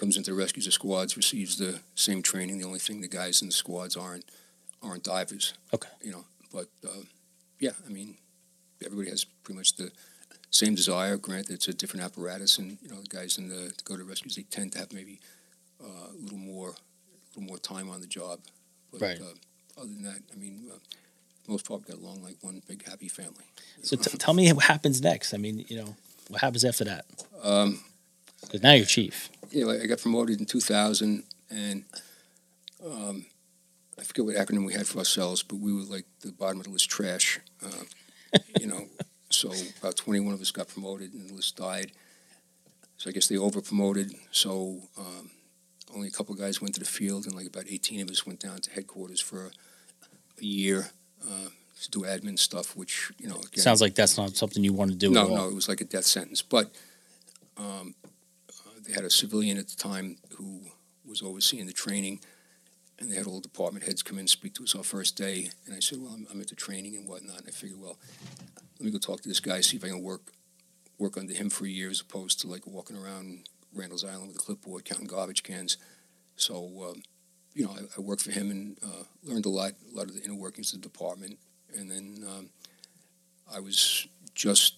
comes 0.00 0.16
into 0.16 0.30
the 0.30 0.36
rescues 0.36 0.66
or 0.66 0.70
squads 0.70 1.16
receives 1.16 1.58
the 1.58 1.78
same 1.94 2.22
training. 2.22 2.58
The 2.58 2.64
only 2.64 2.78
thing 2.78 3.02
the 3.02 3.08
guys 3.08 3.42
in 3.42 3.48
the 3.48 3.54
squads 3.54 3.96
aren't 3.96 4.24
aren't 4.82 5.04
divers. 5.04 5.52
Okay. 5.74 5.90
You 6.02 6.12
know, 6.12 6.24
but 6.52 6.68
uh, 6.84 7.02
yeah, 7.58 7.72
I 7.86 7.90
mean, 7.92 8.16
everybody 8.84 9.10
has 9.10 9.24
pretty 9.44 9.58
much 9.58 9.76
the 9.76 9.90
same 10.50 10.74
desire. 10.74 11.18
Granted, 11.18 11.52
it's 11.52 11.68
a 11.68 11.74
different 11.74 12.04
apparatus, 12.06 12.56
and 12.58 12.78
you 12.82 12.88
know, 12.88 13.00
the 13.02 13.08
guys 13.08 13.36
in 13.36 13.48
the 13.48 13.70
to 13.76 13.84
go 13.84 13.96
to 13.96 14.04
rescues 14.04 14.36
they 14.36 14.42
tend 14.42 14.72
to 14.72 14.78
have 14.78 14.92
maybe 14.92 15.20
uh, 15.84 16.08
a 16.10 16.16
little 16.22 16.38
more, 16.38 16.70
a 16.70 17.38
little 17.38 17.46
more 17.48 17.58
time 17.58 17.90
on 17.90 18.00
the 18.00 18.06
job. 18.06 18.40
But 18.90 19.00
Right. 19.02 19.20
uh, 19.20 19.34
other 19.80 19.88
than 19.88 20.02
that, 20.02 20.20
I 20.32 20.36
mean, 20.36 20.66
uh, 20.72 20.78
most 21.46 21.68
part 21.68 21.86
got 21.86 21.96
along 21.98 22.22
like 22.22 22.36
one 22.40 22.62
big 22.66 22.86
happy 22.88 23.08
family. 23.08 23.44
so 23.82 23.96
t- 23.96 24.16
tell 24.18 24.34
me 24.34 24.50
what 24.52 24.64
happens 24.64 25.00
next. 25.02 25.34
I 25.34 25.36
mean, 25.36 25.64
you 25.68 25.76
know, 25.76 25.96
what 26.28 26.40
happens 26.40 26.64
after 26.64 26.84
that? 26.84 27.04
Um, 27.42 27.80
Because 28.40 28.62
now 28.62 28.72
you're 28.72 28.86
chief. 28.86 29.28
You 29.50 29.64
know, 29.64 29.72
I 29.72 29.86
got 29.86 30.00
promoted 30.00 30.40
in 30.40 30.46
2000, 30.46 31.24
and 31.50 31.84
um, 32.84 33.26
I 33.98 34.02
forget 34.02 34.24
what 34.24 34.36
acronym 34.36 34.66
we 34.66 34.72
had 34.72 34.86
for 34.86 34.98
ourselves, 34.98 35.42
but 35.42 35.56
we 35.56 35.72
were 35.72 35.82
like 35.82 36.06
the 36.20 36.32
bottom 36.32 36.58
of 36.58 36.64
the 36.64 36.70
list 36.70 36.88
trash. 36.88 37.40
Uh, 37.64 38.38
you 38.58 38.66
know, 38.66 38.86
so 39.30 39.52
about 39.80 39.96
21 39.96 40.34
of 40.34 40.40
us 40.40 40.50
got 40.50 40.68
promoted 40.68 41.12
and 41.12 41.28
the 41.28 41.34
list 41.34 41.56
died. 41.56 41.92
So 42.96 43.10
I 43.10 43.12
guess 43.12 43.28
they 43.28 43.36
over 43.36 43.60
promoted. 43.60 44.14
So 44.30 44.78
um, 44.98 45.30
only 45.94 46.08
a 46.08 46.10
couple 46.10 46.34
guys 46.34 46.60
went 46.60 46.74
to 46.74 46.80
the 46.80 46.86
field, 46.86 47.26
and 47.26 47.34
like 47.34 47.46
about 47.46 47.64
18 47.68 48.02
of 48.02 48.10
us 48.10 48.26
went 48.26 48.40
down 48.40 48.60
to 48.60 48.70
headquarters 48.70 49.20
for 49.20 49.46
a, 49.46 50.44
year 50.44 50.90
uh, 51.22 51.48
to 51.82 51.90
do 51.90 52.00
admin 52.00 52.38
stuff, 52.38 52.74
which, 52.74 53.12
you 53.18 53.28
know, 53.28 53.36
again, 53.36 53.62
Sounds 53.62 53.82
like 53.82 53.94
that's 53.94 54.16
not 54.16 54.36
something 54.36 54.64
you 54.64 54.72
want 54.72 54.90
to 54.90 54.96
do 54.96 55.10
no, 55.10 55.24
at 55.24 55.28
all. 55.30 55.36
no, 55.36 55.48
it 55.48 55.54
was 55.54 55.68
like 55.68 55.82
a 55.82 55.84
death 55.84 56.06
sentence. 56.06 56.40
But 56.40 56.70
um, 57.58 57.94
they 58.84 58.92
had 58.92 59.04
a 59.04 59.10
civilian 59.10 59.58
at 59.58 59.68
the 59.68 59.76
time 59.76 60.16
who 60.36 60.62
was 61.04 61.22
overseeing 61.22 61.66
the 61.66 61.72
training, 61.72 62.20
and 62.98 63.10
they 63.10 63.16
had 63.16 63.26
all 63.26 63.40
the 63.40 63.48
department 63.48 63.84
heads 63.84 64.02
come 64.02 64.16
in 64.16 64.20
and 64.20 64.30
speak 64.30 64.54
to 64.54 64.64
us 64.64 64.74
our 64.74 64.84
first 64.84 65.16
day. 65.16 65.50
And 65.66 65.74
I 65.74 65.80
said, 65.80 65.98
"Well, 66.00 66.12
I'm, 66.12 66.26
I'm 66.30 66.40
into 66.40 66.54
training 66.54 66.96
and 66.96 67.08
whatnot." 67.08 67.38
And 67.38 67.48
I 67.48 67.50
figured, 67.50 67.80
well, 67.80 67.98
let 68.78 68.84
me 68.84 68.90
go 68.90 68.98
talk 68.98 69.20
to 69.22 69.28
this 69.28 69.40
guy, 69.40 69.60
see 69.60 69.76
if 69.76 69.84
I 69.84 69.88
can 69.88 70.02
work 70.02 70.32
work 70.98 71.16
under 71.16 71.32
him 71.32 71.50
for 71.50 71.64
a 71.64 71.68
year, 71.68 71.90
as 71.90 72.00
opposed 72.00 72.40
to 72.40 72.46
like 72.46 72.66
walking 72.66 72.96
around 72.96 73.48
Randall's 73.74 74.04
Island 74.04 74.28
with 74.28 74.36
a 74.36 74.38
clipboard 74.38 74.84
counting 74.84 75.06
garbage 75.06 75.42
cans. 75.42 75.78
So, 76.36 76.90
um, 76.90 77.02
you 77.54 77.64
know, 77.64 77.72
I, 77.72 77.80
I 77.96 78.00
worked 78.00 78.22
for 78.22 78.30
him 78.30 78.50
and 78.50 78.76
uh, 78.82 79.04
learned 79.24 79.46
a 79.46 79.50
lot, 79.50 79.72
a 79.92 79.96
lot 79.96 80.08
of 80.08 80.14
the 80.14 80.22
inner 80.22 80.34
workings 80.34 80.72
of 80.72 80.80
the 80.80 80.88
department. 80.88 81.38
And 81.76 81.90
then 81.90 82.24
um, 82.28 82.50
I 83.52 83.60
was 83.60 84.06
just 84.34 84.76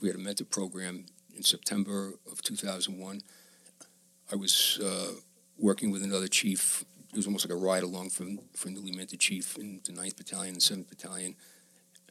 we 0.00 0.08
had 0.08 0.16
a 0.16 0.20
mentor 0.20 0.44
program 0.44 1.06
in 1.38 1.44
September 1.44 2.14
of 2.30 2.42
2001. 2.42 3.22
I 4.30 4.36
was 4.36 4.78
uh, 4.84 5.12
working 5.56 5.90
with 5.90 6.02
another 6.02 6.28
chief. 6.28 6.84
It 7.12 7.16
was 7.16 7.26
almost 7.26 7.48
like 7.48 7.56
a 7.56 7.60
ride 7.60 7.84
along 7.84 8.10
from, 8.10 8.40
from 8.54 8.74
newly 8.74 8.90
minted 8.90 9.20
chief 9.20 9.56
in 9.56 9.80
the 9.84 9.92
9th 9.92 10.16
Battalion 10.18 10.54
and 10.54 10.60
7th 10.60 10.90
Battalion. 10.90 11.36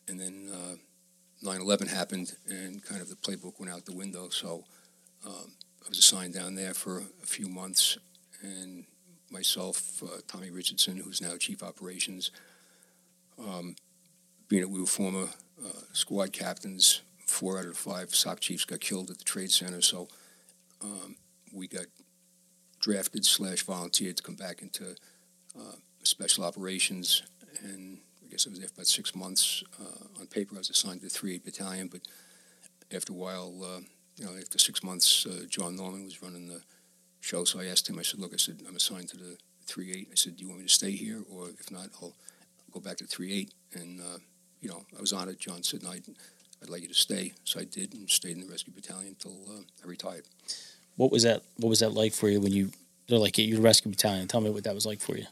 And 0.07 0.19
then 0.19 0.49
uh, 0.51 1.47
9-11 1.47 1.89
happened 1.89 2.36
and 2.47 2.84
kind 2.84 3.01
of 3.01 3.09
the 3.09 3.15
playbook 3.15 3.59
went 3.59 3.71
out 3.71 3.86
the 3.86 3.95
window. 3.95 4.30
So 4.30 4.63
um, 5.25 5.51
I 5.86 5.89
was 5.89 5.99
assigned 5.99 6.34
down 6.34 6.55
there 6.55 6.73
for 6.73 6.99
a 6.99 7.25
few 7.25 7.47
months. 7.47 7.97
And 8.41 8.86
myself, 9.30 10.01
uh, 10.01 10.21
Tommy 10.28 10.49
Richardson, 10.49 10.97
who's 10.97 11.21
now 11.21 11.36
chief 11.38 11.61
operations, 11.61 12.32
um, 13.38 13.75
being 14.47 14.61
that 14.61 14.69
we 14.69 14.80
were 14.80 14.88
former 14.88 15.28
uh, 15.63 15.82
squad 15.91 16.32
captains, 16.32 17.01
four 17.28 17.59
out 17.59 17.65
of 17.65 17.78
five 17.78 18.13
SOC 18.13 18.39
chiefs 18.39 18.65
got 18.65 18.80
killed 18.80 19.09
at 19.09 19.17
the 19.17 19.23
Trade 19.23 19.51
Center. 19.51 19.82
So 19.82 20.07
um, 20.82 21.15
we 21.53 21.67
got 21.67 21.86
drafted 22.80 23.25
slash 23.25 23.63
volunteered 23.63 24.17
to 24.17 24.23
come 24.23 24.36
back 24.36 24.61
into 24.61 24.95
uh, 25.57 25.75
special 26.03 26.43
operations. 26.43 27.23
And 27.63 27.99
I 28.23 28.30
guess 28.30 28.47
I 28.47 28.49
was 28.49 28.59
there 28.59 28.69
about 28.73 28.88
six 28.88 29.15
months. 29.15 29.63
Uh, 29.80 30.19
on 30.19 30.28
paper, 30.28 30.55
I 30.55 30.59
was 30.59 30.69
assigned 30.69 31.01
to 31.01 31.07
the 31.07 31.09
3 31.09 31.36
8 31.36 31.45
Battalion, 31.45 31.88
but 31.88 32.01
after 32.93 33.13
a 33.13 33.15
while, 33.15 33.53
uh, 33.63 33.80
you 34.15 34.25
know, 34.25 34.32
after 34.39 34.57
six 34.57 34.84
months, 34.84 35.25
uh, 35.25 35.45
John 35.49 35.75
Norman 35.75 36.05
was 36.05 36.21
running 36.21 36.47
the 36.47 36.61
show. 37.19 37.43
So 37.43 37.59
I 37.59 37.65
asked 37.65 37.89
him, 37.89 37.99
I 37.99 38.03
said, 38.03 38.19
look, 38.19 38.34
I 38.34 38.38
said, 38.38 38.61
I'm 38.67 38.75
assigned 38.75 39.09
to 39.09 39.17
the 39.17 39.38
3 39.65 39.91
8. 39.91 40.07
I 40.11 40.15
said, 40.15 40.38
do 40.38 40.43
you 40.43 40.49
want 40.49 40.61
me 40.61 40.67
to 40.67 40.73
stay 40.73 40.91
here? 40.91 41.23
Or 41.30 41.49
if 41.49 41.71
not, 41.71 41.89
I'll 42.01 42.13
go 42.71 42.80
back 42.80 42.97
to 42.97 43.05
3 43.05 43.34
8. 43.34 43.53
And, 43.73 44.01
uh, 44.01 44.17
you 44.61 44.69
know, 44.69 44.86
I 44.97 45.01
was 45.01 45.13
honored. 45.13 45.39
John 45.39 45.63
said, 45.63 45.84
no, 45.84 45.91
I'd, 45.91 46.05
I'd 46.62 46.70
like 46.70 46.82
you 46.82 46.88
to 46.88 46.93
stay. 46.93 47.34
So 47.43 47.60
I 47.60 47.64
did 47.66 47.93
and 47.93 48.10
stayed 48.10 48.36
in 48.38 48.41
the 48.41 48.47
rescue 48.51 48.74
battalion 48.74 49.10
until 49.10 49.38
uh, 49.49 49.62
I 49.84 49.88
retired. 49.88 50.24
What 50.95 51.12
was 51.12 51.24
that? 51.24 51.43
What 51.58 51.70
was 51.70 51.80
that 51.80 51.93
like 51.93 52.14
for 52.14 52.30
you 52.30 52.39
when 52.41 52.51
you 52.51 52.72
they're 53.08 53.20
like 53.20 53.38
your 53.38 53.62
rescue 53.62 53.91
battalion? 53.91 54.28
Tell 54.28 54.41
me 54.41 54.49
what 54.49 54.64
that 54.64 54.74
was 54.76 54.86
like 54.86 54.99
for 54.99 55.16
you. 55.16 55.26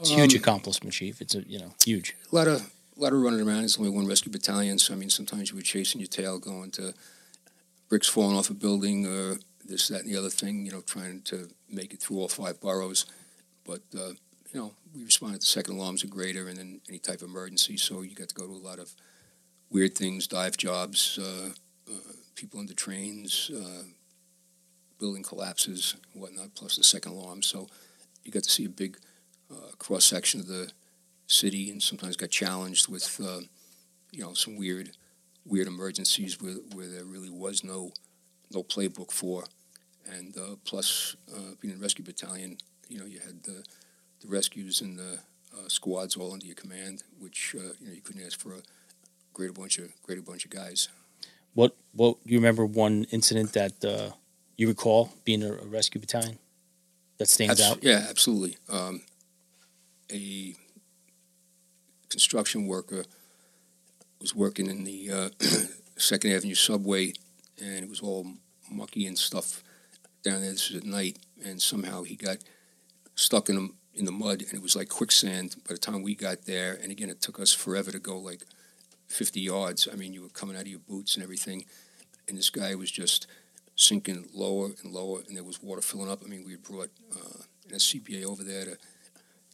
It's 0.00 0.10
a 0.10 0.14
huge 0.14 0.34
Um, 0.34 0.40
accomplishment, 0.40 0.94
chief. 0.94 1.20
It's 1.20 1.34
a 1.34 1.42
you 1.42 1.58
know 1.58 1.74
huge. 1.84 2.14
a 2.32 2.34
lot 2.34 2.46
of 2.48 2.60
a 2.96 3.00
lot 3.00 3.12
of 3.12 3.20
running 3.20 3.46
around. 3.46 3.64
It's 3.64 3.78
only 3.78 3.90
one 3.90 4.06
rescue 4.06 4.32
battalion, 4.32 4.78
so 4.78 4.94
I 4.94 4.96
mean, 4.96 5.10
sometimes 5.10 5.50
you 5.50 5.56
were 5.56 5.62
chasing 5.62 6.00
your 6.00 6.08
tail, 6.08 6.38
going 6.38 6.70
to 6.72 6.94
bricks 7.88 8.08
falling 8.08 8.36
off 8.36 8.50
a 8.50 8.54
building, 8.54 9.06
or 9.06 9.36
this, 9.64 9.88
that, 9.88 10.02
and 10.02 10.10
the 10.12 10.18
other 10.18 10.30
thing. 10.30 10.64
You 10.64 10.72
know, 10.72 10.80
trying 10.80 11.22
to 11.22 11.48
make 11.68 11.92
it 11.92 12.00
through 12.00 12.18
all 12.20 12.28
five 12.28 12.60
boroughs. 12.60 13.06
But 13.64 13.82
uh, 13.94 14.14
you 14.52 14.60
know, 14.60 14.72
we 14.94 15.04
responded 15.04 15.42
to 15.42 15.46
second 15.46 15.74
alarms 15.76 16.02
and 16.02 16.10
greater, 16.10 16.48
and 16.48 16.56
then 16.56 16.80
any 16.88 16.98
type 16.98 17.20
of 17.22 17.28
emergency. 17.28 17.76
So 17.76 18.00
you 18.02 18.14
got 18.14 18.28
to 18.30 18.34
go 18.34 18.46
to 18.46 18.52
a 18.52 18.64
lot 18.70 18.78
of 18.78 18.92
weird 19.70 19.94
things, 19.94 20.26
dive 20.26 20.56
jobs, 20.56 21.18
uh, 21.20 21.50
uh, 21.90 22.12
people 22.34 22.60
under 22.60 22.74
trains, 22.74 23.50
uh, 23.54 23.84
building 24.98 25.22
collapses, 25.22 25.96
whatnot. 26.12 26.54
Plus 26.54 26.76
the 26.76 26.84
second 26.84 27.12
alarm. 27.12 27.42
So 27.42 27.68
you 28.24 28.32
got 28.32 28.44
to 28.44 28.50
see 28.50 28.64
a 28.64 28.70
big 28.70 28.98
uh, 29.50 29.72
cross 29.78 30.04
section 30.04 30.40
of 30.40 30.46
the 30.46 30.70
city 31.26 31.70
and 31.70 31.82
sometimes 31.82 32.16
got 32.16 32.30
challenged 32.30 32.88
with, 32.88 33.20
uh, 33.22 33.40
you 34.12 34.22
know, 34.22 34.34
some 34.34 34.56
weird, 34.56 34.90
weird 35.44 35.66
emergencies 35.66 36.40
where, 36.40 36.54
where 36.74 36.86
there 36.86 37.04
really 37.04 37.30
was 37.30 37.62
no, 37.62 37.92
no 38.50 38.62
playbook 38.62 39.12
for. 39.12 39.44
And 40.10 40.34
plus, 40.64 41.16
being 41.60 41.74
in 41.74 41.80
a 41.80 41.82
rescue 41.82 42.02
battalion, 42.02 42.56
you 42.88 42.98
know, 42.98 43.04
you 43.04 43.18
had 43.20 43.42
the, 43.42 43.62
the 44.20 44.28
rescues 44.28 44.80
and 44.80 44.98
the 44.98 45.18
uh, 45.58 45.68
squads 45.68 46.16
all 46.16 46.32
under 46.32 46.46
your 46.46 46.54
command, 46.54 47.02
which 47.18 47.54
uh, 47.58 47.72
you 47.80 47.88
know 47.88 47.92
you 47.92 48.00
couldn't 48.00 48.24
ask 48.24 48.38
for 48.38 48.54
a 48.54 48.62
greater 49.38 49.52
bunch 49.52 49.78
of 49.78 49.90
greater 50.02 50.20
bunch 50.20 50.44
of 50.44 50.50
guys. 50.50 50.88
What 51.54 51.76
what 51.92 52.16
you 52.24 52.38
remember 52.38 52.66
one 52.66 53.06
incident 53.12 53.52
that 53.52 53.84
uh, 53.84 54.10
you 54.56 54.68
recall 54.68 55.12
being 55.24 55.42
a, 55.44 55.52
a 55.52 55.66
rescue 55.66 56.00
battalion 56.00 56.38
that 57.18 57.28
stands 57.28 57.60
Abs- 57.60 57.70
out? 57.70 57.84
Yeah, 57.84 58.04
absolutely. 58.10 58.58
Um, 58.68 59.02
a 60.12 60.54
construction 62.08 62.66
worker 62.66 63.04
was 64.20 64.34
working 64.34 64.66
in 64.66 64.84
the 64.84 65.10
uh, 65.10 65.28
Second 65.96 66.32
Avenue 66.32 66.54
subway, 66.54 67.12
and 67.60 67.84
it 67.84 67.88
was 67.88 68.00
all 68.00 68.26
mucky 68.70 69.06
and 69.06 69.16
stuff 69.16 69.62
down 70.24 70.40
there. 70.40 70.50
This 70.50 70.70
was 70.70 70.82
at 70.82 70.86
night, 70.86 71.18
and 71.44 71.62
somehow 71.62 72.02
he 72.02 72.16
got 72.16 72.38
stuck 73.14 73.48
in 73.48 73.56
the, 73.56 73.68
in 73.94 74.04
the 74.04 74.12
mud, 74.12 74.42
and 74.42 74.54
it 74.54 74.62
was 74.62 74.74
like 74.74 74.88
quicksand. 74.88 75.56
By 75.68 75.74
the 75.74 75.78
time 75.78 76.02
we 76.02 76.14
got 76.14 76.46
there, 76.46 76.78
and 76.82 76.90
again, 76.90 77.10
it 77.10 77.20
took 77.20 77.38
us 77.38 77.52
forever 77.52 77.92
to 77.92 77.98
go 78.00 78.18
like 78.18 78.42
50 79.08 79.40
yards. 79.40 79.88
I 79.92 79.96
mean, 79.96 80.12
you 80.12 80.22
were 80.22 80.28
coming 80.28 80.56
out 80.56 80.62
of 80.62 80.68
your 80.68 80.80
boots 80.80 81.14
and 81.16 81.22
everything, 81.22 81.64
and 82.28 82.36
this 82.38 82.50
guy 82.50 82.74
was 82.74 82.90
just 82.90 83.26
sinking 83.76 84.28
lower 84.34 84.70
and 84.82 84.92
lower, 84.92 85.20
and 85.26 85.36
there 85.36 85.44
was 85.44 85.62
water 85.62 85.80
filling 85.80 86.10
up. 86.10 86.20
I 86.24 86.28
mean, 86.28 86.44
we 86.44 86.52
had 86.52 86.62
brought 86.62 86.90
uh, 87.14 87.42
an 87.70 87.76
SCBA 87.76 88.24
over 88.24 88.42
there 88.44 88.64
to 88.64 88.78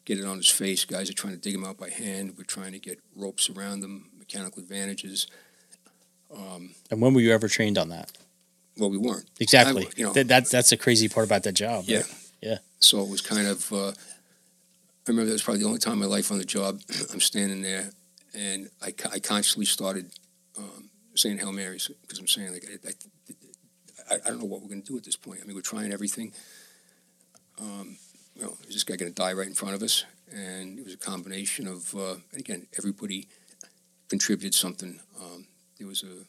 get 0.05 0.19
it 0.19 0.25
on 0.25 0.37
his 0.39 0.49
face. 0.49 0.85
Guys 0.85 1.09
are 1.11 1.15
trying 1.15 1.35
to 1.35 1.41
dig 1.41 1.55
him 1.55 1.65
out 1.65 1.77
by 1.79 1.91
hand. 1.91 2.35
We're 2.37 2.45
trying 2.45 2.73
to 2.73 2.79
get 2.79 3.01
ropes 3.17 3.49
around 3.51 3.81
them, 3.81 4.11
mechanical 4.19 4.61
advantages. 4.63 5.27
Um, 6.35 6.75
And 6.91 7.01
when 7.01 7.15
were 7.15 7.21
you 7.21 7.33
ever 7.33 7.49
trained 7.49 7.79
on 7.79 7.89
that? 7.91 8.13
well, 8.77 8.91
we 8.91 8.99
weren't. 8.99 9.29
Exactly. 9.39 9.87
I- 9.87 9.91
you 9.97 10.05
know- 10.05 10.13
that, 10.15 10.27
that's 10.27 10.51
that's 10.51 10.71
the 10.71 10.77
crazy 10.77 11.09
part 11.09 11.27
about 11.27 11.45
that 11.45 11.53
job. 11.53 11.85
Yeah. 11.87 11.99
right? 11.99 12.15
Yeah. 12.43 12.59
So 12.81 13.01
it 13.03 13.09
was 13.09 13.21
kind 13.21 13.47
of. 13.47 13.73
Uh, 13.73 13.89
I 15.07 15.11
remember 15.11 15.27
that 15.27 15.33
was 15.35 15.43
probably 15.43 15.61
the 15.63 15.67
only 15.69 15.79
time 15.79 15.93
in 15.95 15.99
my 16.01 16.07
life 16.07 16.33
on 16.33 16.39
the 16.39 16.45
job. 16.45 16.81
I'm 17.13 17.21
standing 17.21 17.63
there, 17.63 17.91
and 18.35 18.71
I, 18.83 18.95
I 19.13 19.19
consciously 19.19 19.65
started 19.65 20.11
um, 20.59 20.91
saying 21.15 21.39
Hail 21.39 21.53
Marys 21.53 21.91
because 22.03 22.19
I'm 22.19 22.27
saying 22.27 22.53
like 22.53 22.65
I, 22.85 24.15
I, 24.15 24.19
I 24.27 24.29
don't 24.31 24.41
know 24.41 24.47
what 24.47 24.63
we're 24.63 24.69
going 24.69 24.83
to 24.83 24.93
do 24.93 24.97
at 24.97 25.05
this 25.05 25.17
point. 25.17 25.41
I 25.43 25.47
mean, 25.47 25.55
we're 25.55 25.63
trying 25.63 25.93
everything. 25.93 26.33
Um, 27.61 27.97
you 28.35 28.43
know, 28.43 28.57
is 28.69 28.75
this 28.75 28.85
guy 28.85 28.97
going 28.97 29.13
to 29.13 29.15
die 29.15 29.33
right 29.33 29.47
in 29.47 29.55
front 29.55 29.75
of 29.75 29.83
us? 29.83 30.05
And 30.33 30.79
it 30.79 30.85
was 30.85 30.95
a 30.95 30.99
combination 30.99 31.69
of, 31.69 31.95
uh, 31.95 32.17
and 32.33 32.41
again, 32.41 32.67
everybody 32.77 33.29
contributed 34.09 34.55
something. 34.55 34.99
Um, 35.21 35.47
there 35.79 35.87
was 35.87 36.03
a 36.03 36.25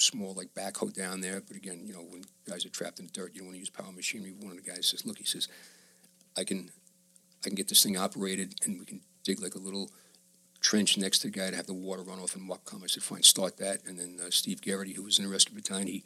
small 0.00 0.34
like 0.34 0.54
backhoe 0.54 0.92
down 0.92 1.20
there, 1.20 1.40
but 1.46 1.56
again, 1.56 1.82
you 1.84 1.92
know, 1.92 2.00
when 2.00 2.24
guys 2.48 2.64
are 2.64 2.70
trapped 2.70 3.00
in 3.00 3.06
the 3.06 3.12
dirt, 3.12 3.32
you 3.34 3.40
don't 3.40 3.48
want 3.48 3.56
to 3.56 3.60
use 3.60 3.70
power 3.70 3.92
machinery. 3.92 4.34
One 4.38 4.56
of 4.56 4.64
the 4.64 4.70
guys 4.70 4.86
says, 4.88 5.04
"Look," 5.04 5.18
he 5.18 5.24
says, 5.24 5.48
"I 6.36 6.44
can, 6.44 6.70
I 7.44 7.48
can 7.48 7.56
get 7.56 7.68
this 7.68 7.82
thing 7.82 7.96
operated, 7.96 8.54
and 8.64 8.78
we 8.78 8.86
can 8.86 9.00
dig 9.24 9.40
like 9.40 9.54
a 9.54 9.58
little 9.58 9.90
trench 10.60 10.98
next 10.98 11.20
to 11.20 11.28
the 11.28 11.38
guy 11.38 11.50
to 11.50 11.56
have 11.56 11.66
the 11.66 11.74
water 11.74 12.02
run 12.02 12.18
off 12.18 12.34
and 12.34 12.44
muck 12.44 12.64
come." 12.64 12.82
I 12.82 12.86
said, 12.86 13.02
"Fine, 13.02 13.22
start 13.22 13.56
that." 13.58 13.84
And 13.86 13.98
then 13.98 14.18
uh, 14.20 14.30
Steve 14.30 14.60
Garrity, 14.60 14.94
who 14.94 15.02
was 15.02 15.18
in 15.18 15.24
the 15.24 15.30
rescue 15.30 15.54
battalion, 15.54 15.88
he 15.88 16.04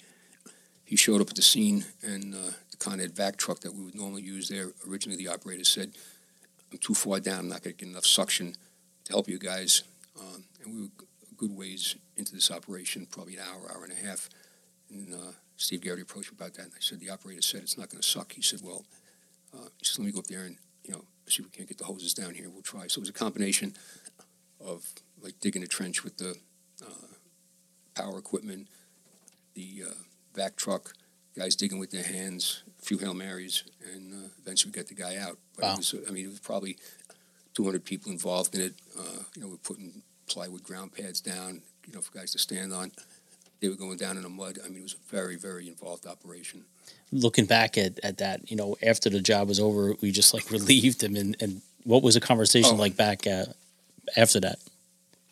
he 0.84 0.96
showed 0.96 1.20
up 1.20 1.30
at 1.30 1.36
the 1.36 1.42
scene, 1.42 1.84
and 2.02 2.34
uh, 2.34 2.52
the 2.70 2.76
Con 2.78 3.00
Ed 3.00 3.12
vac 3.12 3.36
truck 3.36 3.60
that 3.60 3.74
we 3.74 3.84
would 3.84 3.94
normally 3.94 4.22
use 4.22 4.48
there. 4.48 4.72
Originally, 4.88 5.16
the 5.16 5.28
operator 5.32 5.64
said, 5.64 5.92
"I'm 6.70 6.78
too 6.78 6.94
far 6.94 7.20
down. 7.20 7.40
I'm 7.40 7.48
not 7.48 7.62
going 7.62 7.74
to 7.76 7.84
get 7.84 7.90
enough 7.90 8.06
suction 8.06 8.54
to 9.04 9.12
help 9.12 9.28
you 9.28 9.38
guys." 9.38 9.82
Um, 10.20 10.44
and 10.62 10.74
we 10.74 10.80
were 10.82 10.88
a 11.30 11.34
good 11.36 11.56
ways 11.56 11.96
into 12.16 12.34
this 12.34 12.50
operation, 12.50 13.06
probably 13.10 13.36
an 13.36 13.42
hour, 13.50 13.72
hour 13.72 13.84
and 13.84 13.92
a 13.92 14.06
half. 14.06 14.28
And 14.90 15.14
uh, 15.14 15.32
Steve 15.56 15.80
Garrity 15.80 16.02
approached 16.02 16.30
me 16.30 16.36
about 16.38 16.54
that, 16.54 16.66
and 16.66 16.72
I 16.74 16.80
said, 16.80 17.00
"The 17.00 17.10
operator 17.10 17.42
said 17.42 17.62
it's 17.62 17.78
not 17.78 17.88
going 17.88 18.02
to 18.02 18.08
suck." 18.08 18.32
He 18.32 18.42
said, 18.42 18.60
"Well," 18.62 18.84
uh, 19.54 19.68
he 19.78 19.84
said, 19.84 19.98
"Let 19.98 20.06
me 20.06 20.12
go 20.12 20.20
up 20.20 20.26
there 20.26 20.44
and 20.44 20.56
you 20.84 20.92
know 20.92 21.04
see 21.26 21.42
if 21.42 21.46
we 21.46 21.50
can't 21.50 21.68
get 21.68 21.78
the 21.78 21.84
hoses 21.84 22.12
down 22.12 22.34
here. 22.34 22.50
We'll 22.50 22.62
try." 22.62 22.86
So 22.88 22.98
it 22.98 23.02
was 23.02 23.08
a 23.08 23.14
combination 23.14 23.74
of 24.64 24.86
like 25.20 25.34
digging 25.40 25.62
a 25.62 25.66
trench 25.66 26.04
with 26.04 26.16
the 26.18 26.34
uh, 26.82 27.06
power 27.94 28.18
equipment, 28.18 28.68
the 29.54 29.84
uh, 29.86 29.94
vac 30.34 30.56
truck, 30.56 30.92
guys 31.36 31.54
digging 31.56 31.78
with 31.78 31.90
their 31.90 32.02
hands, 32.02 32.62
a 32.78 32.82
few 32.82 32.98
hail 32.98 33.14
marys, 33.14 33.64
and 33.92 34.12
uh, 34.12 34.28
eventually 34.40 34.70
we 34.70 34.76
got 34.76 34.88
the 34.88 34.94
guy 34.94 35.16
out. 35.16 35.38
But 35.56 35.64
Wow. 35.64 35.72
it 35.74 35.76
was, 35.78 35.94
I 36.08 36.10
mean, 36.12 36.24
it 36.26 36.28
was 36.30 36.40
probably 36.40 36.76
200 37.54 37.84
people 37.84 38.10
involved 38.12 38.54
in 38.54 38.60
it. 38.60 38.74
Uh, 38.98 39.22
you 39.36 39.42
know, 39.42 39.48
we're 39.48 39.56
putting 39.56 40.02
plywood 40.26 40.62
ground 40.64 40.92
pads 40.94 41.20
down, 41.20 41.62
you 41.86 41.92
know, 41.92 42.00
for 42.00 42.12
guys 42.16 42.32
to 42.32 42.38
stand 42.38 42.72
on. 42.72 42.90
They 43.60 43.68
were 43.68 43.76
going 43.76 43.96
down 43.96 44.16
in 44.16 44.22
the 44.24 44.28
mud. 44.28 44.58
I 44.64 44.68
mean, 44.68 44.78
it 44.80 44.82
was 44.82 44.94
a 44.94 45.10
very, 45.14 45.36
very 45.36 45.68
involved 45.68 46.06
operation. 46.06 46.64
Looking 47.12 47.46
back 47.46 47.78
at, 47.78 47.98
at 48.02 48.18
that, 48.18 48.50
you 48.50 48.56
know, 48.56 48.76
after 48.82 49.08
the 49.08 49.20
job 49.20 49.48
was 49.48 49.60
over, 49.60 49.94
we 50.02 50.10
just 50.10 50.34
like 50.34 50.50
relieved 50.50 51.02
him. 51.02 51.16
And, 51.16 51.36
and 51.40 51.62
what 51.84 52.02
was 52.02 52.14
the 52.14 52.20
conversation 52.20 52.72
Oh. 52.74 52.76
like 52.76 52.96
back 52.96 53.26
uh, 53.26 53.44
after 54.16 54.40
that? 54.40 54.58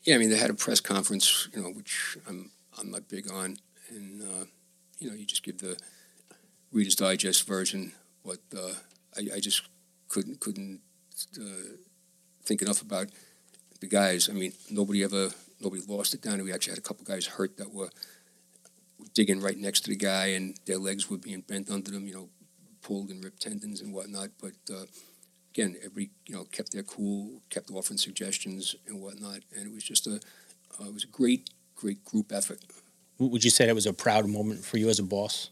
Yeah, 0.05 0.17
I 0.17 0.19
mean, 0.19 0.31
they 0.31 0.37
had 0.37 0.51
a 0.51 0.55
press 0.55 0.81
conference, 0.81 1.49
you 1.55 1.63
know, 1.63 1.69
which 1.69 2.17
I'm 2.29 2.51
I'm 2.79 2.91
not 2.91 3.09
big 3.09 3.31
on, 3.31 3.57
and 3.89 4.23
uh, 4.23 4.45
you 4.99 5.09
know, 5.09 5.15
you 5.15 5.25
just 5.27 5.43
give 5.43 5.59
the 5.59 5.79
Reader's 6.73 6.97
Digest 6.97 7.47
version. 7.47 7.93
But 8.25 8.41
uh, 8.57 8.73
I, 9.17 9.37
I 9.37 9.41
just 9.41 9.63
couldn't 10.09 10.41
couldn't 10.41 10.81
uh, 11.39 11.77
think 12.45 12.63
enough 12.63 12.83
about 12.83 13.09
the 13.81 13.87
guys. 13.87 14.29
I 14.29 14.33
mean, 14.33 14.53
nobody 14.71 15.05
ever 15.05 15.31
nobody 15.61 15.83
lost 15.87 16.15
it 16.15 16.23
down. 16.23 16.43
We 16.43 16.53
actually 16.53 16.73
had 16.73 16.79
a 16.79 16.83
couple 16.83 17.05
guys 17.05 17.27
hurt 17.27 17.57
that 17.59 17.73
were 17.73 17.91
digging 19.15 19.41
right 19.41 19.57
next 19.57 19.81
to 19.83 19.91
the 19.91 19.97
guy, 19.97 20.27
and 20.27 20.57
their 20.67 20.79
legs 20.79 21.11
were 21.11 21.19
being 21.19 21.43
bent 21.43 21.71
under 21.71 21.91
them. 21.91 22.07
You 22.07 22.15
know, 22.15 22.29
pulled 22.83 23.11
and 23.11 23.23
ripped 23.23 23.43
tendons 23.43 23.81
and 23.81 23.93
whatnot. 23.93 24.31
But 24.41 24.55
uh, 24.73 24.87
again, 25.55 25.77
every 25.85 26.11
you 26.27 26.35
know 26.35 26.45
kept 26.45 26.73
their 26.73 26.83
cool, 26.83 27.41
kept 27.51 27.71
offering 27.71 27.99
suggestions 27.99 28.75
and 28.87 29.01
whatnot, 29.01 29.41
and 29.57 29.67
it 29.67 29.73
was 29.73 29.85
just 29.85 30.07
a 30.07 30.15
uh, 30.81 30.85
it 30.89 30.95
was 30.95 31.05
a 31.05 31.09
great 31.09 31.51
great 31.75 32.05
group 32.05 32.33
effort. 32.33 32.61
Would 33.19 33.45
you 33.45 33.51
say 33.51 33.67
that 33.67 33.75
was 33.75 33.87
a 33.87 33.93
proud 33.93 34.27
moment 34.27 34.65
for 34.65 34.79
you 34.79 34.89
as 34.89 34.99
a 34.99 35.03
boss? 35.03 35.51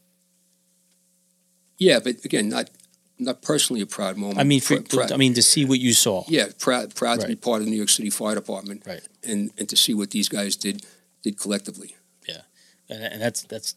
Yeah, 1.79 1.99
but 2.03 2.25
again, 2.25 2.49
not 2.49 2.71
not 3.19 3.43
personally 3.43 3.83
a 3.83 3.87
proud 3.87 4.17
moment. 4.17 4.39
I 4.39 4.45
mean, 4.45 4.61
for, 4.61 4.81
proud- 4.81 5.13
I 5.13 5.17
mean, 5.17 5.35
to 5.35 5.43
see 5.43 5.65
what 5.67 5.79
you 5.79 5.93
saw. 5.93 6.25
yeah, 6.29 6.47
proud 6.59 6.95
proud 6.95 7.21
to 7.21 7.27
be 7.27 7.37
part 7.37 7.61
of 7.61 7.67
the 7.67 7.71
New 7.71 7.77
York 7.77 7.91
City 7.91 8.11
Fire 8.11 8.35
Department, 8.35 8.83
Right. 8.87 9.07
and 9.25 9.51
and 9.59 9.69
to 9.69 9.77
see 9.77 9.95
what 9.95 10.11
these 10.11 10.29
guys 10.29 10.57
did 10.57 10.85
did 11.23 11.39
collectively. 11.39 11.97
Yeah, 12.29 12.43
and, 12.89 13.03
and 13.05 13.21
that's 13.23 13.43
that's. 13.43 13.75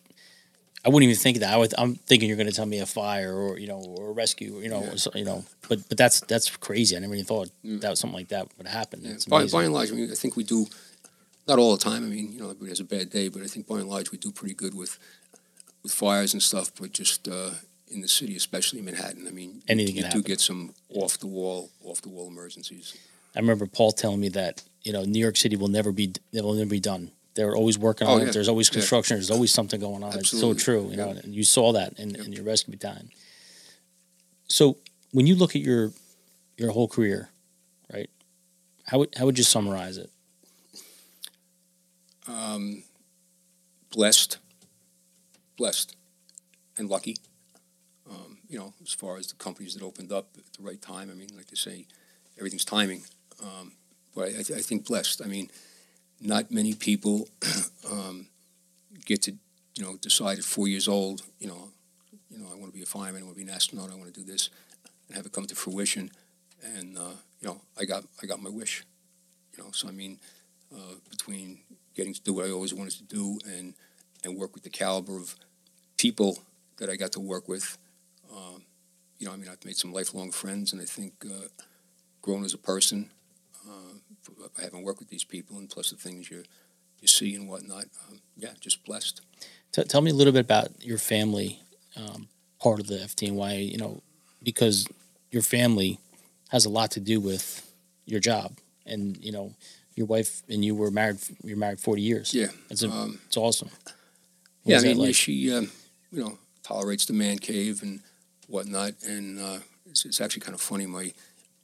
I 0.86 0.90
wouldn't 0.90 1.10
even 1.10 1.20
think 1.22 1.38
that. 1.40 1.54
I 1.54 1.58
would, 1.58 1.74
I'm 1.78 1.96
thinking 1.96 2.28
you're 2.28 2.36
going 2.38 2.50
to 2.50 2.54
tell 2.56 2.66
me 2.66 2.80
a 2.80 2.86
fire 2.86 3.34
or 3.34 3.58
you 3.58 3.68
know 3.68 3.80
or 3.98 4.10
a 4.10 4.12
rescue, 4.12 4.60
you 4.60 4.70
know, 4.70 4.84
Yeah. 4.84 4.96
so- 4.96 5.12
you 5.16 5.24
know. 5.26 5.46
But 5.70 5.88
but 5.88 5.98
that's 5.98 6.20
that's 6.22 6.50
crazy. 6.58 6.96
I 6.96 7.00
never 7.00 7.14
even 7.14 7.26
thought 7.26 7.50
Mm. 7.66 7.80
that 7.82 7.98
something 7.98 8.16
like 8.18 8.28
that 8.30 8.48
would 8.58 8.68
happen. 8.68 9.00
Yeah, 9.04 9.16
by, 9.30 9.46
by 9.48 9.64
and 9.64 9.74
large, 9.74 9.92
I 9.92 9.96
mean, 9.96 10.12
I 10.12 10.16
think 10.16 10.36
we 10.36 10.44
do, 10.44 10.68
not 11.48 11.58
all 11.60 11.76
the 11.78 11.84
time. 11.84 12.04
I 12.04 12.08
mean, 12.08 12.34
you 12.34 12.40
know, 12.40 12.46
everybody 12.50 12.70
has 12.70 12.80
a 12.82 12.84
bad 12.84 13.10
day, 13.10 13.30
but 13.30 13.42
I 13.42 13.48
think 13.48 13.66
by 13.68 13.80
and 13.80 13.88
large 13.90 14.12
we 14.12 14.18
do 14.18 14.32
pretty 14.32 14.56
good 14.56 14.74
with 14.74 15.00
with 15.84 15.94
fires 15.94 16.34
and 16.34 16.44
stuff. 16.44 16.72
But 16.80 16.92
just 16.92 17.28
uh, 17.28 17.52
in 17.90 18.02
the 18.02 18.08
city, 18.10 18.36
especially 18.36 18.82
Manhattan, 18.82 19.26
I 19.28 19.32
mean, 19.32 19.62
Anything 19.70 19.96
you, 19.96 20.04
can 20.04 20.12
do 20.12 20.22
get 20.22 20.42
some 20.42 20.74
off 20.90 21.18
the 21.18 21.28
wall, 21.28 21.70
off 21.84 22.02
the 22.02 22.10
wall 22.10 22.28
emergencies. 22.28 22.94
I 23.36 23.40
remember 23.40 23.66
Paul 23.68 23.92
telling 23.94 24.20
me 24.20 24.30
that 24.30 24.64
you 24.84 24.92
know 24.92 25.04
New 25.06 25.20
York 25.20 25.38
City 25.38 25.56
will 25.56 25.70
never 25.70 25.92
be 25.94 26.12
will 26.34 26.54
never 26.54 26.70
be 26.70 26.80
done. 26.82 27.12
They're 27.36 27.56
always 27.56 27.78
working 27.80 28.08
Oh, 28.08 28.14
on 28.16 28.22
yeah. 28.22 28.28
it. 28.28 28.34
There's 28.34 28.48
always 28.48 28.68
Yeah. 28.70 28.74
construction. 28.74 29.18
There's 29.18 29.32
always 29.32 29.52
something 29.52 29.80
going 29.80 30.04
on. 30.04 30.14
Absolutely. 30.14 30.52
It's 30.52 30.64
so 30.64 30.66
true, 30.66 30.90
you 30.92 30.98
know. 30.98 31.10
And 31.10 31.34
you 31.34 31.44
saw 31.44 31.74
that 31.74 32.00
in, 32.00 32.16
in 32.16 32.32
your 32.32 32.44
rescue 32.44 32.72
battalion. 32.72 33.10
So 34.48 34.78
when 35.12 35.26
you 35.28 35.36
look 35.36 35.56
at 35.56 35.62
your 35.62 35.92
your 36.58 36.72
whole 36.72 36.88
career, 36.88 37.30
right? 37.92 38.10
How 38.86 39.00
would 39.00 39.16
how 39.18 39.26
would 39.26 39.38
you 39.38 39.44
summarize 39.44 39.98
it? 39.98 40.12
Um, 42.28 42.84
blessed, 43.92 44.38
blessed, 45.58 45.96
and 46.78 46.90
lucky. 46.90 47.18
Um, 48.10 48.38
you 48.48 48.60
know, 48.60 48.74
as 48.84 48.94
far 48.94 49.18
as 49.18 49.28
the 49.28 49.36
companies 49.36 49.74
that 49.74 49.84
opened 49.84 50.12
up 50.12 50.28
at 50.38 50.44
the 50.58 50.64
right 50.64 50.82
time. 50.82 51.10
I 51.10 51.14
mean, 51.16 51.30
like 51.36 51.48
they 51.48 51.56
say, 51.56 51.88
everything's 52.38 52.66
timing. 52.66 53.04
Um, 53.42 53.74
but 54.16 54.30
I, 54.30 54.40
I 54.40 54.62
think 54.62 54.86
blessed. 54.86 55.22
I 55.24 55.28
mean, 55.28 55.50
not 56.24 56.51
many 56.51 56.74
people 56.74 57.28
um, 57.91 58.28
get 59.05 59.21
to, 59.24 59.32
you 59.76 59.84
know, 59.84 59.97
decide 59.97 60.39
at 60.39 60.43
four 60.45 60.67
years 60.67 60.88
old, 60.88 61.24
you 61.39 61.47
know, 61.47 61.69
you 62.30 62.39
know, 62.39 62.47
I 62.51 62.55
want 62.55 62.67
to 62.71 62.78
be 62.78 62.82
a 62.82 62.86
fireman, 62.86 63.21
I 63.21 63.26
want 63.26 63.38
to 63.38 63.43
be 63.43 63.49
an 63.49 63.53
astronaut, 63.53 63.91
I 63.91 63.95
want 63.95 64.13
to 64.13 64.19
do 64.19 64.26
this, 64.26 64.49
and 65.07 65.17
have 65.17 65.26
it 65.26 65.32
come 65.32 65.45
to 65.45 65.55
fruition. 65.55 66.09
And 66.63 66.97
uh, 66.97 67.15
you 67.41 67.47
know, 67.47 67.61
I 67.80 67.86
got 67.86 68.05
I 68.21 68.26
got 68.26 68.41
my 68.41 68.49
wish. 68.49 68.86
You 69.55 69.63
know, 69.63 69.69
so 69.71 69.88
I 69.88 69.91
mean, 69.91 70.17
uh, 70.74 70.95
between 71.09 71.59
getting 71.93 72.13
to 72.13 72.21
do 72.21 72.34
what 72.34 72.45
I 72.45 72.51
always 72.51 72.74
wanted 72.74 72.93
to 72.93 73.03
do 73.03 73.39
and 73.45 73.74
and 74.24 74.38
work 74.38 74.53
with 74.53 74.63
the 74.63 74.69
caliber 74.69 75.17
of 75.17 75.36
people 75.97 76.39
that 76.78 76.89
I 76.89 76.95
got 76.95 77.11
to 77.13 77.19
work 77.19 77.47
with. 77.47 77.78
Um, 78.36 78.63
you 79.19 79.28
know, 79.28 79.34
I 79.34 79.38
mean, 79.38 79.49
I've 79.49 79.63
made 79.65 79.78
some 79.78 79.93
lifelong 79.93 80.32
friends, 80.32 80.74
and 80.74 80.82
I 80.82 80.86
think 80.86 81.13
uh, 81.26 81.47
grown 82.21 82.43
as 82.45 82.53
a 82.53 82.57
person. 82.57 83.11
By 84.55 84.63
having 84.63 84.84
worked 84.84 84.99
with 84.99 85.09
these 85.09 85.24
people, 85.24 85.57
and 85.57 85.69
plus 85.69 85.89
the 85.91 85.97
things 85.97 86.30
you 86.30 86.43
you 87.01 87.07
see 87.07 87.36
and 87.36 87.47
whatnot. 87.47 87.86
Um, 88.07 88.21
yeah, 88.38 88.49
just 88.59 88.84
blessed. 88.86 89.21
T- 89.71 89.84
tell 89.84 90.01
me 90.01 90.11
a 90.11 90.13
little 90.13 90.34
bit 90.34 90.39
about 90.39 90.69
your 90.84 90.97
family 90.97 91.59
um, 91.95 92.28
part 92.59 92.80
of 92.80 92.88
the 92.88 92.95
FDNY. 92.95 93.69
You 93.71 93.78
know, 93.78 94.01
because 94.41 94.88
your 95.32 95.41
family 95.41 95.99
has 96.49 96.65
a 96.65 96.69
lot 96.69 96.91
to 96.91 96.99
do 96.99 97.19
with 97.19 97.69
your 98.05 98.19
job, 98.19 98.57
and 98.86 99.17
you 99.17 99.32
know, 99.32 99.53
your 99.95 100.07
wife 100.07 100.43
and 100.49 100.63
you 100.63 100.76
were 100.76 100.91
married. 100.91 101.17
You're 101.43 101.57
married 101.57 101.80
forty 101.80 102.01
years. 102.01 102.34
Yeah, 102.34 102.47
it's 102.69 102.84
a, 102.84 102.89
um, 102.89 103.19
it's 103.28 103.38
awesome. 103.38 103.69
What 104.63 104.71
yeah, 104.71 104.78
I 104.80 104.82
mean, 104.82 104.97
like? 104.97 105.15
she 105.15 105.53
um, 105.53 105.69
you 106.11 106.24
know 106.24 106.38
tolerates 106.63 107.05
the 107.05 107.13
man 107.13 107.38
cave 107.38 107.84
and 107.84 107.99
whatnot, 108.47 108.93
and 109.05 109.39
uh, 109.39 109.59
it's, 109.89 110.05
it's 110.05 110.21
actually 110.21 110.41
kind 110.41 110.55
of 110.55 110.61
funny. 110.61 110.86
My 110.86 111.11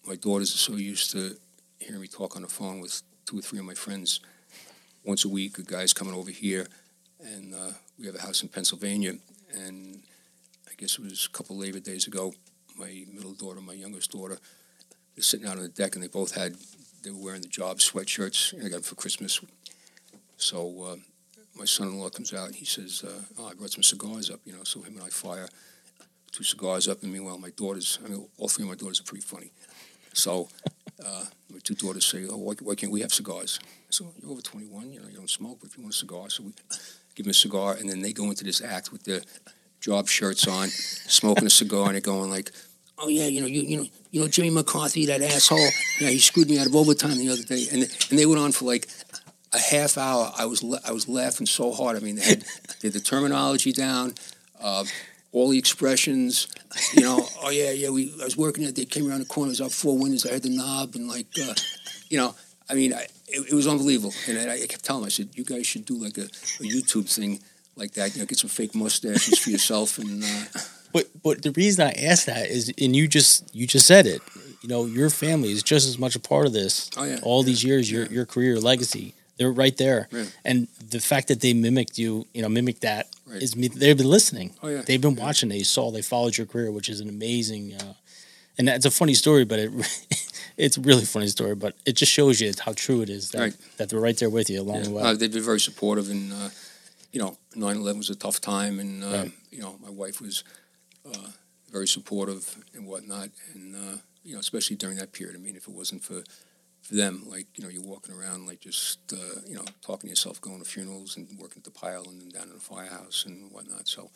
my 0.05 0.15
daughters 0.15 0.53
are 0.53 0.57
so 0.57 0.75
used 0.75 1.11
to 1.11 1.37
hearing 1.79 2.01
me 2.01 2.07
talk 2.07 2.35
on 2.35 2.41
the 2.41 2.47
phone 2.47 2.79
with 2.79 3.01
two 3.25 3.39
or 3.39 3.41
three 3.41 3.59
of 3.59 3.65
my 3.65 3.73
friends 3.73 4.19
once 5.03 5.25
a 5.25 5.29
week. 5.29 5.57
A 5.57 5.63
guy's 5.63 5.93
coming 5.93 6.13
over 6.13 6.31
here, 6.31 6.67
and 7.21 7.53
uh, 7.53 7.71
we 7.97 8.05
have 8.05 8.15
a 8.15 8.21
house 8.21 8.43
in 8.43 8.49
Pennsylvania, 8.49 9.13
and 9.53 10.01
I 10.67 10.73
guess 10.77 10.99
it 10.99 11.01
was 11.01 11.27
a 11.31 11.35
couple 11.35 11.57
Labor 11.57 11.79
Days 11.79 12.07
ago. 12.07 12.33
My 12.77 13.05
middle 13.11 13.33
daughter, 13.33 13.61
my 13.61 13.73
youngest 13.73 14.11
daughter, 14.11 14.37
they're 15.15 15.23
sitting 15.23 15.47
out 15.47 15.57
on 15.57 15.63
the 15.63 15.69
deck, 15.69 15.95
and 15.95 16.03
they 16.03 16.07
both 16.07 16.35
had 16.35 16.55
they 17.03 17.11
were 17.11 17.23
wearing 17.23 17.41
the 17.41 17.47
job 17.47 17.77
sweatshirts. 17.77 18.55
I 18.55 18.63
got 18.63 18.71
them 18.71 18.81
for 18.83 18.95
Christmas. 18.95 19.39
So 20.37 20.83
uh, 20.83 20.95
my 21.55 21.65
son-in-law 21.65 22.09
comes 22.09 22.33
out 22.33 22.47
and 22.47 22.55
he 22.55 22.65
says, 22.65 23.03
uh, 23.05 23.21
"Oh, 23.37 23.47
I 23.47 23.53
brought 23.53 23.71
some 23.71 23.83
cigars 23.83 24.29
up." 24.29 24.41
You 24.45 24.53
know, 24.53 24.63
so 24.63 24.81
him 24.81 24.95
and 24.95 25.03
I 25.03 25.09
fire 25.09 25.47
two 26.31 26.43
cigars 26.43 26.87
up, 26.87 27.03
and 27.03 27.11
meanwhile, 27.11 27.37
my 27.37 27.49
daughters, 27.51 27.99
I 28.03 28.09
mean, 28.09 28.27
all 28.37 28.47
three 28.47 28.63
of 28.63 28.69
my 28.69 28.75
daughters 28.75 28.99
are 28.99 29.03
pretty 29.03 29.23
funny. 29.23 29.51
So 30.13 30.49
uh, 31.05 31.25
my 31.51 31.59
two 31.63 31.75
daughters 31.75 32.05
say, 32.05 32.25
"Oh, 32.29 32.37
why, 32.37 32.53
why 32.61 32.75
can't 32.75 32.91
we 32.91 33.01
have 33.01 33.13
cigars?" 33.13 33.59
So 33.89 34.11
you're 34.21 34.31
over 34.31 34.41
21, 34.41 34.91
you 34.91 34.99
know, 34.99 35.07
you 35.07 35.17
don't 35.17 35.29
smoke, 35.29 35.59
but 35.61 35.69
if 35.69 35.77
you 35.77 35.83
want 35.83 35.93
a 35.93 35.97
cigar, 35.97 36.29
so 36.29 36.43
we 36.43 36.53
give 37.15 37.25
them 37.25 37.31
a 37.31 37.33
cigar, 37.33 37.73
and 37.73 37.89
then 37.89 38.01
they 38.01 38.13
go 38.13 38.25
into 38.25 38.43
this 38.43 38.61
act 38.61 38.91
with 38.91 39.03
their 39.03 39.21
job 39.79 40.07
shirts 40.07 40.47
on, 40.47 40.67
smoking 40.69 41.45
a 41.45 41.49
cigar, 41.49 41.85
and 41.85 41.93
they're 41.95 42.01
going 42.01 42.29
like, 42.29 42.51
"Oh 42.97 43.07
yeah, 43.07 43.27
you 43.27 43.41
know, 43.41 43.47
you 43.47 43.61
you 43.61 43.77
know, 43.77 43.87
you 44.11 44.21
know, 44.21 44.27
Jimmy 44.27 44.49
McCarthy, 44.49 45.05
that 45.07 45.21
asshole, 45.21 45.69
yeah, 45.99 46.09
he 46.09 46.19
screwed 46.19 46.49
me 46.49 46.59
out 46.59 46.67
of 46.67 46.75
overtime 46.75 47.17
the 47.17 47.29
other 47.29 47.43
day," 47.43 47.65
and 47.71 47.83
and 47.83 48.19
they 48.19 48.25
went 48.25 48.39
on 48.39 48.51
for 48.51 48.65
like 48.65 48.87
a 49.53 49.59
half 49.59 49.97
hour. 49.97 50.31
I 50.37 50.45
was 50.45 50.63
I 50.85 50.91
was 50.91 51.07
laughing 51.07 51.47
so 51.47 51.71
hard. 51.71 51.97
I 51.97 51.99
mean, 51.99 52.15
they 52.15 52.25
had, 52.25 52.41
they 52.81 52.87
had 52.89 52.93
the 52.93 52.99
terminology 52.99 53.71
down. 53.71 54.15
Uh, 54.61 54.83
all 55.31 55.49
the 55.49 55.57
expressions, 55.57 56.47
you 56.95 57.01
know. 57.03 57.25
Oh 57.43 57.49
yeah, 57.51 57.71
yeah. 57.71 57.89
We 57.89 58.13
I 58.21 58.25
was 58.25 58.37
working 58.37 58.63
it. 58.63 58.75
They 58.75 58.85
came 58.85 59.07
around 59.09 59.19
the 59.19 59.25
corner. 59.25 59.47
It 59.49 59.59
was 59.59 59.61
out 59.61 59.71
four 59.71 59.97
windows. 59.97 60.25
I 60.25 60.33
had 60.33 60.43
the 60.43 60.49
knob 60.49 60.95
and 60.95 61.07
like, 61.07 61.27
uh, 61.41 61.53
you 62.09 62.17
know. 62.17 62.35
I 62.71 62.75
mean, 62.75 62.93
I, 62.93 63.07
it, 63.27 63.49
it 63.51 63.53
was 63.53 63.67
unbelievable. 63.67 64.13
And 64.27 64.37
I, 64.37 64.53
I 64.53 64.67
kept 64.67 64.85
telling 64.85 65.01
them, 65.01 65.07
I 65.07 65.09
said, 65.09 65.29
you 65.33 65.43
guys 65.43 65.65
should 65.65 65.85
do 65.85 65.95
like 65.95 66.19
a, 66.19 66.25
a 66.25 66.65
YouTube 66.75 67.11
thing 67.11 67.39
like 67.75 67.93
that. 67.93 68.13
You 68.13 68.19
know, 68.21 68.27
get 68.27 68.37
some 68.37 68.49
fake 68.49 68.75
mustaches 68.75 69.39
for 69.39 69.49
yourself 69.49 69.97
and. 69.97 70.23
Uh, 70.23 70.43
But 70.91 71.05
but 71.21 71.43
the 71.43 71.51
reason 71.51 71.85
I 71.85 71.91
asked 71.91 72.25
that 72.25 72.47
is, 72.49 72.73
and 72.81 72.95
you 72.95 73.07
just 73.07 73.53
you 73.53 73.67
just 73.67 73.85
said 73.85 74.07
it. 74.07 74.21
You 74.63 74.69
know, 74.69 74.85
your 74.85 75.11
family 75.11 75.51
is 75.51 75.61
just 75.61 75.87
as 75.87 75.99
much 75.99 76.15
a 76.15 76.19
part 76.19 76.47
of 76.47 76.53
this. 76.53 76.89
Oh, 76.97 77.03
yeah, 77.03 77.19
All 77.21 77.41
yeah, 77.41 77.45
these 77.45 77.63
years, 77.63 77.91
your 77.91 78.03
yeah. 78.03 78.09
your 78.09 78.25
career, 78.25 78.53
your 78.53 78.59
legacy, 78.59 79.13
they're 79.39 79.51
right 79.51 79.75
there. 79.77 80.07
And 80.45 80.67
the 80.89 80.99
fact 80.99 81.29
that 81.29 81.39
they 81.41 81.53
mimicked 81.53 81.97
you, 81.97 82.27
you 82.33 82.41
know, 82.43 82.49
mimicked 82.49 82.81
that 82.81 83.07
Right. 83.25 83.41
is 83.41 83.55
me. 83.55 83.67
They've 83.69 83.97
been 83.97 84.09
listening. 84.09 84.55
oh 84.63 84.67
yeah. 84.67 84.81
They've 84.81 84.99
been 85.01 85.15
yeah. 85.15 85.23
watching. 85.23 85.49
They 85.49 85.63
saw. 85.63 85.91
They 85.91 86.01
followed 86.01 86.35
your 86.37 86.47
career, 86.47 86.71
which 86.71 86.89
is 86.89 86.99
an 86.99 87.09
amazing. 87.09 87.73
Uh, 87.75 87.93
and 88.57 88.67
that's 88.67 88.85
a 88.85 88.91
funny 88.91 89.13
story, 89.13 89.45
but 89.45 89.59
it 89.59 89.71
it's 90.57 90.77
a 90.77 90.81
really 90.81 91.05
funny 91.05 91.27
story. 91.27 91.55
But 91.55 91.75
it 91.85 91.93
just 91.95 92.11
shows 92.11 92.41
you 92.41 92.51
how 92.59 92.73
true 92.73 93.01
it 93.01 93.09
is 93.09 93.29
that, 93.31 93.39
Right. 93.39 93.53
that 93.77 93.89
they're 93.89 93.99
right 93.99 94.17
there 94.17 94.29
with 94.31 94.49
you 94.49 94.61
along 94.61 94.77
Yeah. 94.77 94.83
the 94.83 94.91
way. 94.91 95.03
Uh, 95.03 95.13
they've 95.13 95.31
been 95.31 95.43
very 95.43 95.59
supportive, 95.59 96.09
and 96.09 96.33
uh, 96.33 96.49
you 97.13 97.19
know, 97.21 97.37
9/11 97.55 97.97
was 97.97 98.09
a 98.09 98.15
tough 98.15 98.41
time, 98.41 98.79
and 98.79 99.03
uh, 99.03 99.25
you 99.51 99.59
know, 99.61 99.77
my 99.81 99.89
wife 99.91 100.19
was 100.19 100.43
uh, 101.05 101.29
very 101.71 101.87
supportive 101.87 102.57
and 102.73 102.87
whatnot, 102.87 103.29
and 103.53 103.75
uh, 103.75 103.97
you 104.25 104.33
know, 104.33 104.39
especially 104.39 104.75
during 104.75 104.97
that 104.97 105.11
period. 105.13 105.35
I 105.35 105.39
mean, 105.39 105.55
if 105.55 105.67
it 105.67 105.73
wasn't 105.73 106.03
for 106.03 106.23
for 106.89 106.95
them, 106.95 107.23
like 107.29 107.45
you 107.55 107.63
know, 107.63 107.69
you're 107.69 107.83
walking 107.83 108.15
around 108.15 108.47
like 108.47 108.59
just 108.61 109.13
uh, 109.13 109.41
you 109.47 109.55
know, 109.55 109.63
talking 109.85 110.07
to 110.07 110.09
yourself, 110.09 110.41
going 110.41 110.57
to 110.59 110.65
funerals, 110.67 111.15
and 111.17 111.27
working 111.37 111.57
at 111.61 111.63
the 111.63 111.71
pile, 111.71 112.03
and 112.09 112.19
then 112.19 112.29
down 112.29 112.47
in 112.49 112.55
the 112.55 112.59
firehouse 112.59 113.25
and 113.27 113.51
whatnot. 113.51 113.87
So 113.87 114.09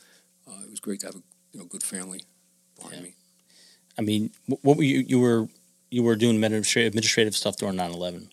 uh, 0.47 0.63
it 0.63 0.71
was 0.71 0.79
great 0.79 0.99
to 1.01 1.05
have 1.07 1.15
a 1.15 1.21
you 1.51 1.59
know 1.59 1.65
good 1.67 1.83
family 1.83 2.21
behind 2.75 2.95
Yeah. 2.95 3.01
me. 3.01 3.13
I 3.99 4.01
mean, 4.01 4.31
what 4.47 4.75
were 4.77 4.83
you? 4.83 5.01
You 5.07 5.19
were 5.19 5.47
you 5.91 6.01
were 6.01 6.15
doing 6.15 6.35
administrative 6.35 6.89
administrative 6.93 7.35
stuff 7.35 7.57
during 7.57 7.75
9/11, 7.77 8.29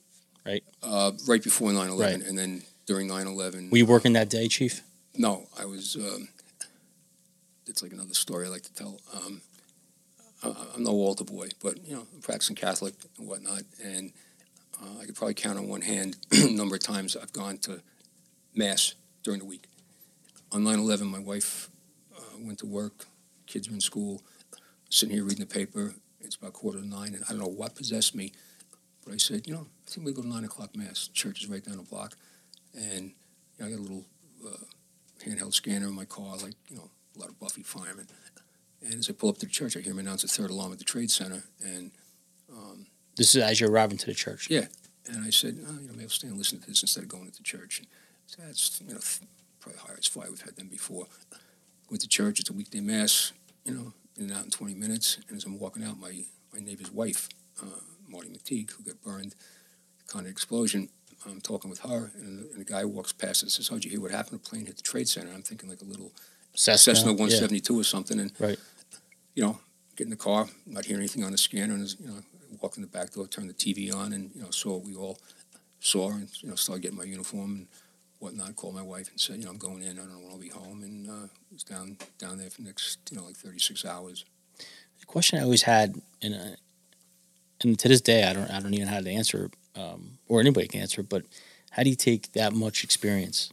right? 0.47 0.64
Uh, 0.82 1.12
right 1.28 1.43
before 1.43 1.70
9 1.72 1.91
11, 1.91 1.99
Right. 2.20 2.26
and 2.28 2.38
then 2.38 2.62
during 2.86 3.09
9 3.09 3.26
11. 3.26 3.68
Were 3.70 3.76
you 3.76 3.84
working 3.86 4.14
that 4.14 4.30
day, 4.30 4.49
Chief? 4.49 4.80
No, 5.14 5.49
I 5.59 5.66
was. 5.66 5.97
Um, 5.97 6.28
it's 7.66 7.82
like 7.82 7.93
another 7.93 8.14
story 8.14 8.47
I 8.47 8.49
like 8.49 8.62
to 8.62 8.72
tell. 8.72 8.99
Um, 9.14 9.43
I'm 10.43 10.84
no 10.84 10.93
altar 10.93 11.24
boy, 11.24 11.49
but 11.62 11.86
you 11.86 11.95
know, 11.95 12.07
I'm 12.14 12.22
practicing 12.22 12.57
Catholic 12.57 12.95
and 13.18 13.28
whatnot, 13.28 13.64
and 13.84 14.12
uh, 14.83 15.01
I 15.01 15.07
could 15.07 15.14
probably 15.14 15.35
count 15.35 15.59
on 15.59 15.68
one 15.68 15.83
hand 15.83 16.16
the 16.31 16.51
number 16.51 16.76
of 16.76 16.83
times 16.83 17.16
I've 17.16 17.33
gone 17.33 17.59
to 17.59 17.83
mass 18.55 18.95
during 19.22 19.41
the 19.41 19.47
week. 19.47 19.66
On 20.53 20.62
9/11, 20.62 21.03
my 21.03 21.18
wife 21.18 21.70
uh, 22.16 22.39
went 22.41 22.59
to 22.61 22.66
work, 22.66 23.07
kids 23.47 23.68
were 23.68 23.74
in 23.74 23.81
school, 23.81 24.22
sitting 24.89 25.14
here 25.14 25.24
reading 25.24 25.41
the 25.41 25.55
paper. 25.55 25.95
It's 26.20 26.37
about 26.37 26.53
quarter 26.53 26.81
to 26.81 26.87
nine, 26.87 27.14
and 27.14 27.24
I 27.28 27.31
don't 27.31 27.41
know 27.41 27.47
what 27.47 27.74
possessed 27.74 28.14
me, 28.14 28.33
but 29.05 29.14
I 29.14 29.16
said, 29.16 29.47
you 29.47 29.55
know, 29.55 29.66
I 29.87 29.91
think 29.91 30.07
we 30.07 30.12
go 30.12 30.22
to 30.22 30.28
nine 30.28 30.45
o'clock 30.45 30.76
mass. 30.76 31.09
Church 31.09 31.43
is 31.43 31.49
right 31.49 31.64
down 31.64 31.76
the 31.76 31.83
block, 31.83 32.16
and 32.74 33.12
you 33.59 33.61
know, 33.61 33.66
I 33.66 33.70
got 33.70 33.78
a 33.78 33.83
little. 33.83 34.05
Uh, 34.45 34.64
handheld 35.24 35.55
scanner 35.55 35.87
in 35.87 35.95
my 35.95 36.05
car, 36.05 36.37
like 36.39 36.55
you 36.68 36.76
know, 36.76 36.91
a 37.16 37.18
lot 37.18 37.28
of 37.28 37.39
Buffy 37.39 37.62
firemen. 37.62 38.07
And 38.83 38.95
as 38.95 39.11
I 39.11 39.12
pull 39.12 39.28
up 39.28 39.39
to 39.39 39.47
the 39.47 39.53
church, 39.53 39.76
I 39.76 39.81
hear 39.81 39.93
him 39.93 39.99
announce 39.99 40.22
the 40.22 40.28
third 40.28 40.51
alarm 40.51 40.72
at 40.72 40.78
the 40.78 40.85
trade 40.85 41.11
center, 41.11 41.45
and 41.62 41.91
This 43.21 43.35
is 43.35 43.43
as 43.43 43.61
you're 43.61 43.71
arriving 43.71 43.99
to 43.99 44.07
the 44.07 44.14
church. 44.14 44.49
Yeah. 44.49 44.64
and 45.07 45.27
I 45.27 45.29
said, 45.29 45.59
oh, 45.68 45.75
you 45.79 45.89
know, 45.89 45.93
maybe 45.93 46.05
I'll 46.05 46.09
stay 46.09 46.29
and 46.29 46.39
listen 46.39 46.59
to 46.59 46.66
this 46.66 46.81
instead 46.81 47.03
of 47.03 47.11
going 47.11 47.27
into 47.27 47.43
church. 47.43 47.81
And 47.81 47.87
said, 48.27 48.47
that's 48.49 48.81
you 48.81 48.95
know 48.95 49.01
probably 49.61 49.79
the 49.79 49.87
highest 49.89 50.09
fire 50.09 50.31
we've 50.31 50.41
had 50.41 50.57
them 50.57 50.68
before. 50.68 51.05
Went 51.91 52.01
to 52.01 52.09
church. 52.09 52.41
It's 52.41 52.49
a 52.49 52.55
weekday 52.55 52.81
mass. 52.81 53.33
You 53.66 53.75
know, 53.75 53.93
in 54.16 54.31
and 54.31 54.33
out 54.33 54.45
in 54.45 54.51
20 54.51 54.73
minutes. 54.73 55.18
And 55.29 55.37
as 55.37 55.45
I'm 55.45 55.59
walking 55.59 55.85
out, 55.85 56.01
my 56.01 56.25
my 56.55 56.61
neighbor's 56.61 56.91
wife, 56.91 57.29
uh, 57.62 57.66
Marty 58.09 58.31
McTeague, 58.31 58.71
who 58.71 58.85
got 58.85 59.03
burned, 59.03 59.35
kind 60.07 60.25
of 60.25 60.33
explosion. 60.33 60.89
I'm 61.27 61.43
talking 61.43 61.68
with 61.68 61.81
her, 61.81 62.11
and, 62.14 62.39
the- 62.39 62.51
and 62.55 62.62
a 62.62 62.64
guy 62.64 62.87
walks 62.87 63.12
past 63.12 63.43
and 63.43 63.53
says, 63.53 63.68
"Oh, 63.71 63.75
did 63.75 63.85
you 63.85 63.91
hear 63.91 64.01
what 64.01 64.12
happened? 64.12 64.41
A 64.43 64.49
plane 64.49 64.64
hit 64.64 64.77
the 64.77 64.83
trade 64.83 65.11
center." 65.11 65.31
I'm 65.31 65.43
thinking 65.43 65.68
like 65.68 65.83
a 65.83 65.85
little 65.85 66.11
Cessna, 66.55 66.95
Cessna 66.95 67.11
yeah. 67.12 67.18
172 67.18 67.79
or 67.79 67.85
something, 67.85 68.18
and 68.18 68.33
Right. 68.41 68.59
you 69.35 69.43
know, 69.45 69.61
get 69.97 70.05
in 70.05 70.11
the 70.11 70.16
car, 70.16 70.49
not 70.64 70.87
hear 70.87 70.97
anything 70.97 71.23
on 71.23 71.33
the 71.33 71.39
scanner, 71.39 71.75
and 71.75 71.87
you 72.01 72.07
know, 72.07 72.23
walk 72.61 72.76
in 72.76 72.82
the 72.82 72.88
back 72.88 73.12
door, 73.12 73.26
turn 73.26 73.46
the 73.46 73.54
TV 73.54 73.94
on, 73.94 74.12
and 74.12 74.30
you 74.34 74.42
know, 74.42 74.50
saw 74.50 74.74
what 74.76 74.84
we 74.84 74.94
all 74.94 75.18
saw, 75.80 76.11
and 76.11 76.28
you 76.42 76.48
know, 76.48 76.54
started 76.54 76.82
getting 76.82 76.98
my 76.98 77.04
uniform 77.04 77.50
and 77.52 77.66
whatnot. 78.18 78.56
Called 78.56 78.74
my 78.74 78.82
wife 78.82 79.08
and 79.11 79.20
said, 79.20 79.36
you 79.36 79.44
know, 79.44 79.50
I'm 79.50 79.58
going 79.58 79.82
in. 79.82 79.98
I 79.98 80.02
don't 80.02 80.22
want 80.22 80.34
to 80.34 80.40
be 80.40 80.48
home, 80.48 80.82
and 80.82 81.08
uh, 81.08 81.28
was 81.52 81.64
down 81.64 81.96
down 82.18 82.38
there 82.38 82.50
for 82.50 82.62
the 82.62 82.68
next 82.68 82.98
you 83.11 83.16
know 83.16 83.24
like 83.24 83.36
36 83.36 83.84
hours. 83.84 84.24
The 85.00 85.06
question 85.06 85.38
I 85.38 85.42
always 85.42 85.62
had, 85.62 86.00
and 86.22 86.34
uh, 86.34 86.56
and 87.62 87.78
to 87.78 87.88
this 87.88 88.00
day, 88.00 88.24
I 88.24 88.32
don't, 88.32 88.50
I 88.50 88.61
don't 88.61 88.74
even 88.74 88.86
know 88.86 88.94
how 88.94 89.00
to 89.00 89.11
answer, 89.11 89.50
um, 89.76 90.18
or 90.28 90.40
anybody 90.40 90.68
can 90.68 90.80
answer. 90.80 91.02
But 91.02 91.24
how 91.70 91.82
do 91.82 91.90
you 91.90 91.96
take 91.96 92.32
that 92.32 92.52
much 92.52 92.84
experience? 92.84 93.52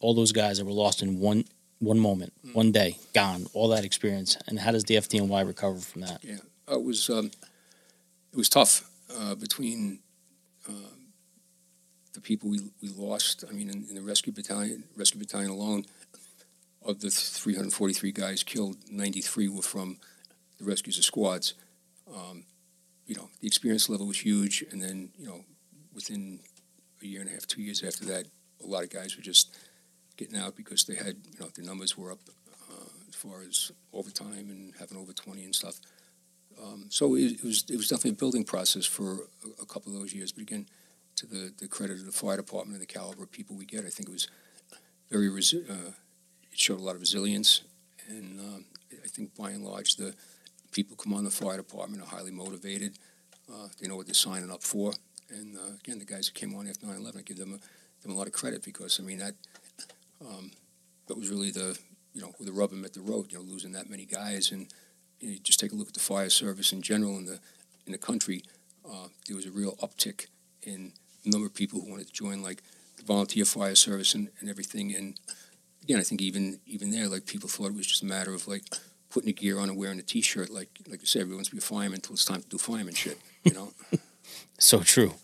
All 0.00 0.14
those 0.14 0.32
guys 0.32 0.58
that 0.58 0.64
were 0.64 0.72
lost 0.72 1.02
in 1.02 1.20
one 1.20 1.44
one 1.78 1.98
moment, 1.98 2.32
one 2.52 2.70
day, 2.70 2.96
gone, 3.12 3.46
all 3.54 3.68
that 3.68 3.84
experience, 3.84 4.36
and 4.46 4.58
how 4.58 4.70
does 4.70 4.84
the 4.84 4.94
FDNY 4.94 5.44
recover 5.44 5.78
from 5.78 6.02
that? 6.02 6.20
Yeah, 6.22 6.36
it 6.68 6.82
was 6.82 7.10
um, 7.10 7.32
it 8.32 8.36
was 8.36 8.48
tough 8.48 8.88
uh, 9.14 9.34
between 9.34 10.00
uh, 10.68 10.94
the 12.14 12.20
people 12.20 12.50
we, 12.50 12.60
we 12.80 12.88
lost. 12.88 13.44
I 13.48 13.52
mean, 13.52 13.68
in, 13.68 13.84
in 13.88 13.94
the 13.94 14.02
rescue 14.02 14.32
battalion, 14.32 14.84
rescue 14.96 15.20
battalion 15.20 15.50
alone, 15.50 15.84
of 16.84 17.00
the 17.00 17.10
343 17.10 18.12
guys 18.12 18.42
killed, 18.42 18.76
93 18.90 19.48
were 19.48 19.62
from 19.62 19.98
the 20.58 20.64
rescues 20.64 20.98
of 20.98 21.04
squads. 21.04 21.54
Um, 22.12 22.44
you 23.06 23.14
know, 23.14 23.28
the 23.40 23.46
experience 23.46 23.88
level 23.88 24.06
was 24.06 24.20
huge, 24.20 24.64
and 24.70 24.82
then 24.82 25.10
you 25.18 25.26
know, 25.26 25.44
within 25.94 26.40
a 27.02 27.06
year 27.06 27.20
and 27.20 27.30
a 27.30 27.32
half, 27.32 27.46
two 27.46 27.62
years 27.62 27.82
after 27.82 28.04
that, 28.06 28.26
a 28.62 28.66
lot 28.66 28.84
of 28.84 28.90
guys 28.90 29.16
were 29.16 29.22
just 29.22 29.56
getting 30.16 30.38
out 30.38 30.56
because 30.56 30.84
they 30.84 30.94
had, 30.94 31.16
you 31.32 31.38
know, 31.40 31.48
their 31.54 31.64
numbers 31.64 31.96
were 31.96 32.12
up 32.12 32.20
uh, 32.70 32.88
as 33.08 33.14
far 33.14 33.42
as 33.42 33.72
overtime 33.92 34.48
and 34.50 34.74
having 34.78 34.98
over 34.98 35.12
20 35.12 35.44
and 35.44 35.54
stuff. 35.54 35.80
Um, 36.62 36.86
so 36.88 37.14
it, 37.14 37.32
it 37.32 37.44
was 37.44 37.64
it 37.68 37.76
was 37.76 37.88
definitely 37.88 38.12
a 38.12 38.14
building 38.14 38.44
process 38.44 38.86
for 38.86 39.12
a, 39.12 39.62
a 39.62 39.66
couple 39.66 39.92
of 39.92 39.98
those 39.98 40.12
years. 40.12 40.32
But 40.32 40.42
again, 40.42 40.66
to 41.16 41.26
the, 41.26 41.52
the 41.58 41.68
credit 41.68 41.98
of 41.98 42.06
the 42.06 42.12
fire 42.12 42.36
department 42.36 42.80
and 42.80 42.82
the 42.82 42.92
caliber 42.92 43.22
of 43.22 43.30
people 43.30 43.56
we 43.56 43.66
get, 43.66 43.84
I 43.84 43.88
think 43.88 44.08
it 44.08 44.12
was 44.12 44.28
very 45.10 45.28
resi- 45.28 45.68
uh, 45.68 45.92
it 46.50 46.58
showed 46.58 46.80
a 46.80 46.82
lot 46.82 46.94
of 46.94 47.00
resilience, 47.00 47.62
and 48.08 48.40
um, 48.40 48.64
I 49.04 49.08
think 49.08 49.34
by 49.36 49.50
and 49.50 49.64
large 49.64 49.96
the 49.96 50.14
people 50.70 50.96
come 50.96 51.12
on 51.12 51.24
the 51.24 51.30
fire 51.30 51.56
department 51.56 52.02
are 52.02 52.06
highly 52.06 52.30
motivated. 52.30 52.98
Uh, 53.52 53.68
they 53.80 53.88
know 53.88 53.96
what 53.96 54.06
they're 54.06 54.14
signing 54.14 54.50
up 54.50 54.62
for, 54.62 54.92
and 55.30 55.56
uh, 55.56 55.74
again, 55.84 55.98
the 55.98 56.04
guys 56.04 56.26
that 56.26 56.34
came 56.34 56.54
on 56.54 56.66
after 56.66 56.86
9/11, 56.86 57.18
I 57.18 57.22
give 57.22 57.38
them 57.38 57.54
a, 57.54 58.02
them 58.02 58.12
a 58.12 58.18
lot 58.18 58.26
of 58.26 58.32
credit 58.32 58.64
because 58.64 58.98
I 58.98 59.02
mean 59.02 59.18
that 59.18 59.34
um, 60.20 60.50
that 61.08 61.16
was 61.16 61.30
really 61.30 61.50
the 61.50 61.78
you 62.14 62.20
know 62.20 62.32
where 62.38 62.46
the 62.46 62.52
rubber 62.52 62.74
met 62.74 62.94
the 62.94 63.00
road. 63.00 63.26
You 63.30 63.38
know, 63.38 63.44
losing 63.44 63.72
that 63.72 63.90
many 63.90 64.06
guys, 64.06 64.52
and 64.52 64.68
you, 65.22 65.32
you 65.32 65.38
just 65.38 65.60
take 65.60 65.72
a 65.72 65.74
look 65.74 65.88
at 65.88 65.94
the 65.94 66.00
fire 66.00 66.30
service 66.30 66.72
in 66.72 66.82
general 66.82 67.16
in 67.16 67.26
the 67.26 67.38
in 67.86 67.92
the 67.92 67.98
country. 67.98 68.42
Uh, 68.84 69.08
there 69.26 69.36
was 69.36 69.46
a 69.46 69.50
real 69.50 69.76
uptick 69.76 70.26
in 70.62 70.92
the 71.24 71.30
number 71.30 71.46
of 71.46 71.54
people 71.54 71.80
who 71.80 71.90
wanted 71.90 72.06
to 72.08 72.12
join, 72.12 72.42
like 72.42 72.62
the 72.96 73.04
volunteer 73.04 73.44
fire 73.44 73.74
service 73.74 74.14
and, 74.14 74.28
and 74.40 74.50
everything. 74.50 74.94
And 74.94 75.18
again, 75.82 75.98
I 75.98 76.02
think 76.02 76.20
even 76.20 76.60
even 76.66 76.90
there, 76.90 77.08
like 77.08 77.26
people 77.26 77.48
thought 77.48 77.68
it 77.68 77.74
was 77.74 77.86
just 77.86 78.02
a 78.02 78.06
matter 78.06 78.34
of 78.34 78.48
like 78.48 78.64
putting 79.10 79.26
the 79.26 79.32
gear 79.32 79.58
on 79.58 79.68
and 79.68 79.78
wearing 79.78 79.98
a 79.98 80.02
t-shirt. 80.02 80.50
Like 80.50 80.70
like 80.88 81.00
you 81.00 81.06
said, 81.06 81.22
everyone 81.22 81.38
wants 81.38 81.50
to 81.50 81.56
be 81.56 81.58
a 81.58 81.62
fireman 81.62 81.94
until 81.94 82.14
it's 82.14 82.24
time 82.24 82.42
to 82.42 82.48
do 82.48 82.58
fireman 82.58 82.94
shit. 82.94 83.18
You 83.44 83.54
know. 83.54 83.72
So 84.58 84.80
true, 84.80 85.14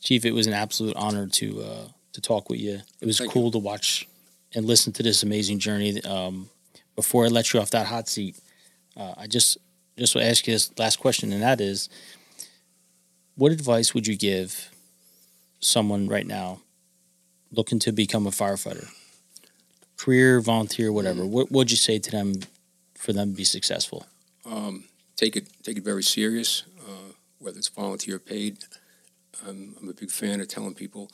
Chief. 0.00 0.24
It 0.24 0.32
was 0.32 0.48
an 0.48 0.52
absolute 0.52 0.96
honor 0.96 1.28
to 1.28 1.62
uh, 1.62 1.88
to 2.12 2.20
talk 2.20 2.50
with 2.50 2.58
you. 2.58 2.80
It 3.00 3.06
was 3.06 3.18
Thank 3.18 3.32
cool 3.32 3.52
to 3.52 3.58
watch 3.58 4.08
and 4.54 4.66
listen 4.66 4.92
to 4.94 5.02
this 5.04 5.22
amazing 5.22 5.60
journey. 5.60 6.02
Um, 6.02 6.50
before 6.96 7.26
I 7.26 7.28
let 7.28 7.52
you 7.52 7.60
off 7.60 7.70
that 7.70 7.86
hot 7.86 8.08
seat, 8.08 8.36
uh, 8.98 9.14
I 9.16 9.26
just 9.26 9.58
just 9.96 10.14
want 10.14 10.24
to 10.24 10.30
ask 10.30 10.46
you 10.46 10.52
this 10.52 10.76
last 10.78 10.98
question, 11.00 11.32
and 11.32 11.42
that 11.42 11.60
is, 11.60 11.88
what 13.36 13.52
advice 13.52 13.94
would 13.94 14.06
you 14.06 14.16
give 14.16 14.70
someone 15.60 16.08
right 16.08 16.26
now 16.26 16.60
looking 17.50 17.78
to 17.80 17.92
become 17.92 18.26
a 18.26 18.30
firefighter, 18.30 18.88
career, 19.96 20.40
volunteer, 20.40 20.92
whatever? 20.92 21.24
What 21.26 21.50
would 21.50 21.70
you 21.70 21.76
say 21.76 21.98
to 21.98 22.10
them 22.10 22.34
for 22.96 23.12
them 23.12 23.30
to 23.30 23.36
be 23.36 23.44
successful? 23.44 24.06
um, 24.50 24.84
take 25.16 25.36
it 25.36 25.48
take 25.62 25.76
it 25.76 25.84
very 25.84 26.02
serious, 26.02 26.64
uh, 26.86 27.12
whether 27.38 27.58
it's 27.58 27.68
volunteer 27.68 28.16
or 28.16 28.18
paid. 28.18 28.58
I'm, 29.46 29.76
I'm 29.80 29.88
a 29.88 29.94
big 29.94 30.10
fan 30.10 30.40
of 30.40 30.48
telling 30.48 30.74
people 30.74 31.10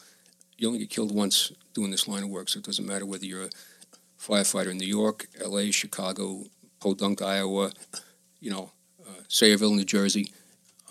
you 0.57 0.66
only 0.68 0.78
get 0.80 0.91
killed 0.91 1.14
once 1.14 1.53
doing 1.74 1.91
this 1.91 2.09
line 2.09 2.22
of 2.22 2.30
work, 2.30 2.49
so 2.49 2.59
it 2.59 2.64
doesn't 2.64 2.87
matter 2.87 3.05
whether 3.05 3.24
you're 3.24 3.45
a 3.45 3.51
firefighter 4.20 4.70
in 4.70 4.78
New 4.78 4.87
York, 4.87 5.26
L.A., 5.43 5.70
Chicago, 5.70 6.45
Podunk, 6.85 7.22
Iowa, 7.22 7.72
you 8.41 8.51
know, 8.51 8.70
uh, 9.01 9.22
Sayreville, 9.26 9.74
New 9.74 9.87
Jersey. 9.87 10.30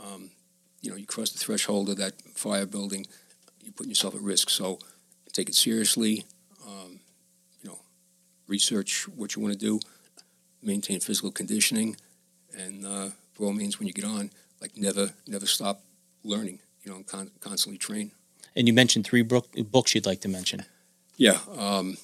Um, 0.04 0.32
you 0.82 0.90
know, 0.90 0.98
you 0.98 1.06
cross 1.06 1.30
the 1.30 1.38
threshold 1.38 1.88
of 1.90 1.98
that 1.98 2.20
fire 2.34 2.66
building, 2.66 3.06
you're 3.62 3.74
putting 3.74 3.92
yourself 3.92 4.16
at 4.16 4.22
risk. 4.22 4.50
So 4.50 4.80
take 5.34 5.50
it 5.50 5.56
seriously. 5.56 6.26
Um, 6.68 7.00
you 7.62 7.70
know, 7.70 7.80
research 8.48 9.08
what 9.08 9.36
you 9.36 9.44
want 9.44 9.54
to 9.54 9.60
do, 9.60 9.80
maintain 10.64 11.00
physical 11.00 11.32
conditioning, 11.32 11.96
and 12.58 12.86
uh, 12.86 13.10
by 13.38 13.46
all 13.46 13.54
means, 13.54 13.78
when 13.78 13.88
you 13.88 13.94
get 13.94 14.06
on, 14.06 14.32
like 14.62 14.76
never, 14.76 15.12
never 15.28 15.46
stop 15.46 15.84
learning. 16.24 16.60
You 16.82 16.92
know, 16.92 16.98
and 16.98 17.08
con- 17.08 17.32
constantly 17.40 17.78
train. 17.78 18.12
And 18.56 18.68
you 18.68 18.74
mentioned 18.74 19.06
three 19.06 19.22
book, 19.22 19.48
books 19.72 19.94
you'd 19.94 20.08
like 20.08 20.22
to 20.22 20.28
mention. 20.28 20.66
Yeah, 21.18 21.38
um, 21.56 21.98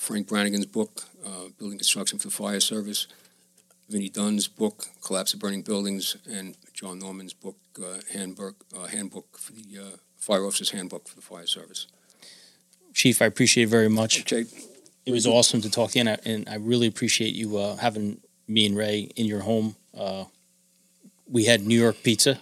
Frank 0.00 0.28
Brannigan's 0.28 0.64
book, 0.64 1.04
uh, 1.26 1.48
Building 1.58 1.76
Construction 1.78 2.18
for 2.18 2.28
the 2.28 2.32
Fire 2.34 2.58
Service, 2.58 3.06
Vinnie 3.90 4.08
Dunn's 4.08 4.48
book, 4.48 4.86
Collapse 5.04 5.34
of 5.34 5.40
Burning 5.40 5.60
Buildings, 5.60 6.16
and 6.30 6.56
John 6.72 6.98
Norman's 6.98 7.34
book, 7.34 7.56
uh, 7.78 7.98
Handbook, 8.10 8.64
uh, 8.74 8.86
Handbook 8.86 9.36
for 9.38 9.52
the 9.52 9.78
uh, 9.78 9.96
Fire 10.16 10.46
Officer's 10.46 10.70
Handbook 10.70 11.06
for 11.06 11.16
the 11.16 11.20
Fire 11.22 11.46
Service. 11.46 11.86
Chief, 12.94 13.20
I 13.20 13.26
appreciate 13.26 13.64
it 13.64 13.66
very 13.68 13.90
much. 13.90 14.20
Okay, 14.20 14.46
It 15.04 15.12
was 15.12 15.26
awesome 15.26 15.60
to 15.60 15.70
talk 15.70 15.90
to 15.90 15.98
you, 15.98 16.00
and 16.00 16.08
I, 16.08 16.18
and 16.24 16.48
I 16.48 16.54
really 16.56 16.86
appreciate 16.86 17.34
you 17.34 17.58
uh, 17.58 17.76
having 17.76 18.20
me 18.48 18.64
and 18.66 18.76
Ray 18.76 19.10
in 19.16 19.26
your 19.26 19.40
home. 19.40 19.76
Uh, 19.94 20.24
we 21.28 21.44
had 21.44 21.60
New 21.66 21.78
York 21.78 21.96
pizza. 22.02 22.40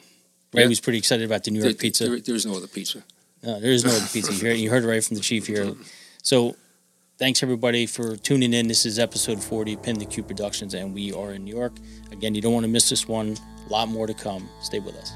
Ray 0.55 0.63
Yeah. 0.63 0.69
was 0.69 0.79
pretty 0.81 0.99
excited 0.99 1.25
about 1.27 1.43
the 1.43 1.51
New 1.51 1.61
there, 1.61 1.71
York 1.71 1.81
pizza. 1.81 2.05
there- 2.09 2.21
there 2.21 2.37
is 2.37 2.47
no 2.47 2.57
other 2.57 2.69
pizza. 2.69 3.03
No, 3.43 3.59
there 3.61 3.73
is 3.73 3.85
no 3.85 3.91
other 3.91 4.07
pizza. 4.13 4.33
You 4.33 4.41
heard, 4.49 4.59
you 4.59 4.71
heard 4.71 4.85
it 4.85 4.87
right 4.87 5.03
from 5.05 5.17
the 5.17 5.23
chief 5.23 5.47
here. 5.49 5.75
So, 6.23 6.57
thanks 7.19 7.43
everybody 7.43 7.85
for 7.85 8.17
tuning 8.17 8.55
in. 8.55 8.69
This 8.69 8.87
is 8.87 8.99
episode 8.99 9.43
40, 9.43 9.77
Pin 9.77 9.99
the 9.99 10.07
Q 10.07 10.23
Productions, 10.23 10.75
and 10.75 10.95
we 10.95 11.13
are 11.13 11.33
in 11.33 11.45
New 11.45 11.55
York. 11.55 11.73
Again, 12.13 12.35
you 12.35 12.41
don't 12.41 12.53
want 12.53 12.65
to 12.65 12.71
miss 12.71 12.89
this 12.89 13.09
one. 13.09 13.37
A 13.67 13.73
lot 13.73 13.89
more 13.89 14.07
to 14.07 14.15
come. 14.15 14.49
Stay 14.61 14.79
with 14.79 14.95
us. 14.95 15.13